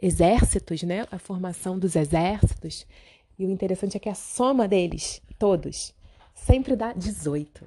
exércitos, 0.01 0.83
né? 0.83 1.07
A 1.11 1.19
formação 1.19 1.79
dos 1.79 1.97
exércitos. 1.97 2.87
E 3.39 3.45
o 3.45 3.51
interessante 3.51 3.97
é 3.97 4.01
que 4.01 4.09
a 4.09 4.15
soma 4.15 4.67
deles, 4.67 5.21
todos, 5.39 5.95
sempre 6.35 6.75
dá 6.75 6.93
18. 6.93 7.65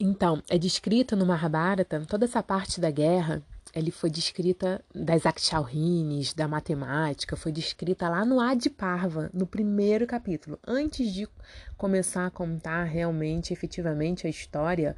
Então, 0.00 0.42
é 0.48 0.56
descrito 0.56 1.16
no 1.16 1.26
Mahabharata 1.26 2.04
toda 2.06 2.24
essa 2.24 2.42
parte 2.42 2.80
da 2.80 2.90
guerra 2.90 3.42
ele 3.74 3.90
foi 3.90 4.10
descrita 4.10 4.84
das 4.94 5.26
Akshalhines, 5.26 6.34
da 6.34 6.48
matemática, 6.48 7.36
foi 7.36 7.52
descrita 7.52 8.08
lá 8.08 8.24
no 8.24 8.40
Adiparva, 8.40 9.30
no 9.32 9.46
primeiro 9.46 10.06
capítulo, 10.06 10.58
antes 10.66 11.12
de 11.12 11.28
começar 11.76 12.26
a 12.26 12.30
contar 12.30 12.84
realmente, 12.84 13.52
efetivamente 13.52 14.26
a 14.26 14.30
história, 14.30 14.96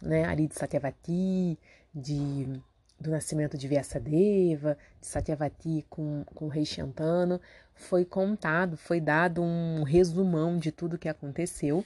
né, 0.00 0.24
ali 0.24 0.46
de 0.46 0.54
Satyavati, 0.54 1.58
de 1.94 2.60
do 3.02 3.10
nascimento 3.10 3.58
de 3.58 3.66
Vyasadeva, 3.66 4.78
de 5.00 5.06
Satyavati 5.08 5.84
com, 5.90 6.24
com 6.24 6.46
o 6.46 6.48
rei 6.48 6.64
Shantanu, 6.64 7.40
foi 7.74 8.04
contado, 8.04 8.76
foi 8.76 9.00
dado 9.00 9.42
um 9.42 9.82
resumão 9.82 10.56
de 10.56 10.70
tudo 10.70 10.96
que 10.96 11.08
aconteceu. 11.08 11.84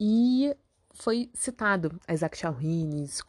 E 0.00 0.56
foi 0.98 1.30
citado 1.32 2.00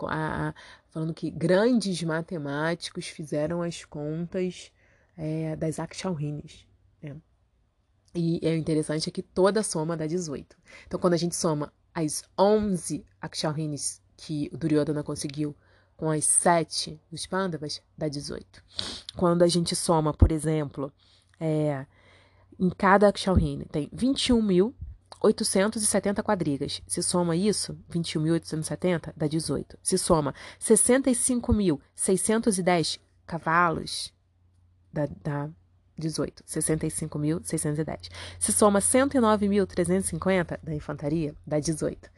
a, 0.07 0.53
falando 0.89 1.13
que 1.13 1.29
grandes 1.29 2.01
matemáticos 2.03 3.07
fizeram 3.07 3.61
as 3.61 3.85
contas 3.85 4.71
é, 5.15 5.55
das 5.55 5.79
Akshalhines. 5.79 6.65
Né? 7.01 7.15
E 8.15 8.39
é 8.41 8.57
interessante 8.57 9.09
é 9.09 9.11
que 9.11 9.21
toda 9.21 9.61
soma 9.61 9.95
dá 9.95 10.07
18. 10.07 10.57
Então, 10.87 10.99
quando 10.99 11.13
a 11.13 11.17
gente 11.17 11.35
soma 11.35 11.71
as 11.93 12.23
11 12.37 13.05
Akshalhines 13.21 14.01
que 14.17 14.49
o 14.51 14.57
Duryodhana 14.57 15.03
conseguiu 15.03 15.55
com 15.95 16.09
as 16.09 16.25
7 16.25 16.99
dos 17.11 17.27
Pandavas, 17.27 17.81
dá 17.97 18.07
18. 18.07 18.63
Quando 19.15 19.43
a 19.43 19.47
gente 19.47 19.75
soma, 19.75 20.13
por 20.13 20.31
exemplo, 20.31 20.91
é, 21.39 21.85
em 22.59 22.69
cada 22.69 23.09
Akshalhine 23.09 23.65
tem 23.65 23.89
21 23.93 24.41
mil 24.41 24.75
870 25.19 26.23
quadrigas. 26.23 26.81
Se 26.87 27.03
soma 27.03 27.35
isso, 27.35 27.77
21.870 27.91 29.13
dá 29.15 29.27
18. 29.27 29.77
Se 29.83 29.95
soma 29.97 30.33
65.610 30.59 32.99
cavalos, 33.25 34.13
dá, 34.91 35.07
dá 35.21 35.49
18. 35.97 36.43
65.610. 36.43 38.09
Se 38.39 38.51
soma 38.53 38.79
109.350 38.79 40.59
da 40.63 40.73
infantaria, 40.73 41.35
dá 41.45 41.59
18. 41.59 42.09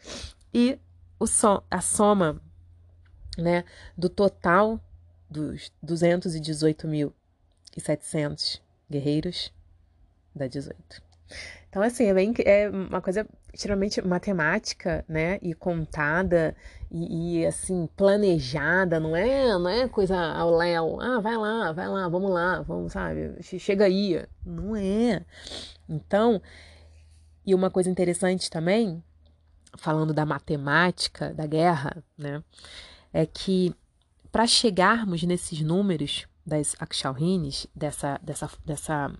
E 0.54 0.80
o 1.20 1.28
so, 1.28 1.62
a 1.70 1.82
soma 1.82 2.42
né, 3.38 3.66
do 3.98 4.08
total 4.10 4.80
dos 5.30 5.72
218.700 5.84 8.62
guerreiros 8.90 9.54
dá 10.36 10.48
18. 10.48 11.11
Então, 11.70 11.82
assim, 11.82 12.06
é, 12.06 12.14
bem, 12.14 12.34
é 12.46 12.70
uma 12.70 13.02
coisa 13.02 13.26
extremamente 13.54 14.02
matemática, 14.02 15.06
né? 15.08 15.40
E 15.42 15.54
contada 15.54 16.56
e, 16.92 17.40
e, 17.40 17.46
assim, 17.46 17.88
planejada, 17.96 19.00
não 19.00 19.16
é, 19.16 19.48
não 19.58 19.70
é 19.70 19.88
coisa 19.88 20.18
ao 20.18 20.52
léu. 20.58 21.00
Ah, 21.00 21.22
vai 21.22 21.38
lá, 21.38 21.72
vai 21.72 21.88
lá, 21.88 22.10
vamos 22.10 22.30
lá, 22.30 22.62
vamos, 22.62 22.92
sabe? 22.92 23.42
Chega 23.42 23.86
aí. 23.86 24.22
Não 24.46 24.76
é. 24.76 25.24
Então, 25.88 26.42
e 27.46 27.56
uma 27.56 27.70
coisa 27.72 27.90
interessante 27.90 28.50
também, 28.50 29.02
falando 29.78 30.14
da 30.14 30.26
matemática 30.26 31.34
da 31.34 31.46
guerra, 31.46 32.04
né? 32.18 32.44
É 33.14 33.26
que 33.26 33.74
para 34.32 34.48
chegarmos 34.48 35.24
nesses 35.24 35.62
números 35.62 36.28
das 36.46 36.76
Akshalhines, 36.80 37.68
dessa, 37.76 38.20
dessa, 38.22 38.50
dessa 38.66 39.12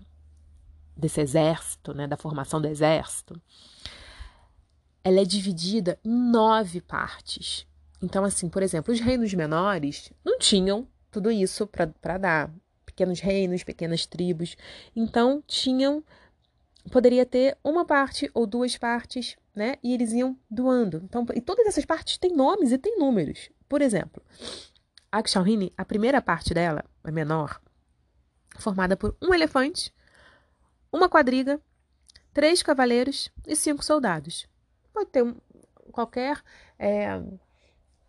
desse 0.96 1.20
exército, 1.20 1.94
né, 1.94 2.06
da 2.06 2.16
formação 2.16 2.60
do 2.60 2.68
exército, 2.68 3.40
ela 5.04 5.20
é 5.20 5.24
dividida 5.24 5.98
em 6.04 6.10
nove 6.10 6.80
partes. 6.80 7.66
Então, 8.00 8.24
assim, 8.24 8.48
por 8.48 8.62
exemplo, 8.62 8.92
os 8.92 9.00
reinos 9.00 9.32
menores 9.34 10.12
não 10.24 10.38
tinham 10.38 10.86
tudo 11.10 11.30
isso 11.30 11.66
para 11.66 12.18
dar. 12.18 12.50
Pequenos 12.84 13.20
reinos, 13.20 13.64
pequenas 13.64 14.06
tribos. 14.06 14.56
Então, 14.94 15.42
tinham. 15.46 16.04
Poderia 16.90 17.24
ter 17.24 17.56
uma 17.62 17.86
parte 17.86 18.30
ou 18.34 18.44
duas 18.44 18.76
partes, 18.76 19.36
né? 19.54 19.76
E 19.82 19.94
eles 19.94 20.12
iam 20.12 20.36
doando. 20.50 21.00
Então, 21.04 21.24
e 21.34 21.40
todas 21.40 21.66
essas 21.66 21.84
partes 21.84 22.18
têm 22.18 22.34
nomes 22.34 22.72
e 22.72 22.76
têm 22.76 22.98
números. 22.98 23.50
Por 23.68 23.80
exemplo, 23.80 24.22
a 25.10 25.22
Kshalhini, 25.22 25.72
a 25.76 25.84
primeira 25.84 26.20
parte 26.20 26.52
dela, 26.52 26.84
a 27.04 27.10
menor, 27.10 27.60
formada 28.58 28.96
por 28.96 29.16
um 29.22 29.32
elefante, 29.32 29.94
uma 30.92 31.08
quadriga, 31.08 31.58
três 32.34 32.62
cavaleiros 32.62 33.30
e 33.46 33.56
cinco 33.56 33.82
soldados. 33.82 34.46
Pode 34.92 35.10
ter 35.10 35.22
um, 35.22 35.34
qualquer 35.90 36.42
é, 36.78 37.20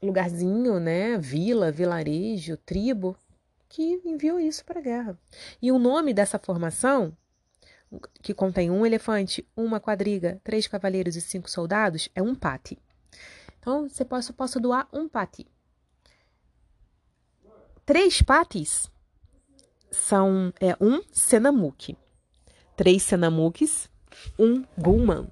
lugarzinho, 0.01 0.79
né, 0.79 1.17
vila, 1.17 1.71
vilarejo, 1.71 2.57
tribo, 2.57 3.17
que 3.69 4.01
enviou 4.05 4.39
isso 4.39 4.65
para 4.65 4.79
a 4.79 4.83
guerra. 4.83 5.19
E 5.61 5.71
o 5.71 5.79
nome 5.79 6.13
dessa 6.13 6.37
formação, 6.37 7.15
que 8.21 8.33
contém 8.33 8.69
um 8.69 8.85
elefante, 8.85 9.47
uma 9.55 9.79
quadriga, 9.79 10.41
três 10.43 10.67
cavaleiros 10.67 11.15
e 11.15 11.21
cinco 11.21 11.49
soldados, 11.49 12.09
é 12.13 12.21
um 12.21 12.35
pati. 12.35 12.77
Então, 13.59 13.87
você 13.87 14.03
possa, 14.03 14.33
possa 14.33 14.59
doar 14.59 14.87
um 14.91 15.07
pati. 15.07 15.47
Três 17.85 18.21
patis 18.21 18.91
são 19.89 20.53
é, 20.59 20.75
um 20.81 21.01
senamuki 21.11 21.97
três 22.75 23.03
Senamukis, 23.03 23.89
um 24.37 24.63
Gulman, 24.77 25.27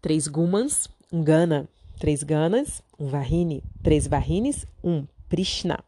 três 0.00 0.26
Gulmans, 0.28 0.88
um 1.12 1.22
Gana, 1.22 1.68
três 1.98 2.22
Ganas, 2.22 2.82
um 2.98 3.06
Vahini, 3.06 3.62
três 3.82 4.06
Vahines, 4.06 4.66
um 4.82 5.06
Prishna. 5.28 5.84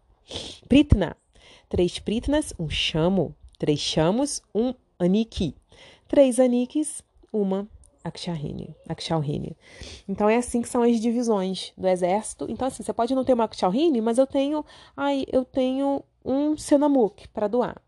Pritna, 0.69 1.17
três 1.69 1.99
Pritnas, 1.99 2.53
um 2.59 2.69
Chamo, 2.69 3.35
três 3.59 3.81
Chamos, 3.81 4.43
um 4.55 4.75
Aniki, 4.99 5.55
três 6.07 6.39
Anikis, 6.39 7.03
uma 7.33 7.67
Akshalhini, 8.05 8.75
Akshalhini. 8.89 9.57
Então 10.09 10.29
é 10.29 10.37
assim 10.37 10.63
que 10.63 10.69
são 10.69 10.83
as 10.83 11.01
divisões 11.01 11.73
do 11.77 11.87
exército. 11.87 12.47
Então 12.49 12.69
assim, 12.69 12.83
você 12.83 12.93
pode 12.93 13.15
não 13.15 13.25
ter 13.25 13.33
uma 13.33 13.45
Akshalhini, 13.45 14.01
mas 14.01 14.19
eu 14.19 14.27
tenho, 14.27 14.65
ai, 14.97 15.25
eu 15.33 15.45
tenho 15.45 16.03
um 16.25 16.57
Senamuk 16.57 17.29
para 17.29 17.49
doar 17.49 17.81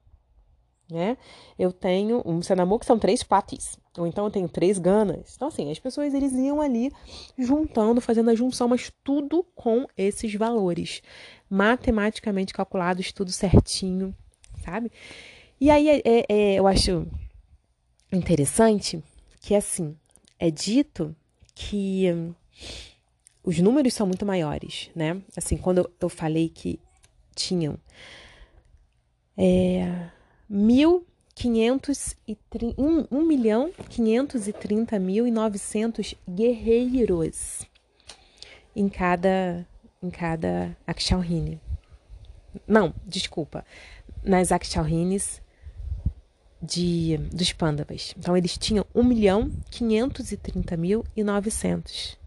né? 0.91 1.16
Eu 1.59 1.72
tenho 1.72 2.22
um 2.24 2.43
Senamu 2.43 2.78
que 2.78 2.86
são 2.86 2.99
três 2.99 3.22
patis, 3.22 3.78
ou 3.97 4.07
então 4.07 4.24
eu 4.24 4.30
tenho 4.30 4.49
três 4.49 4.78
ganas. 4.78 5.34
Então, 5.34 5.49
assim, 5.49 5.70
as 5.70 5.78
pessoas 5.78 6.14
eles 6.14 6.32
iam 6.32 6.61
ali 6.61 6.93
juntando, 7.38 8.01
fazendo 8.01 8.30
a 8.30 8.34
junção, 8.34 8.68
mas 8.68 8.93
tudo 9.05 9.45
com 9.55 9.86
esses 9.97 10.34
valores, 10.34 11.03
matematicamente 11.49 12.53
calculados, 12.53 13.12
tudo 13.12 13.30
certinho, 13.30 14.14
sabe? 14.64 14.91
E 15.61 15.70
aí 15.70 15.88
é, 15.88 16.03
é, 16.05 16.26
é, 16.28 16.55
eu 16.55 16.66
acho 16.66 17.07
interessante 18.12 19.03
que 19.41 19.55
assim 19.55 19.97
é 20.38 20.51
dito 20.51 21.14
que 21.55 22.11
hum, 22.12 22.34
os 23.45 23.59
números 23.59 23.95
são 23.95 24.07
muito 24.07 24.24
maiores, 24.24 24.91
né? 24.95 25.20
Assim, 25.36 25.57
quando 25.57 25.91
eu 26.01 26.09
falei 26.09 26.49
que 26.49 26.80
tinham 27.34 27.78
é, 29.36 30.11
mil 30.51 31.07
530, 31.37 32.17
1, 32.77 33.07
1 33.09 33.25
milhão 33.25 33.71
530 33.89 34.99
mil 34.99 35.27
e 35.27 35.31
900 35.31 36.17
guerreiros 36.29 37.65
em 38.75 38.89
cada 38.89 39.67
em 40.03 40.11
cada 40.11 40.77
Akshauhine. 40.87 41.61
Não, 42.67 42.93
desculpa. 43.07 43.65
Nas 44.25 44.51
Akshauhines 44.51 45.41
de 46.61 47.17
dos 47.33 47.53
Pandavas. 47.53 48.15
Então 48.19 48.37
eles 48.37 48.59
tinham 48.59 48.85
1 48.95 49.05
milhão 49.05 49.51
530 49.71 50.77
mil 50.77 51.05
e 51.15 51.23
900 51.23 52.20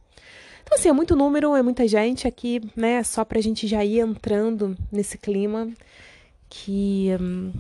Então, 0.63 0.79
assim, 0.79 0.89
é 0.89 0.93
muito 0.93 1.15
número, 1.15 1.55
é 1.55 1.63
muita 1.63 1.87
gente 1.87 2.27
aqui, 2.27 2.61
né? 2.75 3.03
Só 3.03 3.23
pra 3.23 3.41
gente 3.41 3.67
já 3.67 3.85
ir 3.85 4.01
entrando 4.01 4.75
nesse 4.91 5.19
clima 5.19 5.71
que, 6.49 7.11
hum, 7.21 7.53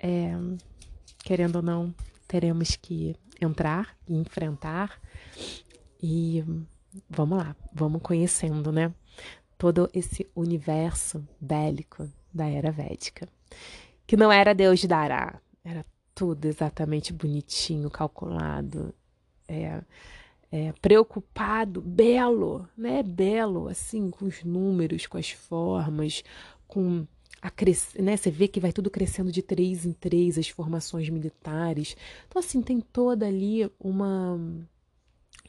é, 0.00 0.32
querendo 1.22 1.56
ou 1.56 1.62
não, 1.62 1.94
teremos 2.26 2.74
que 2.74 3.14
entrar 3.40 3.96
e 4.08 4.16
enfrentar. 4.16 5.00
E 6.02 6.44
vamos 7.08 7.38
lá, 7.38 7.54
vamos 7.72 8.02
conhecendo, 8.02 8.72
né? 8.72 8.92
Todo 9.56 9.88
esse 9.94 10.28
universo 10.34 11.24
bélico 11.40 12.10
da 12.34 12.48
era 12.48 12.72
védica. 12.72 13.28
Que 14.08 14.16
não 14.16 14.32
era 14.32 14.52
Deus 14.52 14.84
dará, 14.84 15.40
era 15.64 15.86
tudo 16.20 16.44
exatamente 16.44 17.14
bonitinho, 17.14 17.88
calculado. 17.88 18.94
É, 19.48 19.80
é, 20.52 20.70
preocupado, 20.82 21.80
belo, 21.80 22.68
né? 22.76 23.02
Belo, 23.02 23.68
assim, 23.68 24.10
com 24.10 24.26
os 24.26 24.44
números, 24.44 25.06
com 25.06 25.16
as 25.16 25.30
formas, 25.30 26.22
com 26.68 27.06
a 27.40 27.48
cres... 27.48 27.94
né? 27.98 28.18
Você 28.18 28.30
vê 28.30 28.46
que 28.48 28.60
vai 28.60 28.70
tudo 28.70 28.90
crescendo 28.90 29.32
de 29.32 29.40
três 29.40 29.86
em 29.86 29.94
três 29.94 30.36
as 30.36 30.46
formações 30.50 31.08
militares. 31.08 31.96
Então, 32.28 32.38
assim, 32.38 32.60
tem 32.60 32.82
toda 32.82 33.26
ali 33.26 33.70
uma 33.80 34.38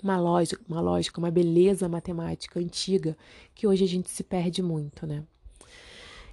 uma 0.01 0.17
lógica, 0.17 0.63
uma 0.69 0.80
lógica, 0.80 1.19
uma 1.19 1.30
beleza 1.30 1.89
matemática 1.89 2.61
antiga 2.61 3.17
que 3.53 3.67
hoje 3.67 3.84
a 3.84 3.88
gente 3.88 4.09
se 4.09 4.24
perde 4.24 4.61
muito, 4.63 5.05
né? 5.05 5.24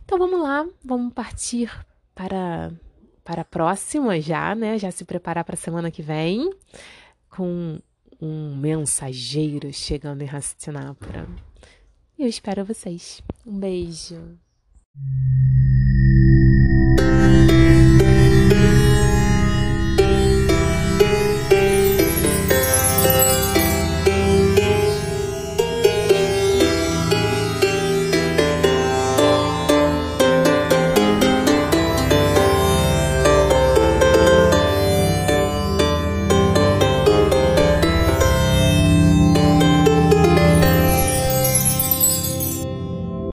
Então 0.05 0.17
vamos 0.17 0.41
lá, 0.41 0.65
vamos 0.85 1.13
partir 1.13 1.71
para 2.15 2.73
para 3.29 3.43
a 3.43 3.45
próxima 3.45 4.19
já, 4.23 4.55
né? 4.55 4.79
Já 4.79 4.91
se 4.91 5.05
preparar 5.05 5.45
para 5.45 5.55
a 5.55 5.59
semana 5.59 5.91
que 5.91 6.01
vem 6.01 6.51
com 7.29 7.79
um 8.19 8.57
mensageiro 8.57 9.71
chegando 9.71 10.23
em 10.23 10.29
Hastinapura. 10.31 11.29
E 12.19 12.23
eu 12.23 12.29
espero 12.29 12.65
vocês. 12.65 13.23
Um 13.47 13.59
beijo. 13.59 14.39